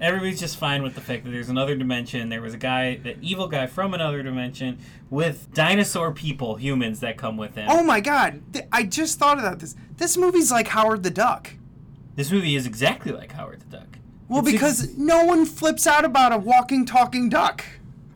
[0.00, 2.30] Everybody's just fine with the fact that there's another dimension.
[2.30, 4.78] There was a guy, the evil guy from another dimension,
[5.10, 7.68] with dinosaur people, humans that come with him.
[7.70, 9.76] Oh my god, I just thought about this.
[9.96, 11.52] This movie's like Howard the Duck.
[12.16, 13.93] This movie is exactly like Howard the Duck.
[14.28, 17.64] Well, It's ex- because no one flips out about a walking, talking duck.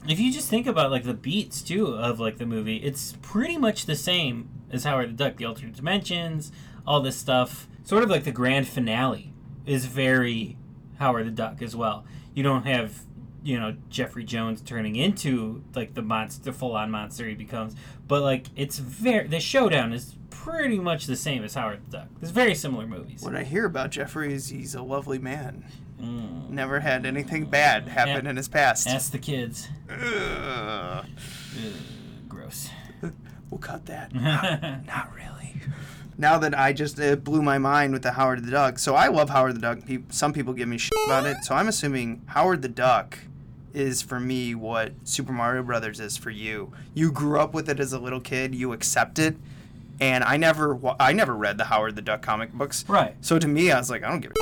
[0.09, 3.59] if you just think about like the beats too of like the movie, it's pretty
[3.59, 6.51] much the same as Howard the Duck, the alternate dimensions,
[6.87, 7.69] all this stuff.
[7.85, 9.33] Sort of like the grand finale
[9.67, 10.57] is very
[10.99, 12.05] Howard the Duck as well.
[12.35, 13.03] You don't have
[13.43, 17.75] you know Jeffrey Jones turning into like the monster, full on monster he becomes,
[18.07, 22.09] but like it's very the showdown is pretty much the same as Howard the Duck.
[22.23, 23.23] It's very similar movies.
[23.23, 25.65] What I hear about Jeffrey is he's a lovely man.
[26.01, 26.51] Mm.
[26.51, 28.31] Never had anything bad happen Yeah.
[28.31, 28.87] in his past.
[28.89, 29.69] Ask the kids.
[29.91, 31.05] Ugh.
[32.29, 32.69] Gross.
[33.51, 34.15] We'll cut that.
[34.15, 35.55] not, not really.
[36.19, 39.09] Now that I just it blew my mind with the Howard the Duck, so I
[39.09, 39.79] love Howard the Duck.
[40.11, 43.19] Some people give me shit about it, so I'm assuming Howard the Duck
[43.73, 46.73] is for me what Super Mario Brothers is for you.
[46.93, 49.37] You grew up with it as a little kid, you accept it,
[50.01, 52.85] and I never, I never read the Howard the Duck comic books.
[52.89, 53.15] Right.
[53.21, 54.35] So to me, I was like, I don't give a.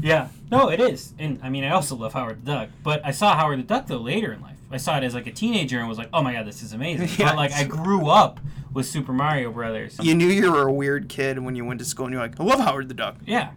[0.00, 0.28] Yeah.
[0.50, 1.14] No, it is.
[1.18, 2.68] And I mean, I also love Howard the Duck.
[2.82, 4.56] But I saw Howard the Duck though later in life.
[4.70, 6.72] I saw it as like a teenager and was like, oh my god, this is
[6.72, 7.08] amazing.
[7.16, 8.40] Yeah, but like, I grew up
[8.72, 9.98] with Super Mario Brothers.
[10.02, 12.38] You knew you were a weird kid when you went to school, and you're like,
[12.38, 13.16] I love Howard the Duck.
[13.26, 13.50] Yeah.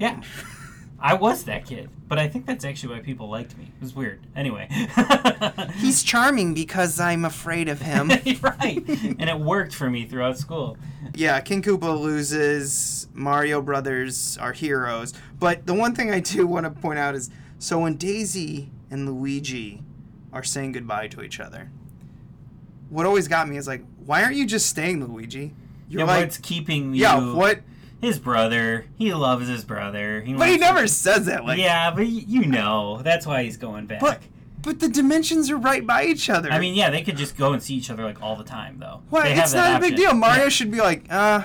[0.00, 0.22] Yeah.
[1.08, 1.88] I was that kid.
[2.08, 3.64] But I think that's actually why people liked me.
[3.64, 4.20] It was weird.
[4.34, 4.68] Anyway.
[5.76, 8.08] He's charming because I'm afraid of him.
[8.42, 8.82] right.
[8.88, 10.76] And it worked for me throughout school.
[11.14, 13.06] yeah, King Koopa loses.
[13.14, 15.14] Mario Brothers are heroes.
[15.38, 19.08] But the one thing I do want to point out is so when Daisy and
[19.08, 19.82] Luigi
[20.32, 21.70] are saying goodbye to each other,
[22.88, 25.54] what always got me is like, why aren't you just staying, Luigi?
[25.88, 27.02] You're Yeah, like, what's keeping you?
[27.02, 27.60] yeah, what?
[28.00, 28.86] His brother.
[28.96, 30.20] He loves his brother.
[30.20, 31.44] He But he never to- says that.
[31.44, 34.00] Like, yeah, but y- you know that's why he's going back.
[34.00, 34.20] but
[34.62, 36.50] but the dimensions are right by each other.
[36.50, 38.78] I mean, yeah, they could just go and see each other like all the time,
[38.80, 39.02] though.
[39.16, 40.12] Have It's not a big deal.
[40.12, 40.48] Mario Yeah.
[40.48, 41.42] should be like, uh,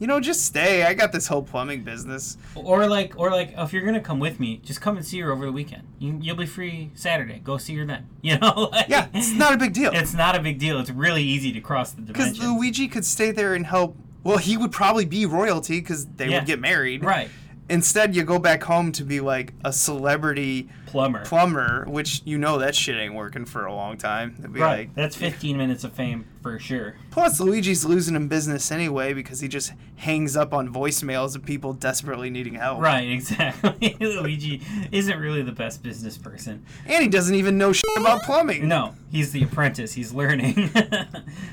[0.00, 0.82] you know, just stay.
[0.84, 2.36] I got this whole plumbing business.
[2.54, 5.30] Or like, or like, if you're gonna come with me, just come and see her
[5.32, 5.84] over the weekend.
[5.98, 7.40] You, you'll be free Saturday.
[7.42, 8.06] Go see her then.
[8.22, 8.70] You know?
[8.72, 9.90] Like, Yeah, it's not a big deal.
[9.94, 10.78] It's not a big deal.
[10.80, 12.38] It's really easy to cross the dimensions.
[12.38, 12.52] Because.
[12.52, 13.96] Luigi could stay there and help.
[14.28, 16.38] Well, he would probably be royalty because they Yeah.
[16.38, 17.02] would get married.
[17.04, 17.28] right.
[17.70, 21.22] Instead, you go back home to be like a celebrity Plumber.
[21.26, 24.36] plumber, which you know that shit ain't working for a long time.
[24.38, 24.78] It'd be right.
[24.88, 26.94] like, That's 15 minutes of fame for sure.
[27.10, 31.74] plus, Luigi's losing in business anyway because he just hangs up on voicemails of people
[31.74, 32.80] desperately needing help.
[32.80, 33.06] Right.
[33.18, 33.94] Exactly.
[34.00, 36.64] Luigi isn't really the best business person.
[36.86, 38.66] And he doesn't even know shit about plumbing.
[38.66, 39.92] No, he's the apprentice.
[39.92, 40.70] He's learning.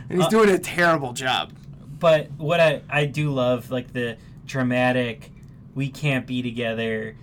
[0.07, 1.52] And he's Uh, doing a terrible job.
[1.99, 5.31] But what I, I do love like the dramatic
[5.73, 7.15] we can't be together.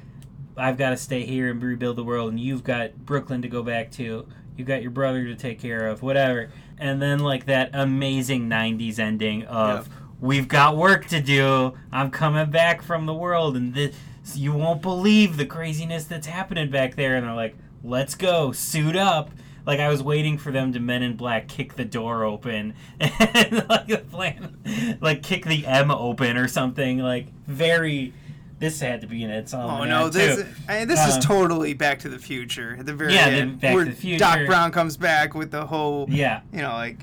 [0.57, 3.63] I've got to stay here and rebuild the world and you've got brooklyn to go
[3.63, 4.27] back to.
[4.57, 6.51] You've got your brother to take care of whatever.
[6.79, 9.97] And then like that amazing 90s ending of Yep.
[10.21, 11.73] we've got work to do.
[11.91, 13.95] I'm coming back from the world and this
[14.35, 17.17] you won't believe the craziness that's happening back there.
[17.17, 18.53] And they're like let's go.
[18.53, 19.31] Suit up
[19.67, 23.67] like I was waiting for them to Men in Black kick the door open and
[23.69, 26.99] like the plan, like kick the M open or something.
[26.99, 28.13] Like very,
[28.59, 29.71] this had to be in its own.
[29.83, 32.77] Oh no, this I, this Um, is totally Back to the Future.
[32.79, 34.19] At the very Yeah, end, Back to the Future.
[34.19, 36.99] Doc Brown comes back with the whole, Yeah, you know, like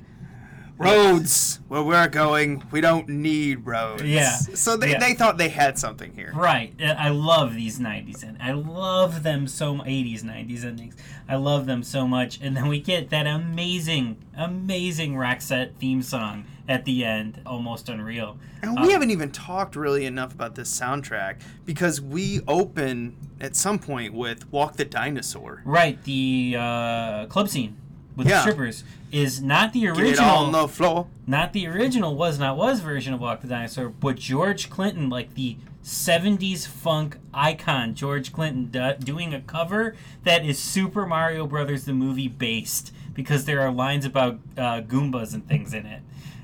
[0.79, 2.63] roads where we're going.
[2.71, 4.03] We don't need roads.
[4.03, 4.99] Yeah, So they, yeah.
[4.99, 6.31] they thought they had something here.
[6.35, 6.73] right.
[6.81, 9.75] I love these '90s and I love them so.
[9.75, 10.95] mu- '80s, '90s endings.
[11.27, 12.39] I love them so much.
[12.41, 18.37] And then we get that amazing, amazing Roxette theme song at the end, almost unreal.
[18.61, 23.55] And Um, we haven't even talked really enough about this soundtrack because we open at
[23.55, 27.75] some point with "Walk the Dinosaur." Right, the uh, club scene
[28.19, 28.35] with Yeah.
[28.35, 30.11] the strippers is not the original.
[30.11, 31.07] Get on the floor.
[31.25, 35.33] not the original was not was version of Walk the Dinosaur, but George Clinton, like
[35.33, 41.85] the 70s funk icon, George Clinton do- doing a cover that is Super Mario Brothers
[41.85, 46.01] the movie based because there are lines about uh, Goombas and things in it.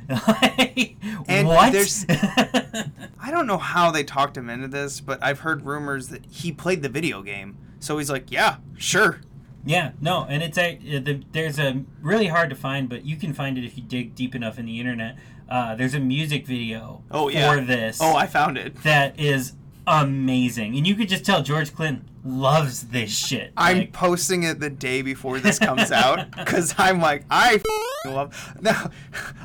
[1.28, 1.72] And what?
[1.74, 6.26] there's- I don't know how they talked him into this, but I've heard rumors that
[6.28, 7.58] he played the video game.
[7.80, 9.22] So he's like, "Yeah, sure."
[9.66, 13.34] Yeah, no, and it's a the, there's a really hard to find, but you can
[13.34, 15.18] find it if you dig deep enough in the internet.
[15.50, 17.54] Uh, there's a music video Oh yeah.
[17.54, 18.82] for this Oh, I found it.
[18.84, 19.54] that is
[19.88, 23.54] amazing, and you could just tell George Clinton loves this shit.
[23.56, 27.62] I'm Like, posting it the day before this comes out because I'm like, I
[28.08, 28.56] love.
[28.62, 28.90] Now,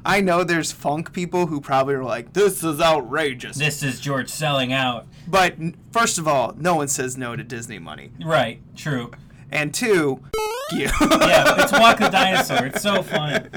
[0.05, 3.57] I know there's funk people who probably are like, this is outrageous.
[3.59, 5.07] this is George selling out.
[5.29, 5.57] But
[5.93, 8.13] first of all, no one says no to Disney money.
[8.25, 9.11] Right, true.
[9.53, 10.21] And two,
[10.73, 10.89] you.
[11.01, 12.67] Yeah, it's Walk the Dinosaur.
[12.67, 13.49] It's so fun.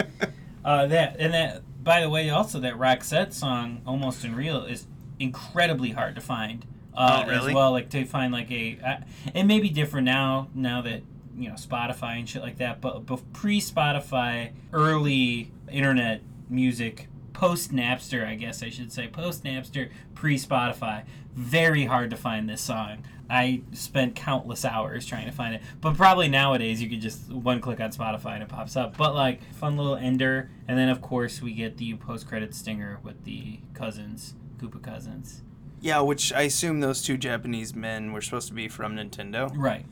[0.65, 1.61] Uh, that and that.
[1.83, 4.87] By the way, also that Roxette song, "Almost Unreal," is
[5.19, 6.65] incredibly hard to find.
[6.95, 7.49] Uh, Oh, really?
[7.49, 8.97] As well, like to find like a, uh,
[9.33, 10.47] it may be different now.
[10.53, 11.01] Now that
[11.35, 18.25] you know Spotify and shit like that, but, but pre-Spotify, early internet music, post Napster,
[18.27, 21.03] I guess I should say, post Napster, pre-Spotify,
[21.33, 23.03] very hard to find this song.
[23.29, 27.61] I spent countless hours trying to find it, but probably nowadays you could just one
[27.61, 28.97] click on Spotify and it pops up.
[28.97, 33.23] But like fun little ender, and then of course we get the post-credit stinger with
[33.23, 35.41] the cousins, Koopa cousins.
[35.81, 39.51] yeah, which I assume those two Japanese men were supposed to be from Nintendo.
[39.55, 39.85] Right.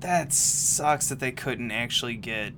[0.00, 2.54] That sucks that they couldn't actually get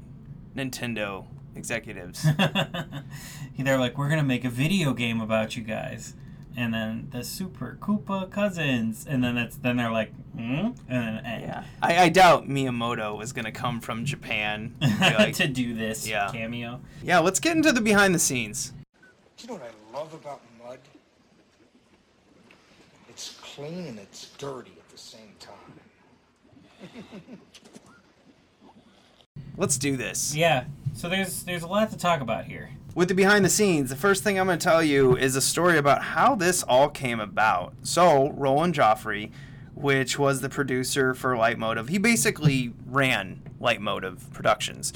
[0.57, 1.27] Nintendo
[1.57, 2.25] executives.
[3.59, 6.15] They're like, we're gonna make a video game about you guys,
[6.57, 10.41] and then the Super Koopa cousins, and then that's then they're like, hmm?
[10.41, 11.43] and then end.
[11.43, 11.65] yeah.
[11.83, 14.75] I, I doubt Miyamoto was going to come from Japan.
[15.01, 16.31] like, to do this Yeah.
[16.33, 16.81] cameo.
[17.03, 18.73] yeah, let's get into the behind the scenes.
[19.37, 20.79] Do you know what I love about mud?
[23.09, 24.73] It's clean and it's dirty.
[24.79, 25.57] at the same time.
[29.57, 30.35] Let's do this.
[30.35, 30.65] Yeah.
[30.95, 32.71] So there's there's a lot to talk about here.
[32.95, 35.41] With the behind the scenes, the first thing I'm going to tell you is a
[35.41, 37.73] story about how this all came about.
[37.83, 39.33] So, Roland Joffé,
[39.75, 44.93] which was the producer for Lightmotive, he basically ran Lightmotive Productions.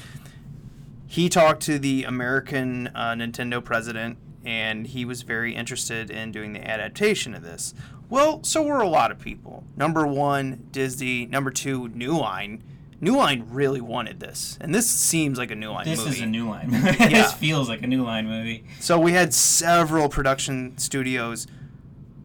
[1.07, 6.53] He talked to the American uh, Nintendo president, and he was very interested in doing
[6.53, 7.73] the adaptation of this.
[8.09, 9.63] Well, so were a lot of people.
[9.75, 11.25] Number one, Disney.
[11.25, 12.61] Number two, New Line.
[12.99, 15.91] New Line really wanted this, and this seems like a New Line movie.
[15.91, 16.15] This movie.
[16.17, 16.69] is a new line.
[16.71, 17.09] Yeah.
[17.09, 18.65] this feels like a new line movie.
[18.79, 21.45] So we had several production studios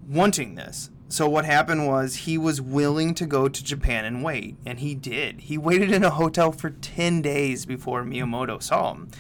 [0.09, 0.90] wanting this.
[1.09, 4.94] So what happened was he was willing to go to Japan and wait, and he
[4.94, 5.40] did.
[5.43, 9.11] He waited in a hotel for 10 days before Miyamoto saw him.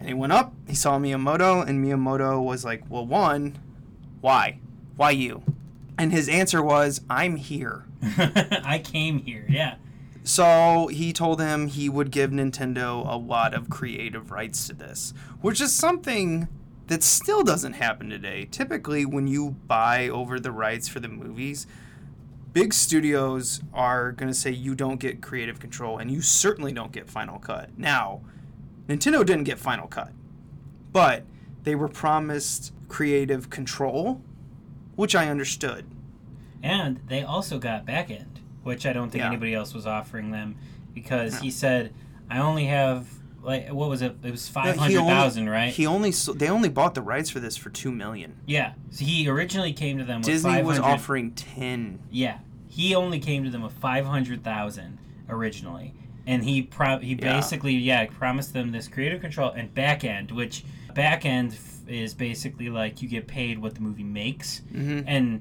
[0.00, 3.56] And he went up, he saw Miyamoto, and Miyamoto was like, "Well, one,
[4.20, 4.58] why?
[4.96, 5.42] Why you?"
[5.96, 7.84] And his answer was, "I'm here."
[8.18, 9.44] I came here.
[9.48, 9.76] Yeah.
[10.28, 15.14] So he told him he would give Nintendo a lot of creative rights to this,
[15.40, 16.48] which is something
[16.88, 18.46] that still doesn't happen today.
[18.50, 21.66] Typically, when you buy over the rights for the movies,
[22.52, 26.92] big studios are going to say you don't get creative control and you certainly don't
[26.92, 27.70] get Final Cut.
[27.78, 28.20] Now,
[28.86, 30.12] Nintendo didn't get Final Cut,
[30.92, 31.24] but
[31.62, 34.20] they were promised creative control,
[34.94, 35.86] which I understood.
[36.62, 38.37] And they also got back end,
[38.68, 39.28] which I don't think Yeah.
[39.28, 40.56] anybody else was offering them
[40.94, 41.40] because No.
[41.40, 41.92] he said,
[42.30, 43.08] I only have
[43.42, 44.16] like what was it?
[44.22, 45.72] It was five hundred thousand, right?
[45.72, 48.34] He only they only bought the rights for this for two million.
[48.46, 48.74] yeah.
[48.90, 52.00] So he originally came to them with Disney was offering ten.
[52.10, 54.98] Yeah, he only came to them with five hundred thousand
[55.30, 55.94] originally,
[56.26, 57.34] and he pro- he Yeah.
[57.36, 60.64] basically yeah promised them this creative control and back end, which
[60.94, 65.04] back end f- is basically like you get paid what the movie makes, Mhm.
[65.06, 65.40] and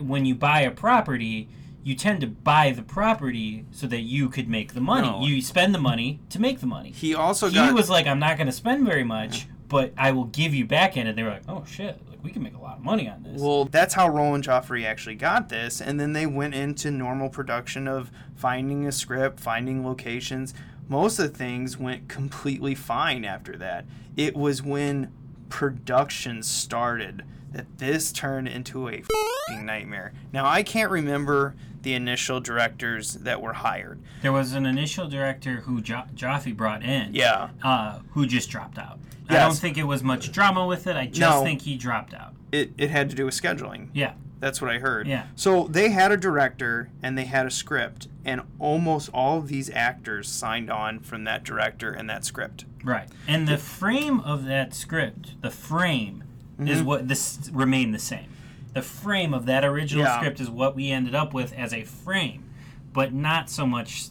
[0.00, 1.48] when you buy a property.
[1.82, 5.08] You tend to buy the property so that you could make the money.
[5.08, 5.22] No.
[5.22, 6.90] You spend the money to make the money.
[6.90, 10.12] He also he got was like, "I'm not going to spend very much, but I
[10.12, 12.00] will give you back end." And they were like, "Oh shit!
[12.08, 13.64] Like we can make a lot of money on this." well.
[13.64, 18.10] That's how Roland Joffé actually got this, and then they went into normal production of
[18.34, 20.52] finding a script, finding locations.
[20.88, 23.86] Most of the things went completely fine after that.
[24.16, 25.12] It was when
[25.48, 29.02] production started that this turned into a
[29.48, 30.12] fing nightmare.
[30.32, 34.00] Now I can't remember the initial directors that were hired.
[34.22, 37.14] There was an initial director who jo- Joffé brought in.
[37.14, 37.50] Yeah.
[37.62, 38.98] Uh, who just dropped out.
[39.28, 40.96] I don't think it was much drama with it.
[40.96, 41.42] I just No.
[41.44, 42.34] think he dropped out.
[42.50, 43.88] It, it had to do with scheduling.
[43.94, 44.14] Yeah.
[44.40, 45.06] That's what I heard.
[45.06, 45.26] Yeah.
[45.36, 49.70] So they had a director and they had a script, and almost all of these
[49.70, 52.64] actors signed on from that director and that script.
[52.82, 53.08] Right.
[53.28, 56.24] And the frame of that script, the frame,
[56.58, 56.68] Mm-hmm.
[56.68, 58.26] is what this remained the same.
[58.72, 60.18] The frame of that original Yeah.
[60.18, 62.44] script is what we ended up with as a frame,
[62.92, 64.08] but not so much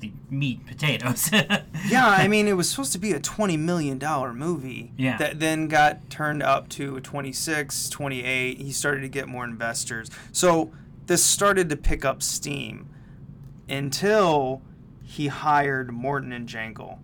[0.00, 1.30] the meat and potatoes.
[1.88, 3.98] Yeah, I mean, it was supposed to be a $20 million
[4.36, 4.92] movie.
[4.96, 5.16] Yeah.
[5.16, 8.58] That then got turned up to 26, 28.
[8.58, 10.10] He started to get more investors.
[10.32, 10.70] So
[11.06, 12.88] this started to pick up steam
[13.68, 14.60] until
[15.02, 16.98] he hired Morton and Jankel.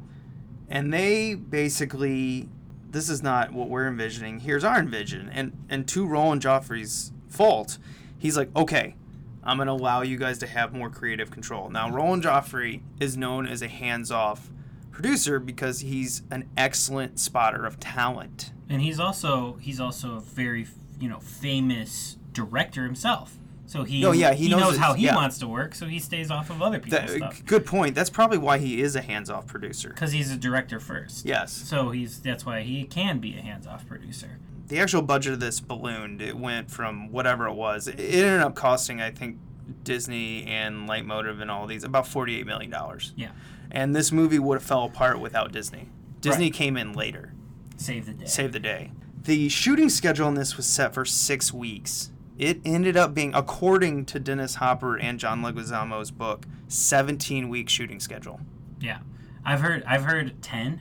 [0.69, 2.49] And they basically,
[2.95, 4.39] this is not what we're envisioning.
[4.39, 5.29] Here's our envision.
[5.29, 7.77] And, and to Roland Joffé's fault,
[8.17, 8.95] he's like, okay,
[9.43, 11.69] I'm to allow you guys to have more creative control.
[11.69, 14.49] Now, Roland Joffrey is known as a hands off
[14.93, 18.53] producer because he's an excellent spotter of talent.
[18.71, 20.67] and he's also he's also a very
[21.01, 23.37] you know famous director himself.
[23.67, 25.15] So he Oh, yeah, he he, knows knows, how he yeah.
[25.17, 27.95] wants to work, so he stays off of other people's That, stuff good point.
[27.95, 29.89] That's probably why he is a hands off producer.
[29.89, 31.25] because he's a director first.
[31.25, 31.51] Yes.
[31.53, 34.39] So he's that's why he can be a hands-off producer.
[34.69, 36.21] The actual budget of this ballooned.
[36.23, 37.89] It went from whatever it was.
[37.89, 39.39] It ended up costing, I think,
[39.83, 42.75] Disney and Lightmotive and all these about $48 million.
[43.17, 43.29] Yeah.
[43.71, 45.89] And this movie would have fell apart without Disney.
[46.21, 46.55] Disney Right.
[46.55, 47.33] came in later.
[47.77, 48.27] Save the day.
[48.27, 48.93] Save the day.
[49.23, 52.11] The shooting schedule on this was set for six weeks.
[52.39, 58.01] It ended up being, according to Dennis Hopper and John Leguizamo's book, 17 week shooting
[58.01, 58.41] schedule.
[58.81, 58.99] Yeah.
[59.45, 60.81] I've heard I've heard 10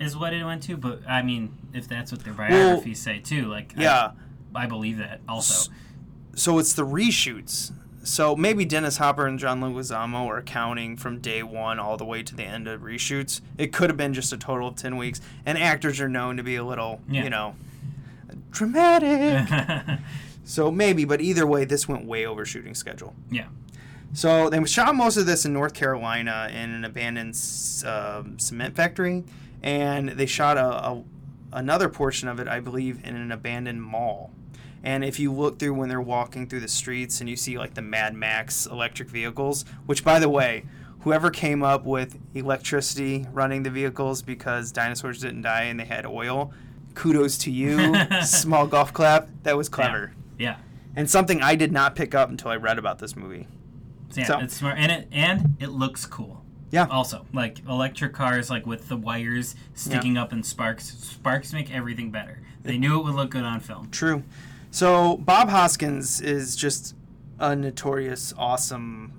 [0.00, 3.46] is what it went to, but I mean, if that's what their biographies say too,
[3.46, 4.10] like I- Yeah.
[4.54, 5.70] I, believe that also.
[6.34, 7.72] So it's the reshoots.
[8.02, 12.22] So maybe Dennis Hopper and John Leguizamo are counting from day one all the way
[12.22, 13.40] to the end of reshoots.
[13.58, 15.20] It could have been just a total of 10 weeks.
[15.44, 17.24] And actors are known to be a little, Yeah.
[17.24, 17.54] you know,
[18.50, 19.46] dramatic.
[20.48, 23.14] so maybe, but either way, this went way over shooting schedule.
[23.30, 23.48] yeah.
[24.14, 27.38] So they shot most of this in North Carolina in an abandoned
[27.84, 29.24] um, cement factory,
[29.62, 31.04] and they shot a, a
[31.52, 34.30] another portion of it, I believe, in an abandoned mall.
[34.82, 37.74] And if you look through when they're walking through the streets and you see like
[37.74, 40.64] the Mad Max electric vehicles, which by the way,
[41.00, 46.06] whoever came up with electricity running the vehicles because dinosaurs didn't die and they had
[46.06, 46.52] oil,
[46.94, 47.94] kudos to you.
[48.24, 49.28] Small golf clap.
[49.42, 50.12] That was clever.
[50.14, 50.27] Yeah.
[50.96, 53.46] And something I did not pick up until I read about this movie.
[54.14, 56.44] Yeah, So- it's smart, and it and it looks cool.
[56.70, 56.86] Yeah.
[56.90, 60.88] Also, like electric cars, like with the wires sticking up and sparks.
[60.98, 62.40] Sparks make everything better.
[62.64, 63.90] They knew it would look good on film.
[63.90, 64.22] True.
[64.70, 66.94] So Bob Hoskins is just
[67.38, 69.12] a notorious, awesome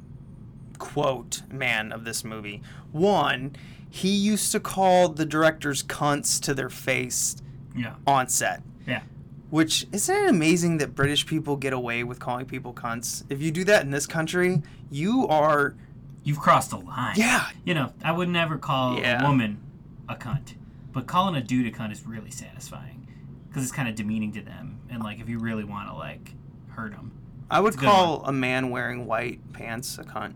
[0.78, 2.62] quote man of this movie.
[2.91, 3.56] One,
[3.90, 7.38] he used to call the directors cunts to their face
[7.76, 7.96] Yeah.
[8.06, 8.62] on set.
[8.86, 9.02] Yeah.
[9.49, 13.23] Which isn't it amazing that British people get away with calling people cunts?
[13.30, 14.61] If you do that in this country,
[14.91, 15.76] you are
[16.23, 17.15] You've crossed a line.
[17.17, 17.47] yeah.
[17.63, 19.23] You know, I would never call Yeah.
[19.23, 19.59] a woman
[20.07, 20.53] a cunt,
[20.91, 23.07] but calling a dude a cunt is really satisfying
[23.47, 24.80] because it's kind of demeaning to them.
[24.89, 26.34] And like, if you really want to like
[26.69, 27.11] hurt them,
[27.49, 30.34] I would call a man wearing white pants a cunt.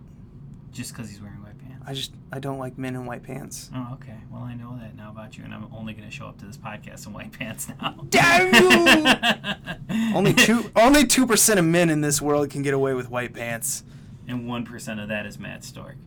[0.72, 1.43] just because he's wearing white pants.
[1.86, 3.70] I just I don't like men in white pants.
[3.76, 4.16] Oh, okay.
[4.32, 6.46] Well, I know that now about you, and I'm only going to show up to
[6.46, 8.06] this podcast in white pants now.
[8.10, 10.14] Damn you!
[10.16, 13.34] only two only two percent of men in this world can get away with white
[13.34, 13.84] pants.
[14.28, 15.98] and one percent of that is Matt Stork.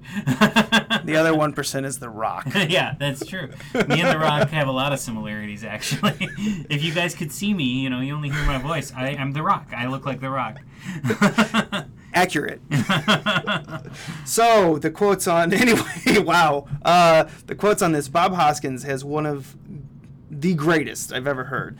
[1.04, 2.46] The other one percent is the Rock.
[2.68, 3.50] yeah, that's true.
[3.74, 6.14] Me and The Rock have a lot of similarities, actually.
[6.70, 8.92] if you guys could see me, you know, you only hear my voice.
[8.96, 9.68] I, I'm The Rock.
[9.76, 10.60] I look like The Rock.
[12.16, 12.60] Accurate.
[14.24, 16.18] So the quotes on anyway.
[16.18, 16.66] Wow.
[16.84, 18.08] Uh, the quotes on this.
[18.08, 19.54] Bob Hoskins has one of
[20.30, 21.78] the greatest I've ever heard.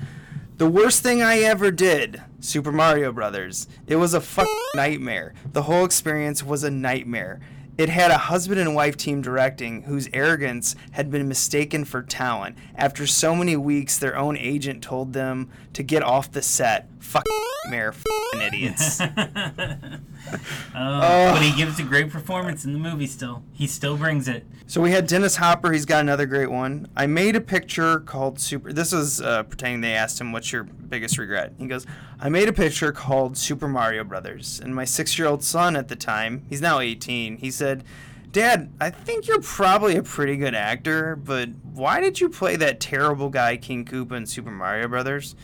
[0.59, 3.67] The worst thing I ever did, Super Mario Brothers.
[3.87, 5.35] It was a fucking nightmare.
[5.53, 7.41] The whole experience was a nightmare.
[7.77, 12.57] It had a husband and wife team directing whose arrogance had been mistaken for talent.
[12.75, 16.89] After so many weeks, their own agent told them to get off the set.
[17.01, 17.27] Fuck
[17.67, 19.01] nightmare, fucking idiots.
[20.79, 23.43] Oh, but he gives a great performance in the movie still.
[23.53, 24.45] He still brings it.
[24.67, 25.73] So we had Dennis Hopper.
[25.73, 26.89] He's got another great one.
[26.95, 28.73] I made a picture called Super.
[28.73, 31.87] This is uh, pretending they asked him, "What's your biggest regret?" He goes,
[32.21, 36.45] "I made a picture called Super Mario Brothers." And my six-year-old son at the time,
[36.51, 37.39] he's now 18.
[37.39, 37.85] He said,
[38.33, 42.81] "Dad, I think you're probably a pretty good actor, but why did you play that
[42.81, 45.35] terrible guy King Koopa in Super Mario Brothers?"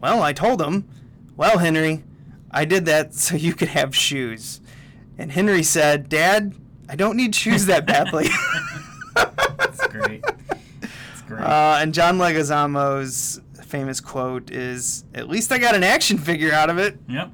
[0.00, 0.86] Well, I told him,
[1.36, 2.04] "Well, Henry,
[2.50, 4.60] I did that so you could have shoes."
[5.18, 6.54] And Henry said, "Dad,
[6.88, 8.28] I don't need shoes that badly."
[9.62, 10.24] It's great.
[10.82, 11.42] It's great.
[11.42, 16.70] Uh, and John Leguizamo's famous quote is, "At least I got an action figure out
[16.70, 17.30] of it." yep.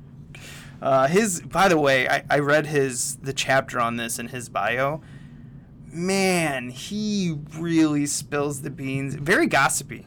[0.80, 4.48] Uh, his, by the way, I, I read his the chapter on this in his
[4.48, 5.00] bio.
[5.90, 9.14] Man, he really spills the beans.
[9.14, 10.06] Very gossipy,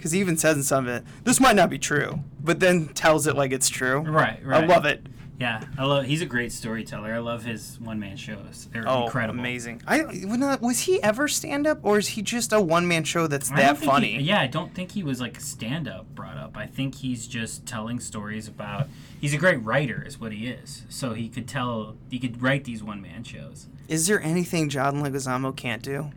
[0.00, 2.88] because he even says in some of it, "This might not be true," but then
[2.88, 3.98] tells it like it's true.
[4.00, 4.64] Right, right.
[4.64, 5.06] I love it.
[5.38, 6.04] Yeah, I love.
[6.04, 7.14] He's a great storyteller.
[7.14, 8.68] I love his one man shows.
[8.72, 9.40] They're Oh, incredible.
[9.40, 9.80] amazing!
[9.86, 13.04] I was not- was he ever stand up, or is he just a one man
[13.04, 14.16] show that's I that funny?
[14.18, 16.58] He, yeah, I don't think he was like stand up brought up.
[16.58, 18.88] I think he's just telling stories about.
[19.18, 20.82] He's a great writer, is what he is.
[20.90, 21.96] So he could tell.
[22.10, 23.66] He could write these one man shows.
[23.88, 26.10] Is there anything John Leguizamo can't do?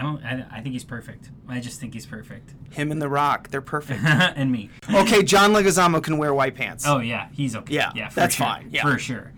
[0.00, 0.24] I don't.
[0.24, 1.28] I, I think he's perfect.
[1.46, 2.54] I just think he's perfect.
[2.72, 4.02] Him and The Rock, they're perfect.
[4.04, 4.70] and me.
[4.90, 6.84] okay, John Leguizamo can wear white pants.
[6.86, 7.74] Oh yeah, he's okay.
[7.74, 8.46] Yeah, yeah, that's sure.
[8.46, 8.80] fine, yeah.
[8.80, 9.32] for sure.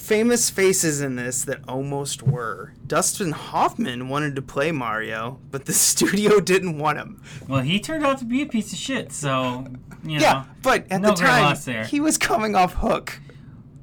[0.00, 2.72] Famous faces in this that almost were.
[2.88, 7.22] Dustin Hoffman wanted to play Mario, but the studio didn't want him.
[7.46, 9.12] Well, he turned out to be a piece of shit.
[9.12, 9.64] So
[10.02, 10.24] you know.
[10.24, 13.20] Yeah, but at no the time, he was coming off Hook,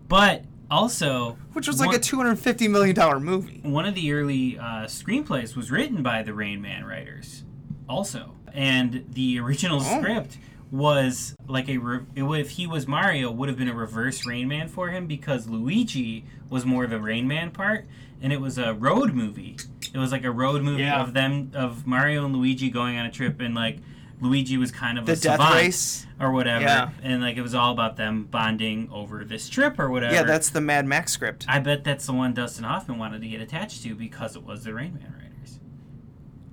[0.10, 3.60] But also, which was like one, a $250 million movie.
[3.64, 7.44] one of the early uh, screenplays was written by the Rain Man writers,
[7.88, 10.00] also, and the original Oh.
[10.00, 10.38] script
[10.72, 14.68] was like a re- if he was Mario would have been a reverse Rain Man
[14.68, 17.86] for him because Luigi was more the Rain Man part,
[18.22, 19.58] and it was a road movie.
[19.94, 21.02] It was like a road movie Yeah.
[21.02, 23.78] of them of Mario and Luigi going on a trip, and like
[24.22, 26.06] Luigi was kind of The a Death savant Race.
[26.20, 26.90] or whatever, Yeah.
[27.04, 30.14] and like it was all about them bonding over this trip or whatever.
[30.14, 31.46] Yeah, that's the Mad Max script.
[31.48, 34.64] I bet that's the one Dustin Hoffman wanted to get attached to because it was
[34.64, 35.60] the Rain Man writers.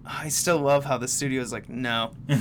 [0.04, 2.12] I still love how the studio's like, no.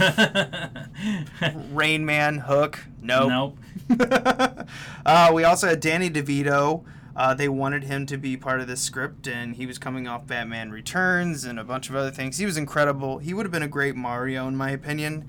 [1.71, 3.29] Rain Man, Hook, nope.
[3.29, 3.57] Nope.
[5.05, 6.83] uh, we also had Danny DeVito.
[7.15, 10.27] Uh, they wanted him to be part of this script, and he was coming off
[10.27, 12.37] Batman Returns and a bunch of other things.
[12.37, 13.17] He was incredible.
[13.19, 15.27] He would have been a great Mario, in my opinion.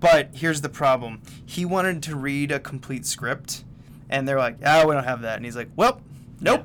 [0.00, 3.64] But here's the problem he wanted to read a complete script,
[4.08, 5.36] and they're like, oh, we don't have that.
[5.36, 6.00] And he's like, well,
[6.40, 6.64] nope.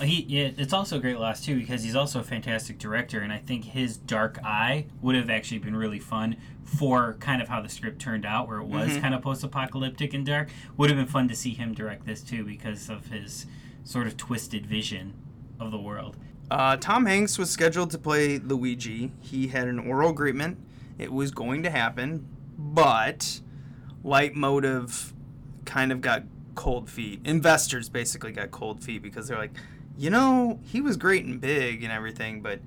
[0.00, 3.32] He it, it's also a great loss too because he's also a fantastic director, and
[3.32, 7.60] I think his Dark Eye would have actually been really fun for kind of how
[7.60, 10.48] the script turned out, where it was kind of post-apocalyptic and dark.
[10.76, 13.44] Would have been fun to see him direct this too because of his
[13.84, 15.14] sort of twisted vision
[15.58, 16.16] of the world.
[16.50, 19.12] Uh, Tom Hanks was scheduled to play Luigi.
[19.20, 20.58] He had an oral agreement.
[20.98, 22.26] It was going to happen,
[22.58, 23.40] but
[24.04, 25.12] Lightmotive
[25.64, 26.24] kind of got
[26.54, 27.20] cold feet.
[27.24, 29.52] Investors basically got cold feet because they're like,
[29.96, 32.60] you know, he was great and big and everything, but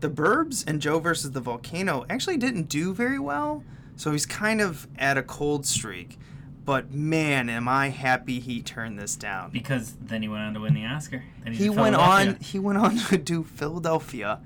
[0.00, 3.64] the Burbs and Joe versus the Volcano actually didn't do very well.
[3.96, 6.18] So he's kind of at a cold streak.
[6.66, 9.50] But man, am I happy he turned this down.
[9.50, 11.22] Because then he went on to win the Oscar.
[11.52, 12.36] He went on.
[12.40, 14.40] He went on to do Philadelphia,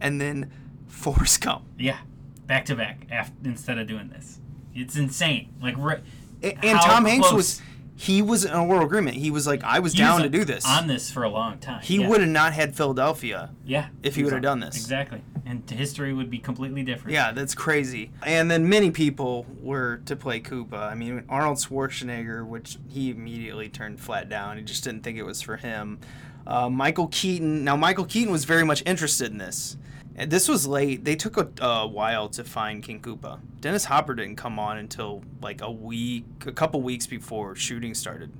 [0.00, 0.50] and then
[0.88, 1.64] Forrest Gump.
[1.78, 1.98] Yeah,
[2.46, 4.40] back to back af- instead of doing this.
[4.74, 5.50] It's insane.
[5.60, 6.00] Like right,
[6.42, 7.62] A- And Tom Hanks was.
[7.98, 9.16] He was in a oral agreement.
[9.16, 10.66] He was like, I was he down was to do this.
[10.66, 11.80] on this for a long time.
[11.82, 12.08] he yeah.
[12.08, 13.50] would have not had Philadelphia.
[13.64, 14.76] yeah if he would've done this.
[14.76, 17.14] exactly, and history would be completely different.
[17.14, 18.10] Yeah, that's crazy.
[18.22, 20.74] And then many people were to play Koopa.
[20.74, 24.58] I mean, Arnold Schwarzenegger, which he immediately turned flat down.
[24.58, 25.98] He just didn't think it was for him.
[26.46, 27.64] Uh, Michael Keaton.
[27.64, 29.76] Now, Michael Keaton was very much interested in this.
[30.18, 31.04] And This was late.
[31.04, 33.38] They took a, a while to find King Koopa.
[33.60, 38.32] Dennis Hopper didn't come on until like a week, a couple weeks before shooting started.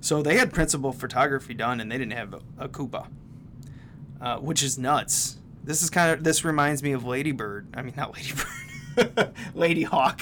[0.00, 3.06] So they had principal photography done, and they didn't have a, a Koopa,
[4.20, 5.38] uh, which is nuts.
[5.64, 7.66] This is kind of this reminds me of Lady Bird.
[7.74, 8.32] I mean, not Lady
[8.96, 10.20] Bird, Ladyhawke.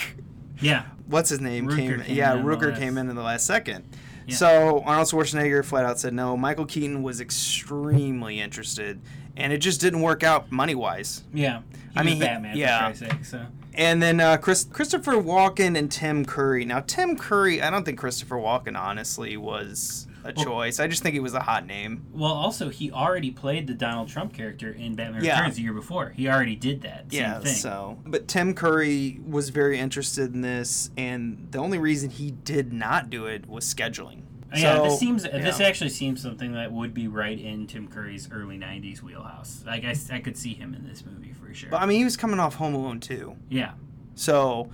[0.60, 1.66] yeah, What's his name?
[1.68, 3.84] Rutger came, came yeah, in in Rutger last- came in in the last second.
[4.26, 4.36] Yeah.
[4.36, 6.34] So Arnold Schwarzenegger flat out said no.
[6.36, 9.00] Michael Keaton was extremely interested,
[9.36, 11.22] and it just didn't work out money wise.
[11.32, 11.60] yeah.
[11.92, 12.56] He I mean, he- Batman.
[12.56, 12.90] yeah.
[12.90, 16.64] for sake, so And then uh, Chris, Christopher Walken and Tim Curry.
[16.64, 20.80] Now Tim Curry, I don't think Christopher Walken honestly was a choice.
[20.80, 22.04] I just think he was a hot name.
[22.12, 25.36] well, also he already played the Donald Trump character in Batman Yeah.
[25.38, 26.10] Returns the year before.
[26.16, 27.12] He already did that.
[27.12, 27.54] Same yeah, thing.
[27.54, 32.72] so but Tim Curry was very interested in this, and the only reason he did
[32.72, 34.22] not do it was scheduling.
[34.62, 38.58] Yeah, this seems this actually seems something that would be right in Tim Curry's early
[38.58, 39.62] '90s wheelhouse.
[39.66, 41.70] Like I, I could see him in this movie for sure.
[41.70, 43.72] But I mean, he was coming off Home Alone too, yeah,
[44.14, 44.70] so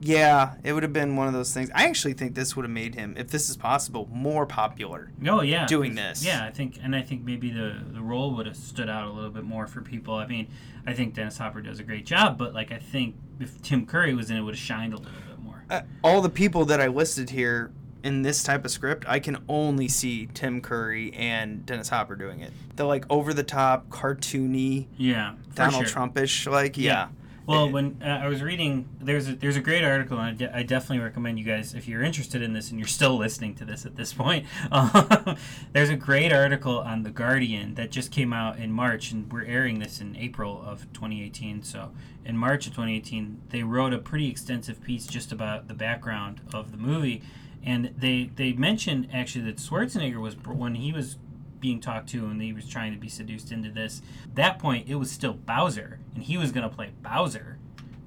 [0.00, 1.70] yeah, it would have been one of those things.
[1.74, 5.10] I actually think this would have made him, if this is possible, more popular.
[5.26, 6.24] Oh yeah, doing this.
[6.24, 9.12] Yeah, I think, and I think maybe the the role would have stood out a
[9.12, 10.14] little bit more for people.
[10.14, 10.48] I mean,
[10.86, 14.14] I think Dennis Hopper does a great job, but like I think if Tim Curry
[14.14, 15.64] was in it, would have shined a little bit more.
[15.70, 17.72] Uh, all the people that I listed here
[18.04, 22.40] in this type of script, I can only see Tim Curry and Dennis Hopper doing
[22.40, 22.52] it.
[22.76, 26.02] The like over the top, cartoony, Yeah, Donald sure.
[26.02, 27.08] Trumpish, like yeah.
[27.46, 30.56] Well, when uh, I was reading, there's a, there's a great article, and I, de-
[30.56, 33.66] I definitely recommend you guys, if you're interested in this and you're still listening to
[33.66, 35.36] this at this point, um,
[35.74, 39.44] there's a great article on The Guardian that just came out in March, and we're
[39.44, 41.62] airing this in April of 2018.
[41.64, 41.90] So,
[42.24, 46.70] in March of 2018, they wrote a pretty extensive piece just about the background of
[46.70, 47.22] the movie,
[47.64, 51.16] and they they mentioned actually that Schwarzenegger was when he was
[51.60, 54.02] being talked to and he was trying to be seduced into this.
[54.34, 57.58] That point, it was still Bowser, and he was gonna play Bowser,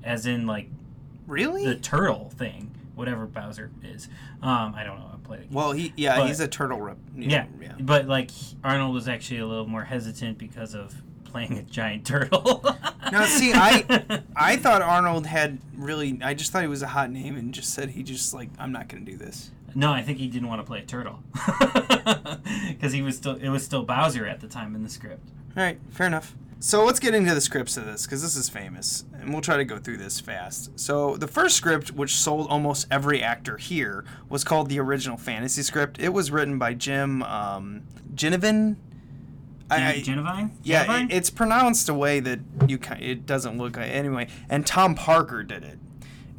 [0.03, 0.69] as in like
[1.25, 1.65] really?
[1.65, 4.07] the turtle thing, whatever Bowser is.
[4.41, 5.09] Um, I don't know.
[5.13, 5.51] I played it.
[5.51, 6.97] well, he yeah, But- he's a turtle rep.
[7.15, 7.73] yeah, yeah.
[7.79, 8.29] but like
[8.63, 10.93] Arnold was actually a little more hesitant because of
[11.37, 12.65] playing a giant turtle.
[13.09, 16.19] Now, see, I I thought Arnold had really.
[16.21, 18.73] I just thought he was a hot name and just said he just like I'm
[18.73, 19.51] not gonna do this.
[19.73, 21.19] no, I think he didn't want to play a turtle
[22.67, 25.25] because he was still it was still Bowser at the time in the script.
[25.55, 26.35] All right, fair enough.
[26.59, 29.55] So let's get into the scripts of this because this is famous, and we'll try
[29.55, 30.77] to go through this fast.
[30.77, 35.61] So the first script, which sold almost every actor here, was called the original fantasy
[35.61, 35.97] script.
[35.97, 37.83] It was written by Jim um,
[38.13, 38.75] Jennewein.
[39.69, 40.51] I- Genevine?
[40.63, 41.11] yeah, Genevine?
[41.11, 44.27] it, it's pronounced a way that you it doesn't look like anyway.
[44.49, 45.79] And Tom Parker did it,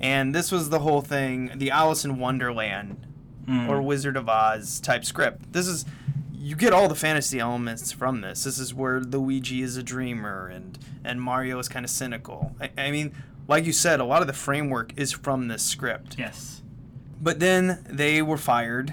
[0.00, 3.04] and this was the whole thing, the Alice in Wonderland
[3.46, 3.66] Mm.
[3.70, 5.54] or Wizard of Oz type script.
[5.54, 5.86] This is
[6.34, 8.44] you get all the fantasy elements from this.
[8.44, 12.54] This is where Luigi is a dreamer and and Mario is kind of cynical.
[12.60, 13.14] I, I mean,
[13.48, 16.16] like you said, a lot of the framework is from this script.
[16.18, 16.60] yes,
[17.22, 18.92] But then they were fired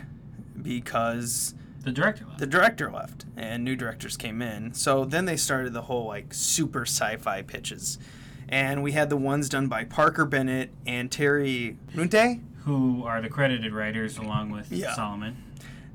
[0.62, 1.54] because
[1.86, 2.40] the director left.
[2.40, 4.74] the director left and new directors came in.
[4.74, 7.98] So then they started the whole like super sci-fi pitches.
[8.50, 12.42] And we had the ones done by Parker Bennett and Terry Runte.
[12.66, 14.94] who are the credited writers along with Yeah.
[14.94, 15.38] Solomon.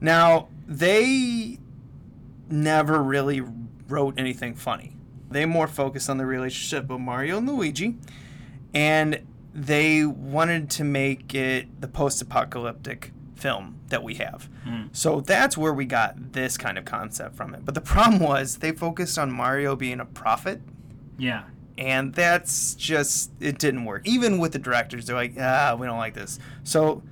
[0.01, 1.59] Now, they
[2.49, 3.43] never really
[3.89, 4.97] wrote anything funny.
[5.31, 7.97] They more focused on the relationship of Mario and Luigi,
[8.75, 9.21] and
[9.55, 14.49] they wanted to make it the post apocalyptic film that we have.
[14.93, 17.65] So that's where we got this kind of concept from it.
[17.65, 20.61] But the problem was they focused on Mario being a prophet
[21.19, 21.45] Yeah.
[21.79, 25.97] and that's just it didn't work even with the directors they're like ah we don't
[25.99, 27.03] like this so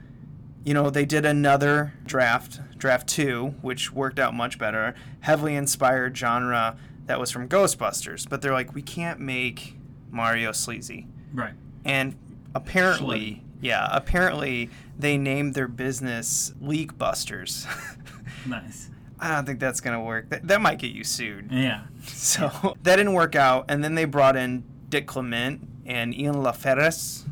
[0.65, 6.17] you know they did another draft draft 2 which worked out much better heavily inspired
[6.17, 6.77] genre
[7.07, 9.77] that was from ghostbusters but they're like we can't make
[10.11, 11.55] mario sleazy Right.
[11.85, 12.15] and
[12.55, 17.67] apparently yeah apparently they named their business leak busters
[18.47, 18.91] Nice.
[19.21, 21.83] i don't think that's gonna work that, that might get you sued Yeah.
[22.07, 26.53] so that didn't work out, and then they brought in Dick Clement and Ian La
[26.53, 27.25] Frenais.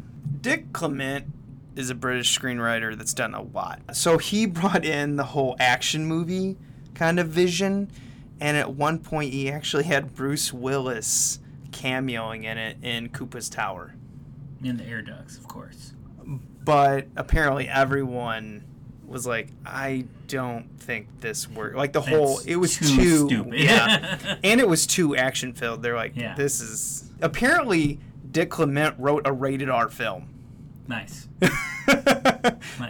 [0.42, 1.24] Dick Clement
[1.74, 3.80] is a British screenwriter that's done a lot.
[3.92, 6.56] So he brought in the whole action movie
[6.94, 7.90] kind of vision,
[8.40, 11.38] and at one point he actually had Bruce Willis
[11.70, 13.94] cameoing in it in Koopa's Tower.
[14.62, 15.94] In the air ducts, of course.
[16.66, 18.64] But apparently everyone
[19.06, 21.76] was like, I don't think this worked.
[21.76, 23.54] Like the whole, it was too too, stupid.
[23.60, 25.82] yeah, and it was too action filled.
[25.82, 26.34] They're like, Yeah.
[26.34, 30.28] this is apparently Dick Clement wrote a rated R film.
[30.88, 31.26] Nice.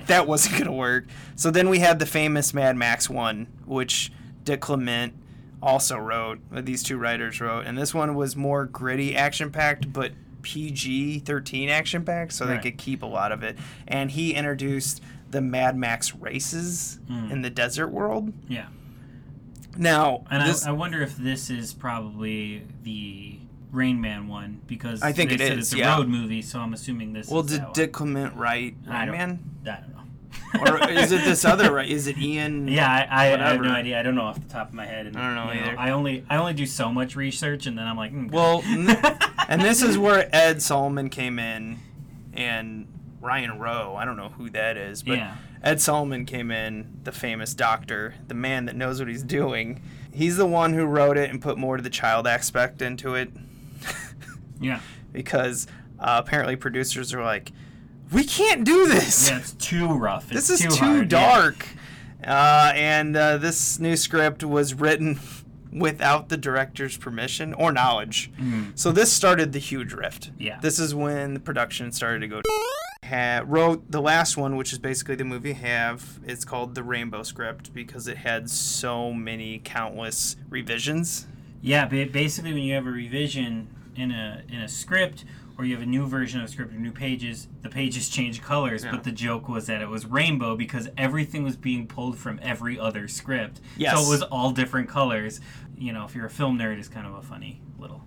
[0.07, 1.07] That wasn't gonna work.
[1.35, 4.13] So then we had the famous Mad Max one, which
[4.45, 5.15] Dick Clement
[5.63, 6.39] also wrote.
[6.53, 10.13] These two writers wrote, and this one was more gritty, action packed, but
[10.51, 12.63] PG thirteen action packed, so Right.
[12.63, 13.59] they could keep a lot of it.
[13.89, 15.03] And he introduced
[15.33, 17.33] the Mad Max races Hmm.
[17.33, 18.33] in the desert world.
[18.49, 18.67] Yeah.
[19.77, 23.39] Now, And this, I, I wonder if this is probably the
[23.73, 25.97] Rain Man one because I think they it said is, It's a yeah.
[25.97, 27.29] road movie, so I'm assuming this.
[27.29, 29.41] well, did Dick Clement write Rain Man?
[29.63, 30.03] I don't know.
[30.61, 31.89] Or is it this other right?
[31.89, 32.69] Is it Ian?
[32.69, 33.99] Yeah, I, I, I have no idea.
[33.99, 35.07] I don't know off the top of my head.
[35.07, 35.79] And, I don't know either.
[35.79, 38.97] I only I only do so much research, and then I'm like, mm, Well, n-
[39.49, 41.79] and this is where Ed Solomon came in,
[42.35, 42.87] and
[43.21, 43.95] Ryan Rowe.
[43.97, 45.37] I don't know who that is, but Yeah.
[45.63, 49.83] Ed Solomon came in, the famous doctor, the man that knows what he's doing.
[50.13, 53.31] He's the one who wrote it and put more to the child aspect into it,
[54.61, 54.81] yeah,
[55.13, 55.67] because
[55.99, 57.53] uh, apparently producers are like,
[58.13, 59.29] we can't do this.
[59.31, 60.29] yeah, it's too rough.
[60.29, 61.33] this is too, too, hard, yeah.
[61.33, 61.67] dark.
[62.25, 65.19] Uh, and uh, this new script was written
[65.73, 68.31] without the director's permission or knowledge.
[68.75, 70.31] So this started the huge rift.
[70.39, 70.59] Yeah.
[70.61, 72.43] This is when the production started to go.
[73.05, 76.19] Ha- wrote the last one, which is basically the movie have.
[76.27, 81.29] It's called the Rainbow Script because it had so many countless revisions.
[81.63, 85.25] Yeah, ba- basically, when you have a revision in a in a script,
[85.59, 88.85] or you have a new version of script or new pages, the pages change colors.
[88.85, 88.91] Yeah.
[88.91, 92.79] But the joke was that it was rainbow because everything was being pulled from every
[92.79, 93.61] other script.
[93.77, 93.97] Yes.
[93.97, 95.41] So it was all different colors.
[95.77, 98.05] You know, if you're a film nerd, it's kind of a funny little.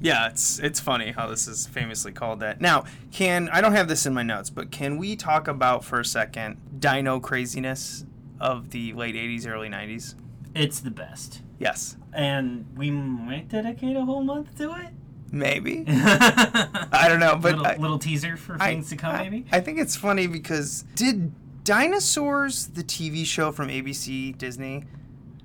[0.00, 2.60] Yeah, it's it's funny how this is famously called that.
[2.60, 6.00] Now, can I don't have this in my notes, but can we talk about for
[6.00, 8.04] a second dino craziness
[8.38, 10.14] of the late 80s early 90s?
[10.54, 11.42] It's the best.
[11.58, 11.96] Yes.
[12.12, 14.88] And we might dedicate a whole month to it.
[15.32, 15.84] Maybe.
[15.88, 19.46] I don't know, but little, I, little teaser for I- things to come, I- maybe.
[19.52, 21.32] I think it's funny because did
[21.64, 24.84] Dinosaurs, the TV show from ABC Disney,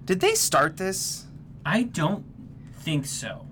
[0.05, 1.25] did they start this?
[1.65, 2.23] I don't
[2.79, 3.47] think so.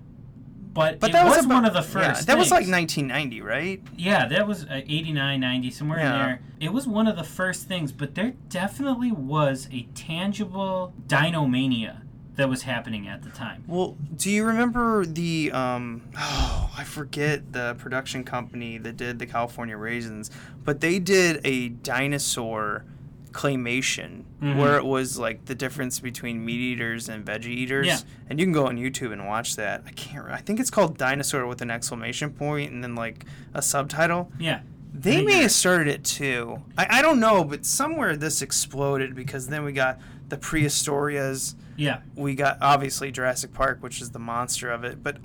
[0.72, 2.26] But, But it that was, was, about- one of the yeah, first.
[2.28, 3.82] that was like 1990, right?
[3.96, 6.12] Yeah, that was uh, 89, 90, somewhere Yeah.
[6.12, 6.40] in there.
[6.60, 12.02] It was one of the first things, but there definitely was a tangible dinomania
[12.40, 13.62] that was happening at the time.
[13.66, 19.26] Well, do you remember the um oh, I forget the production company that did the
[19.26, 20.30] California Raisins,
[20.64, 22.84] but they did a dinosaur
[23.32, 24.56] claymation Mhm.
[24.56, 27.86] where it was like the difference between meat eaters and veggie eaters.
[27.86, 27.98] Yeah.
[28.28, 29.82] And you can go on YouTube and watch that.
[29.86, 33.62] I can't I think it's called Dinosaur with an exclamation point and then like a
[33.62, 34.32] subtitle.
[34.38, 34.60] Yeah.
[34.92, 36.62] They may have started it too.
[36.76, 42.00] I, I don't know, but somewhere this exploded because then we got the Prehysterias Yeah.
[42.14, 45.02] we got obviously Jurassic Park, which is the monster of it.
[45.02, 45.16] But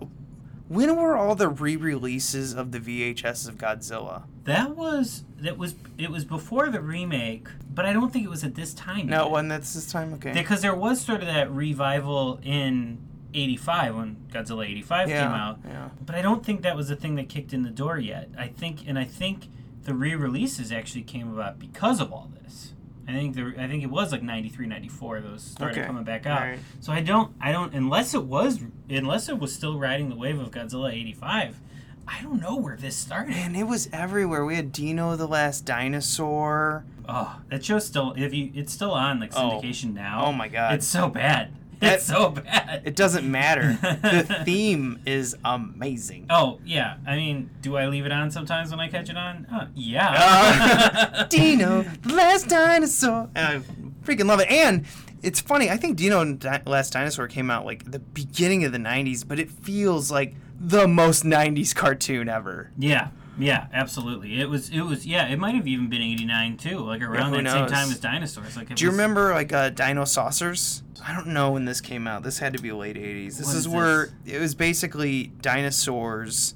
[0.68, 4.24] when were all the re-releases of the VHS of Godzilla?
[4.46, 8.44] That was that was it was before the remake, but I don't think it was
[8.44, 9.08] at this time.
[9.08, 10.14] No, when that's this time.
[10.14, 10.34] Okay.
[10.34, 13.00] because there was sort of that revival in
[13.34, 15.24] 85 when Godzilla 85 yeah.
[15.24, 15.60] came out.
[15.68, 15.90] Yeah.
[16.06, 18.30] But I don't think that was the thing that kicked in the door yet.
[18.38, 19.50] I think, and I think
[19.84, 22.74] the re-releases actually came about because of all this.
[23.08, 25.22] I think the I think it was like 93, 94.
[25.22, 25.86] Those started Okay.
[25.88, 26.42] coming back out.
[26.42, 26.60] Alright.
[26.80, 28.60] So I don't, I don't, unless it was,
[28.90, 31.60] unless it was still riding the wave of Godzilla 85.
[32.08, 33.32] I don't know where this started.
[33.32, 34.46] Man, it was everywhere.
[34.46, 36.86] We had Dino the Last Dinosaur.
[37.08, 39.60] Oh, that show's still, if you, it's still on like Oh.
[39.62, 40.26] syndication now.
[40.26, 40.74] Oh my God.
[40.76, 41.52] it's so bad.
[41.86, 42.82] It's so bad.
[42.86, 43.78] It doesn't matter.
[43.82, 46.28] the theme is amazing.
[46.30, 49.46] Oh yeah, I mean, do I leave it on sometimes when I catch it on?
[49.52, 51.26] Uh, yeah.
[51.30, 53.30] Dino, the last dinosaur.
[53.36, 53.62] I
[54.04, 54.50] freaking love it.
[54.52, 54.86] And
[55.22, 55.70] it's funny.
[55.70, 59.28] I think Dino and Di- Last Dinosaur came out like the beginning of the '90s,
[59.28, 62.72] but it feels like the most '90s cartoon ever.
[62.78, 64.40] yeah, yeah, absolutely.
[64.40, 65.28] It was, it was, yeah.
[65.28, 68.56] It might have even been '89 too, like around who that same time as dinosaurs.
[68.56, 70.82] Like, Do you was- remember like uh, Dinosaucers?
[71.06, 72.24] I don't know when this came out.
[72.24, 73.38] This had to be late '80s.
[73.38, 76.56] This is is where it was basically dinosaurs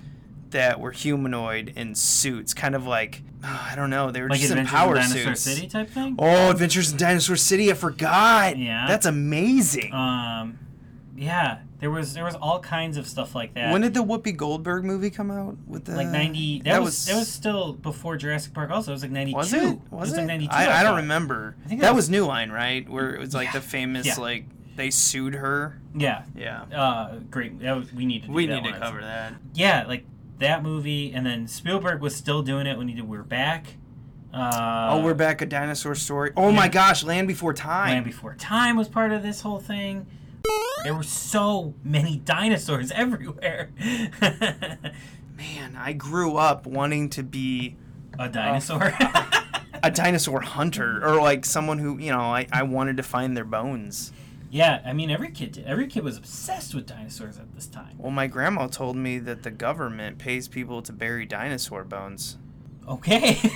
[0.52, 4.12] that were humanoid in suits, kind of like I don't know.
[4.12, 5.42] They were like just in Adventures in power Dinosaur suits.
[5.42, 6.16] City type thing?
[6.18, 7.72] Oh, Adventures in Dinosaur City!
[7.72, 8.58] I forgot.
[8.58, 8.86] Yeah.
[8.88, 9.94] that's amazing.
[9.94, 10.60] Um,
[11.16, 13.72] yeah, there was there was all kinds of stuff like that.
[13.72, 15.58] when did the Whoopi Goldberg movie come out?
[15.68, 16.60] With the like ninety?
[16.60, 18.70] That, that was, was- that was still before Jurassic Park.
[18.72, 19.38] Also, it was like ninety two.
[19.38, 19.80] Was it?
[19.92, 20.18] Was it?
[20.18, 20.54] like ninety two.
[20.54, 21.56] I, I don't remember.
[21.66, 22.88] I think that that was was- New Line, right?
[22.90, 23.54] Where it was like Yeah.
[23.54, 24.16] the famous Yeah.
[24.18, 24.46] like
[24.76, 25.82] they sued her.
[25.96, 26.24] Yeah.
[26.36, 26.64] Yeah.
[26.74, 27.60] Uh, great.
[27.60, 28.32] That was, we need to.
[28.32, 29.34] We need to cover that.
[29.54, 30.06] Yeah, like
[30.40, 33.66] that movie, and then Spielberg was still doing it when he did We're Back.
[34.34, 35.42] Uh, oh, we're back.
[35.42, 36.32] A dinosaur story.
[36.38, 36.56] Oh yeah.
[36.56, 37.90] my gosh, Land Before Time.
[37.90, 40.06] Land Before Time was part of this whole thing.
[40.84, 43.70] There were so many dinosaurs everywhere.
[44.22, 47.76] Man, I grew up wanting to be
[48.18, 48.94] A dinosaur.
[49.84, 53.46] a dinosaur hunter or like someone who you know I, I wanted to find their
[53.46, 54.12] bones.
[54.52, 55.66] yeah, I mean every kid did.
[55.66, 57.96] Every kid was obsessed with dinosaurs at this time.
[57.98, 62.38] Well, my grandma told me that the government pays people to bury dinosaur bones.
[62.88, 63.38] Okay.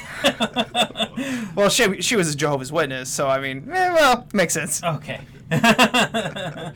[1.56, 4.84] Well, she she was a Jehovah's Witness, so I mean, eh, well, makes sense.
[4.84, 5.22] okay.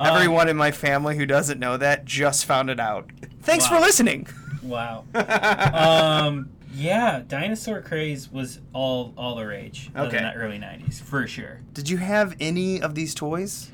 [0.00, 3.10] Everyone in my family who doesn't know that just found it out.
[3.42, 3.78] Thanks Wow.
[3.78, 4.26] for listening.
[4.62, 5.04] Wow.
[5.14, 10.18] um, yeah, dinosaur craze was all all the rage Okay.
[10.18, 11.60] in the early '90s for sure.
[11.74, 13.70] Did you have any of these toys?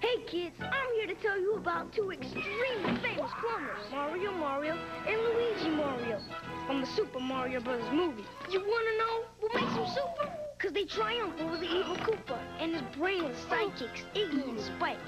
[0.00, 5.20] Hey kids, I'm here to tell you about two extremely famous plumbers, Mario Mario and
[5.20, 6.20] Luigi Mario,
[6.66, 7.82] from the Super Mario Bros.
[7.92, 8.24] movie.
[8.50, 10.32] You wanna know what makes them super?
[10.60, 14.98] Cause they triumph over the evil Koopa and his brainless sidekicks, Iggy and Spike,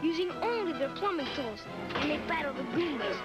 [0.00, 1.58] using only their plumbing tools,
[1.96, 3.16] and they battle the Goombas.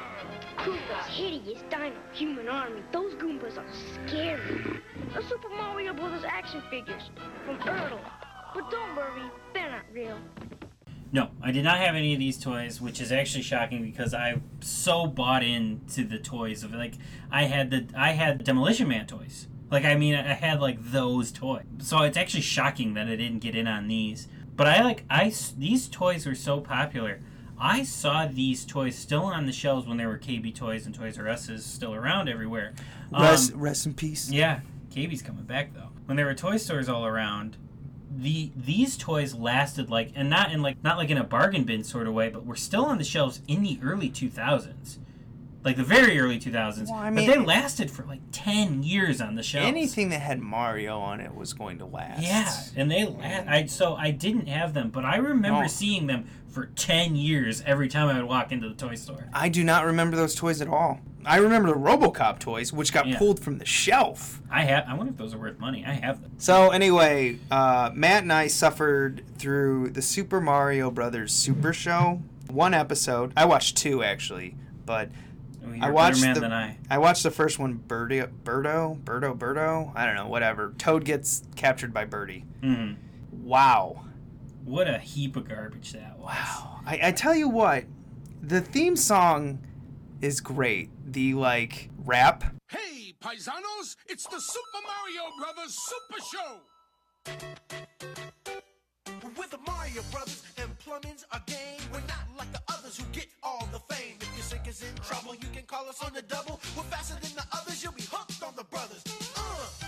[0.58, 2.82] Koopa's hideous dino human army.
[2.92, 3.66] Those Goombas are
[4.08, 4.82] scary.
[5.14, 6.24] The Super Mario Bros.
[6.26, 7.12] action figures
[7.46, 8.00] from Ertl.
[8.56, 10.18] But don't worry, they're not real.
[11.12, 14.42] No, I did not have any of these toys, which is actually shocking because I
[14.62, 16.96] so bought into the toys of like
[17.32, 19.48] I had the I had Demolition Man toys.
[19.70, 21.64] Like I mean, I had like those toys.
[21.80, 24.28] So it's actually shocking that I didn't get in on these.
[24.56, 27.20] But I like I these toys were so popular.
[27.60, 31.18] I saw these toys still on the shelves when there were KB Toys and Toys
[31.18, 32.74] R Us's still around everywhere.
[33.12, 34.30] Um, Rest, rest in peace.
[34.30, 34.60] yeah,
[34.92, 35.90] KB's coming back though.
[36.06, 37.58] When there were toy stores all around,
[38.16, 41.84] the these toys lasted like and not in like not like in a bargain bin
[41.84, 45.00] sort of way, but were still on the shelves in the early 2000s.
[45.68, 46.86] Like the very early 2000s.
[46.90, 49.68] Well, I but they lasted for like 10 years on the shelves.
[49.68, 52.22] Anything that had Mario on it was going to last.
[52.24, 53.50] Yeah, and they last.
[53.50, 55.68] I so I didn't have them, but I remember No.
[55.68, 59.26] seeing them for 10 years every time I would walk into the toy store.
[59.34, 61.02] I do not remember those toys at all.
[61.26, 63.18] I remember the RoboCop toys, which got Yeah.
[63.18, 64.42] pulled from the shelf.
[64.50, 65.84] I have I wonder if those are worth money.
[65.86, 66.32] I have them.
[66.38, 72.22] So anyway, uh, Matt and I suffered through the Super Mario Brothers Super Show.
[72.50, 73.34] One episode.
[73.36, 75.10] I watched two actually, but
[75.76, 76.78] You're I a watched man the than I.
[76.90, 77.74] I watched the first one.
[77.74, 79.92] Birdie, Birdo, Birdo, Birdo.
[79.96, 80.28] I don't know.
[80.28, 80.74] Whatever.
[80.78, 82.46] Toad gets captured by Birdie.
[82.62, 82.96] Mhm.
[83.32, 84.04] Wow.
[84.66, 86.36] What a heap of garbage that was.
[86.86, 87.86] I, I tell you what,
[88.42, 89.60] the theme song
[90.22, 90.90] is great.
[91.06, 92.44] The like rap.
[92.70, 96.62] Hey, paisanos, it's the Super Mario Brothers Super Show.
[99.38, 101.80] We're the Mario Brothers, and plumbing's our game.
[101.94, 104.18] We're not like the others who get all the fame.
[104.78, 106.60] Is in trouble, you can call us on the double.
[106.76, 109.04] We're faster than the others, you'll be hooked on the brothers.
[109.36, 109.88] Uh.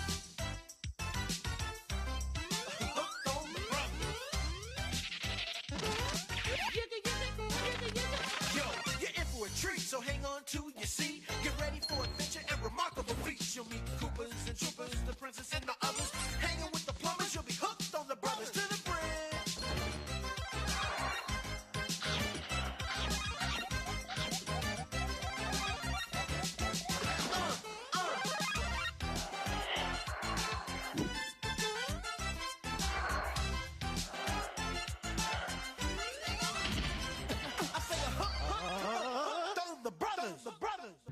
[9.59, 11.23] Treat, so hang on to your seat.
[11.43, 13.55] Get ready for adventure and remarkable feats.
[13.55, 14.95] You'll meet Koopas and Troopers,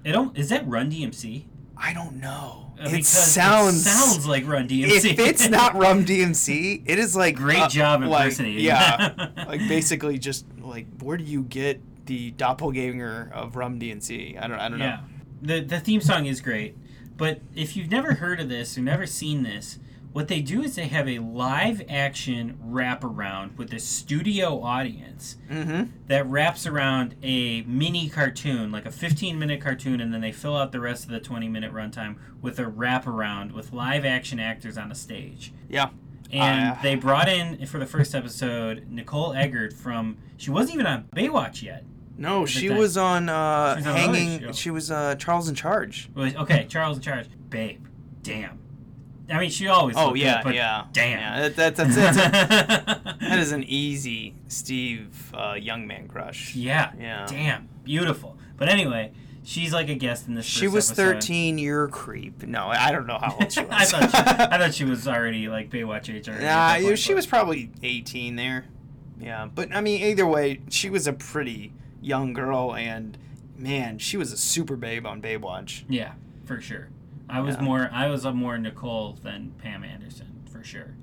[0.08, 1.44] It don't, is that Run DMC?
[1.76, 2.72] I don't know.
[2.78, 5.12] because it sounds- sounds like Run DMC.
[5.12, 8.64] If it's not Run DMC, it is like Great uh, job like, impersonating.
[8.64, 14.42] Yeah, like basically just like where do you get the doppelganger of Run DMC?
[14.42, 14.58] I don't.
[14.58, 15.02] I don't yeah,
[15.42, 16.78] the the theme song is great,
[17.18, 19.78] but if you've never heard of this or never seen this,
[20.18, 25.84] what they do is they have a live action wraparound with a studio audience Mm-hmm.
[26.08, 30.58] that wraps around a mini cartoon, like a 15 minute cartoon, and then they fill
[30.58, 34.76] out the rest of the 20 minute runtime with a wraparound with live action actors
[34.76, 35.54] on a stage.
[35.70, 35.90] Yeah.
[36.32, 40.18] And Uh, they brought in for the first episode Nicole Eggert from.
[40.38, 41.84] She wasn't even on Baywatch yet.
[42.18, 44.52] No, she was on uh, She was on hanging.
[44.54, 46.10] She was uh, Charles in Charge.
[46.18, 47.28] Okay, Charles in charge.
[47.52, 47.86] Babe,
[48.24, 48.58] damn.
[49.30, 49.96] I mean, she always.
[49.98, 50.86] Oh yeah, good, but yeah.
[50.94, 51.20] Damn.
[51.20, 52.18] Yeah, that, that, that's, that's
[53.18, 56.56] a, that is an easy Steve uh, young man crush.
[56.56, 56.92] yeah.
[57.00, 57.26] Yeah.
[57.28, 57.68] Damn.
[57.84, 58.38] Beautiful.
[58.58, 59.12] But anyway,
[59.44, 60.46] she's like a guest in this.
[60.46, 61.14] She was episode.
[61.16, 61.58] 13.
[61.58, 62.44] You're creep.
[62.44, 63.70] No, I don't know how old she was.
[63.72, 66.46] I thought she, I thought she was already like Baywatch age already.
[66.46, 68.66] Nah, point, she but- was probably 18 there.
[69.20, 73.18] Yeah, but I mean, either way, she was a pretty young girl, and
[73.58, 75.84] man, she was a super babe on Baywatch.
[75.90, 76.14] Yeah,
[76.46, 76.90] for sure.
[77.30, 77.62] I was Yeah.
[77.64, 77.90] more.
[77.92, 80.94] I was a more Nicole than Pam Anderson for sure.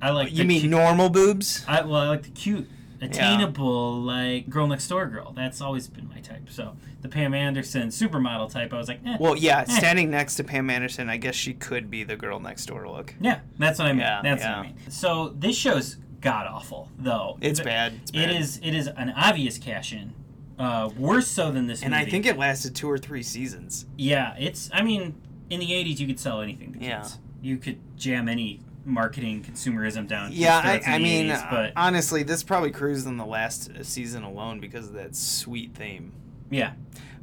[0.00, 0.32] I like.
[0.32, 1.64] You mean cute- normal boobs?
[1.68, 2.68] I well, I like the cute,
[3.00, 5.32] attainable, like girl next door girl.
[5.32, 6.48] That's always been my type.
[6.50, 9.16] So the Pam Anderson supermodel type, I was like, eh.
[9.20, 9.64] Well, yeah, Eh.
[9.78, 13.14] standing next to Pam Anderson, I guess she could be the girl next door look.
[13.20, 14.00] Yeah, that's what I mean.
[14.00, 14.56] Yeah, that's yeah.
[14.56, 14.76] what I mean.
[14.88, 17.38] So this show's god awful, though.
[17.40, 17.92] It's It- bad.
[18.02, 18.30] It's It bad.
[18.30, 18.60] is.
[18.62, 20.14] It is an obvious cash in.
[20.58, 21.82] Uh, worse so than this.
[21.82, 23.86] And I think it lasted two or three seasons.
[23.96, 24.70] Yeah, it's.
[24.72, 25.14] I mean,
[25.52, 26.88] in the '80s, you could sell anything to kids.
[26.88, 27.08] Yeah.
[27.42, 30.30] You could jam any marketing consumerism down.
[30.32, 34.58] Yeah, I, I mean, 80s, but honestly, this probably cruised on the last season alone
[34.60, 36.12] because of that sweet theme.
[36.50, 36.72] yeah,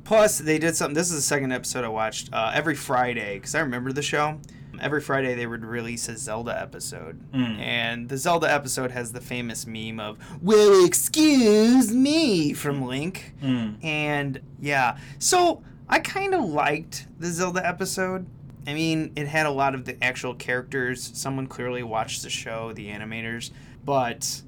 [0.06, 0.96] Plus, they did something.
[0.96, 2.30] This is the second episode I watched.
[2.34, 4.40] Uh, every Friday, because I remember the show.
[4.82, 7.60] Every Friday they would release a Zelda episode, Mm.
[7.60, 13.84] and the Zelda episode has the famous meme of "Well, excuse me" from Link, Mm.
[13.84, 14.98] and yeah.
[15.20, 18.28] So I kind of liked the Zelda episode.
[18.68, 21.12] I mean, it had a lot of the actual characters.
[21.16, 23.52] Someone clearly watched the show, the animators,
[23.84, 24.44] but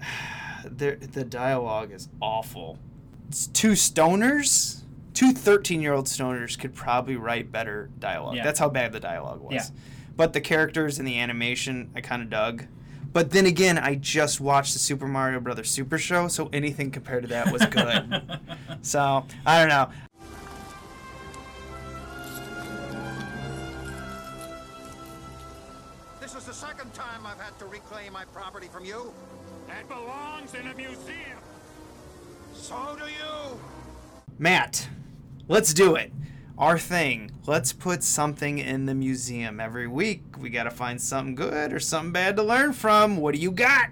[0.64, 2.78] the the dialogue is awful.
[3.28, 4.82] It's two stoners,
[5.14, 8.36] two 13 year old stoners could probably write better dialogue.
[8.36, 8.44] Yeah.
[8.44, 9.54] That's how bad the dialogue was.
[9.54, 9.64] Yeah.
[10.16, 12.64] But the characters and the animation, I kind of dug.
[13.12, 17.22] But then again, I just watched the Super Mario Brothers Super Show, so anything compared
[17.22, 18.38] to that was good.
[18.82, 19.90] so I don't know.
[27.70, 29.12] Reclaim my property from you.
[29.68, 31.38] That belongs in a museum.
[32.54, 33.60] So do you.
[34.38, 34.88] Matt,
[35.48, 36.12] let's do it.
[36.58, 37.30] Our thing.
[37.46, 40.22] Let's put something in the museum every week.
[40.38, 43.16] We got to find something good or something bad to learn from.
[43.16, 43.90] What do you got?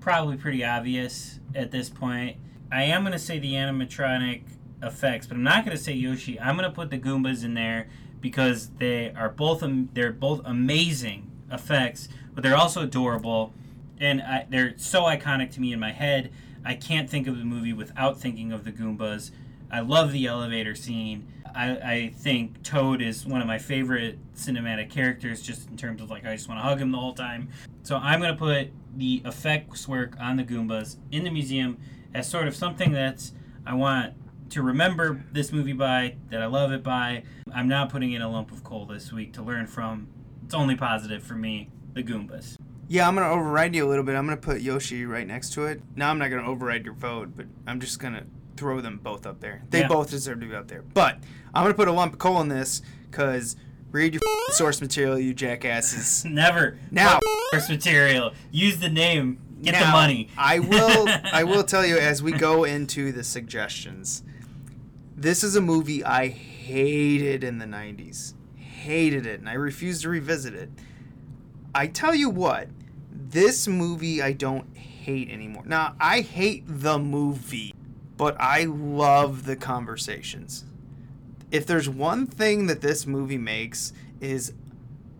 [0.00, 2.36] probably pretty obvious at this point.
[2.72, 4.42] I am going to say the animatronic
[4.82, 6.40] effects, but I'm not going to say Yoshi.
[6.40, 7.88] I'm going to put the Goombas in there
[8.20, 13.52] because they are both they're both amazing effects, but they're also adorable,
[13.98, 16.32] and I, they're so iconic to me in my head.
[16.64, 19.30] I can't think of the movie without thinking of the Goombas.
[19.70, 21.26] I love the elevator scene.
[21.54, 26.10] I, I think Toad is one of my favorite cinematic characters, just in terms of
[26.10, 27.48] like I just want to hug him the whole time.
[27.82, 31.78] So I'm gonna put the effects work on the Goombas in the museum
[32.14, 33.32] as sort of something that's
[33.66, 34.14] I want
[34.50, 37.22] to remember this movie by, that I love it by.
[37.54, 40.08] I'm not putting in a lump of coal this week to learn from.
[40.50, 42.56] It's only positive for me, the Goombas.
[42.88, 44.16] Yeah, I'm going to override you a little bit.
[44.16, 45.80] I'm going to put Yoshi right next to it.
[45.94, 48.24] Now, I'm not going to override your vote, but I'm just going to
[48.56, 49.62] throw them both up there.
[49.70, 49.86] They Yeah.
[49.86, 50.82] both deserve to be up there.
[50.82, 51.18] But
[51.54, 53.54] I'm going to put a lump of coal in this because
[53.92, 56.24] read your source material, you jackasses.
[56.28, 56.80] Never.
[56.90, 57.20] Now-
[57.52, 58.32] source material.
[58.50, 59.38] Use the name.
[59.62, 60.30] Get the money.
[60.36, 64.24] I will I will tell you as we go into the suggestions.
[65.16, 68.34] This is a movie I hated in the 90s.
[68.80, 70.70] Hated it and I refuse to revisit it.
[71.74, 72.68] I tell you what,
[73.12, 75.64] this movie I don't hate anymore.
[75.66, 77.74] Now, I hate the movie,
[78.16, 80.64] but I love the conversations.
[81.50, 84.52] If there's one thing that this movie makes is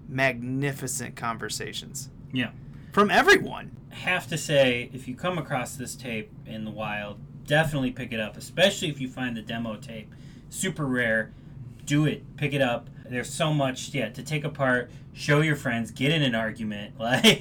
[0.09, 2.51] magnificent conversations Yeah.
[2.93, 3.77] from everyone.
[3.91, 8.21] have to say, if you come across this tape in the wild, definitely pick it
[8.21, 10.15] up, especially if you find the demo tape.
[10.49, 11.31] Super rare.
[11.85, 12.37] Do it.
[12.37, 12.89] Pick it up.
[13.11, 16.95] There's so much, yeah, to take apart, show your friends, get in an argument.
[17.01, 17.41] Like,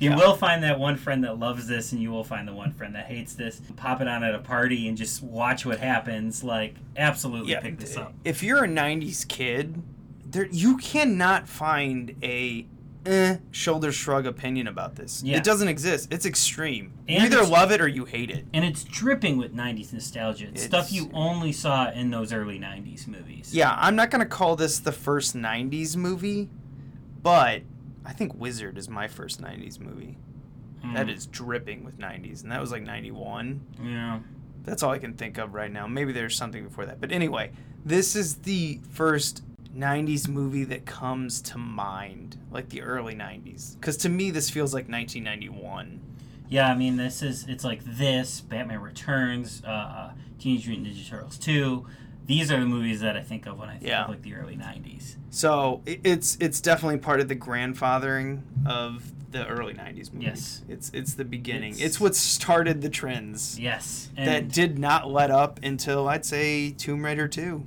[0.00, 0.16] you Yeah.
[0.16, 2.94] will find that one friend that loves this, and you will find the one friend
[2.94, 3.60] that hates this.
[3.76, 6.44] Pop it on at a party and just watch what happens.
[6.44, 8.14] Like, absolutely pick this up.
[8.24, 9.82] If you're a 90s kid,
[10.24, 12.66] there you cannot find a
[13.08, 15.22] eh, shoulder shrug opinion about this.
[15.22, 15.36] Yeah.
[15.38, 16.12] It doesn't exist.
[16.12, 16.92] It's extreme.
[17.08, 18.44] you And either love it or you hate it.
[18.52, 20.48] and it's dripping with 90s nostalgia.
[20.48, 23.54] It's stuff you only saw in those early 90s movies.
[23.54, 26.48] Yeah, I'm not gonna call this the first '90s movie,
[27.22, 27.62] but
[28.04, 30.16] I think Wizard is my first '90s movie.
[30.94, 33.60] That is dripping with '90s, and that was like '91.
[33.82, 34.20] Yeah.
[34.64, 35.86] That's all I can think of right now.
[35.86, 37.00] Maybe there's something before that.
[37.00, 37.50] But anyway,
[37.84, 39.42] this is the first
[39.78, 43.74] 90s movie that comes to mind, like the early 90s.
[43.78, 46.00] Because to me, this feels like 1991.
[46.48, 51.38] Yeah, I mean, this is it's like this, Batman Returns, uh, Teenage Mutant Ninja Turtles
[51.38, 51.86] 2.
[52.26, 54.04] These are the movies that I think of when I think Yeah.
[54.04, 55.16] of like the early 90s.
[55.30, 60.26] So it's it's definitely part of the grandfathering of the early 90s movies.
[60.28, 60.62] Yes.
[60.68, 61.72] It's it's the beginning.
[61.72, 64.08] It's, It's- what started the trends Yes.
[64.16, 67.64] that did not let up until I'd say Tomb Raider 2.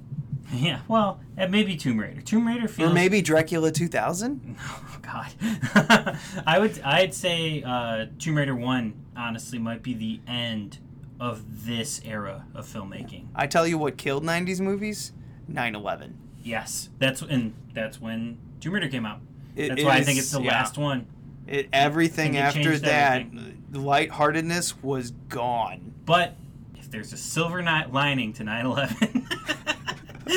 [0.54, 2.22] yeah, well, uh, maybe Tomb Raider.
[2.22, 4.58] Tomb Raider feels Or maybe Dracula 2000?
[4.94, 10.78] Oh God, I would I'd say uh, Tomb Raider One honestly might be the end
[11.20, 13.26] of this era of filmmaking.
[13.36, 15.12] I tell you what killed 90s movies?
[15.52, 16.14] 9/11.
[16.44, 19.22] Yes, that's and that's when Tomb Raider came out.
[19.56, 20.52] It- that's it why I think it's the yeah.
[20.52, 21.08] last one.
[21.48, 23.64] It, everything it after that, everything.
[23.74, 25.94] lightheartedness was gone.
[26.06, 26.36] But
[26.76, 29.26] if there's a silver ni- lining to 9/11,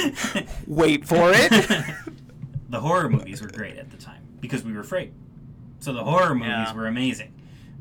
[0.66, 1.50] Wait for it.
[2.68, 5.12] the horror movies were great at the time because we were afraid.
[5.80, 6.74] So the horror movies Yeah.
[6.74, 7.32] were amazing.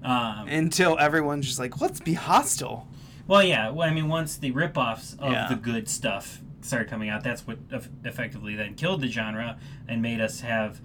[0.03, 2.87] Um, Until everyone's just like, let's be hostile.
[3.27, 3.69] Well, yeah.
[3.69, 5.47] Well, I mean, once the ripoffs of Yeah.
[5.47, 9.57] the good stuff started coming out, that's what eff- effectively then killed the genre
[9.87, 10.81] and made us have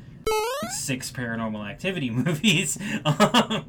[0.77, 2.79] six paranormal activity movies.
[3.05, 3.65] Um,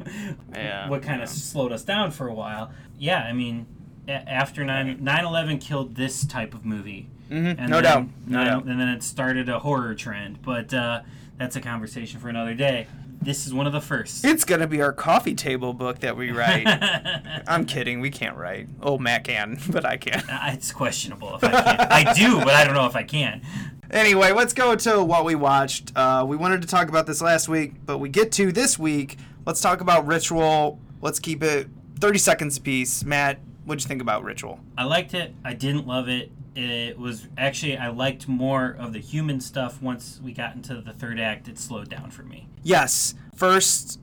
[0.54, 1.24] Yeah, What kind yeah.
[1.24, 2.72] of slowed us down for a while.
[2.98, 3.66] Yeah, I mean,
[4.08, 7.10] a- after 9 11 killed this type of movie.
[7.30, 8.66] Mhm, And no then doubt, no doubt.
[8.66, 10.42] And then it started a horror trend.
[10.42, 11.02] But uh,
[11.38, 12.88] that's a conversation for another day.
[13.22, 14.24] This is one of the first.
[14.24, 16.66] It's gonna be our coffee table book that we write.
[17.48, 18.00] I'm kidding.
[18.00, 18.70] We can't write.
[18.82, 20.28] Oh, Matt can, but I can't.
[20.30, 21.88] Uh, It's questionable if I can.
[22.08, 23.42] I do, but I don't know if I can.
[23.92, 25.92] Anyway, let's go to what we watched.
[25.96, 29.18] Uh, we wanted to talk about this last week, but we get to this week.
[29.46, 30.80] Let's talk about Ritual.
[31.02, 31.68] Let's keep it
[32.00, 33.04] 30 seconds apiece.
[33.04, 34.60] Matt, what'd you think about Ritual?
[34.78, 35.34] I liked it.
[35.44, 36.32] I didn't love it.
[36.56, 40.94] It was actually I liked more of the human stuff once we got into the
[40.94, 41.48] third act.
[41.48, 42.48] It slowed down for me.
[42.64, 44.00] Yes, first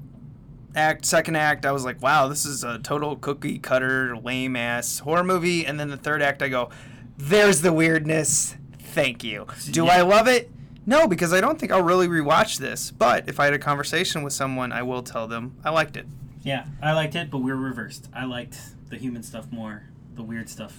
[0.74, 4.98] act, second act, I was like, wow, this is a total cookie cutter, lame ass
[5.01, 5.66] horror movie.
[5.66, 6.70] And then the third act, I go,
[7.18, 8.56] there's the weirdness.
[8.78, 9.47] Thank you.
[9.70, 9.93] Do Yeah.
[9.93, 10.51] I love it?
[10.86, 12.90] No, because I don't think I'll really rewatch this.
[12.90, 16.06] But if I had a conversation with someone, I will tell them I liked it.
[16.43, 18.09] Yeah, I liked it, but we are reversed.
[18.14, 18.56] I liked
[18.89, 19.85] the human stuff more.
[20.14, 20.78] The weird stuff.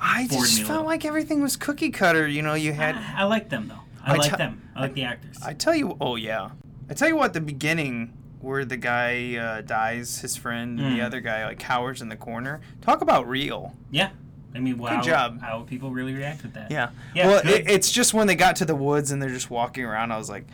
[0.00, 2.26] I just felt like everything was cookie cutter.
[2.26, 2.94] You know, you had.
[2.94, 3.80] I, I like them though.
[4.04, 4.68] I, I like them.
[4.76, 5.38] I like the actors.
[5.44, 6.50] I tell you, oh yeah,
[6.88, 7.32] I tell you what.
[7.32, 11.06] The beginning where the guy uh, dies, his friend, and the Mm.
[11.06, 12.60] other guy like cowers in the corner.
[12.80, 13.74] Talk about real.
[13.90, 14.10] yeah.
[14.54, 15.02] I mean, wow.
[15.02, 15.42] job.
[15.42, 16.70] How people really react with that.
[16.70, 16.88] Yeah.
[17.14, 19.84] Yeah, well, it, it's just when they got to the woods and they're just walking
[19.84, 20.10] around.
[20.10, 20.46] I was like,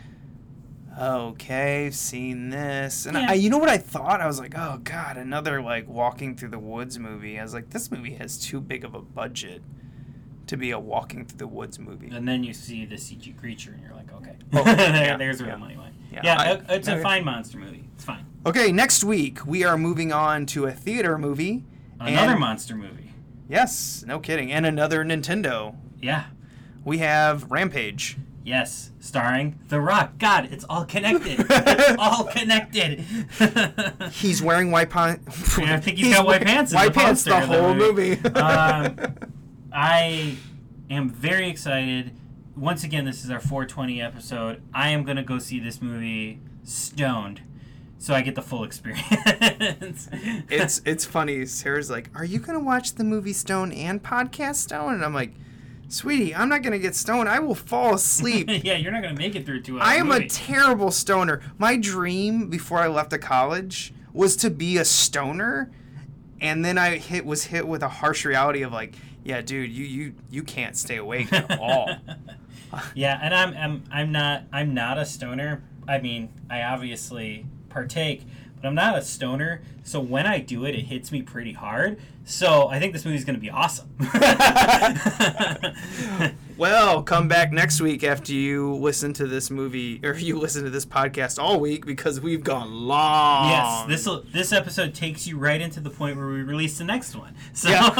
[0.99, 3.27] okay, seen this, and Yeah.
[3.29, 4.21] I, you know what I thought?
[4.21, 7.39] I was like, oh god, another like walking through the woods movie.
[7.39, 9.61] I was like, this movie has too big of a budget
[10.47, 12.09] to be a walking through the woods movie.
[12.13, 15.39] And then you see the CG creature, and you're like, okay, Oh, there, yeah, there's
[15.41, 15.55] where yeah.
[15.55, 15.95] the money went.
[16.11, 17.03] Yeah, Yeah, I- it- it's a okay.
[17.03, 17.89] fine monster movie.
[17.95, 18.25] It's fine.
[18.45, 21.63] Okay, next week we are moving on to a theater movie.
[21.99, 23.11] Another and- monster movie.
[23.49, 25.75] Yes, no kidding, and another Nintendo.
[26.01, 26.25] Yeah.
[26.83, 28.17] We have Rampage.
[28.45, 30.19] Yes, starring The Rock.
[30.19, 31.39] God, it's all connected.
[31.49, 32.99] it's all connected.
[34.11, 35.57] He's wearing white pants.
[35.57, 38.17] I think he's got white pants White the pants the of the whole movie.
[38.17, 38.35] movie.
[38.35, 38.97] um,
[39.73, 40.37] I
[40.91, 42.11] am very excited.
[42.55, 44.61] Once again, this is our 420 episode.
[44.75, 47.41] I am going to go see this movie stoned
[47.97, 50.07] so I get the full experience.
[50.11, 51.47] it's it's funny.
[51.47, 55.33] Sarah's like, "Are you gonna watch the movie Stone and podcast Stone?" And I'm like,
[55.95, 57.29] "Sweetie, I'm not gonna get stoned.
[57.29, 58.49] I will fall asleep.
[58.63, 59.87] yeah, you're not going to make it through two hours.
[59.87, 61.41] I am a terrible stoner.
[61.57, 65.71] My dream before I left to college was to be a stoner,
[66.41, 69.85] and then I hit was hit with a harsh reality of like, yeah, dude, you
[69.85, 71.89] you you can't stay awake at all.
[72.93, 75.63] Yeah, and I'm I'm I'm not I'm not a stoner.
[75.87, 78.23] I mean, I obviously partake,
[78.65, 79.61] but I'm not a stoner.
[79.83, 81.99] So when I do it, it hits me pretty hard.
[82.23, 83.87] So I think this movie's going to be awesome.
[86.57, 90.69] Well, come back next week after you listen to this movie or you listen to
[90.69, 93.49] this podcast all week because we've gone long.
[93.49, 97.13] Yes, this this episode takes you right into the point where we release the next
[97.13, 97.35] one.
[97.51, 97.91] So All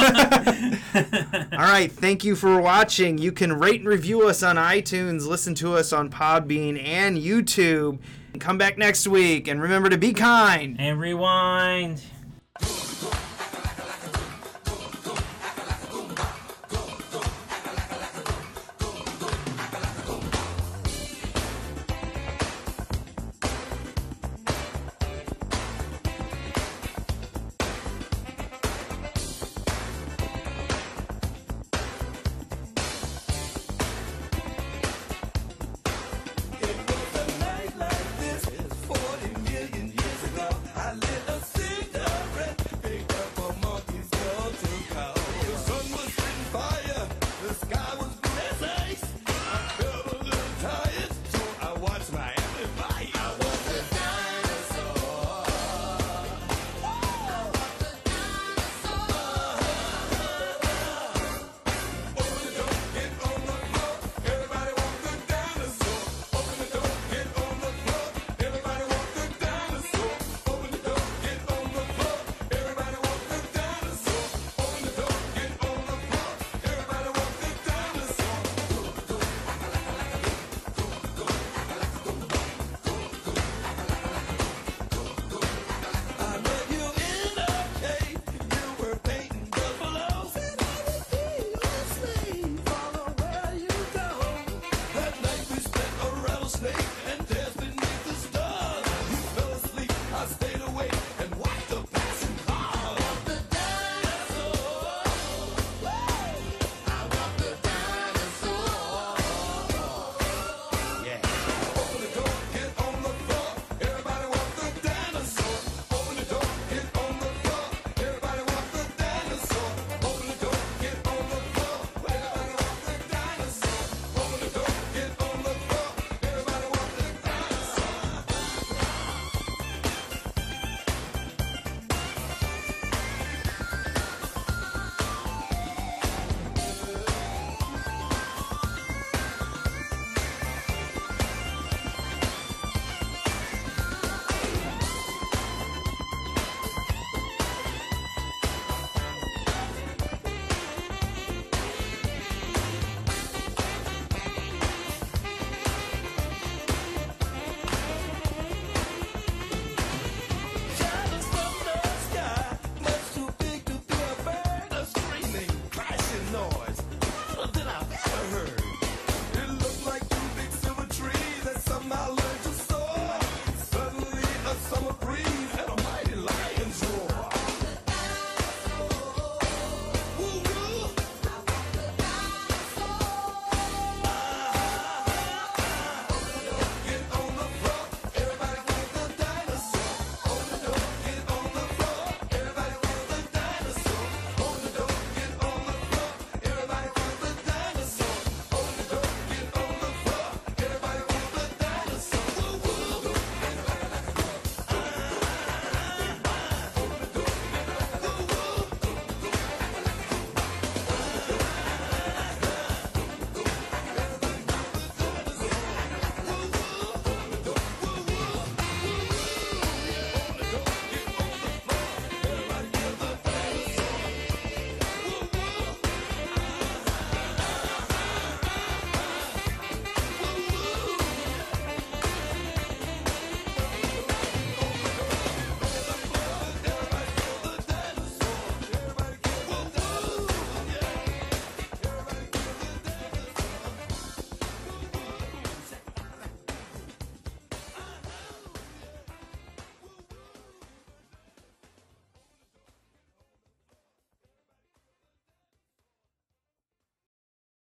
[1.52, 3.18] right, thank you for watching.
[3.18, 7.98] You can rate and review us on iTunes, listen to us on Podbean and YouTube.
[8.38, 10.76] Come back next week and remember to be kind.
[10.78, 12.02] And rewind.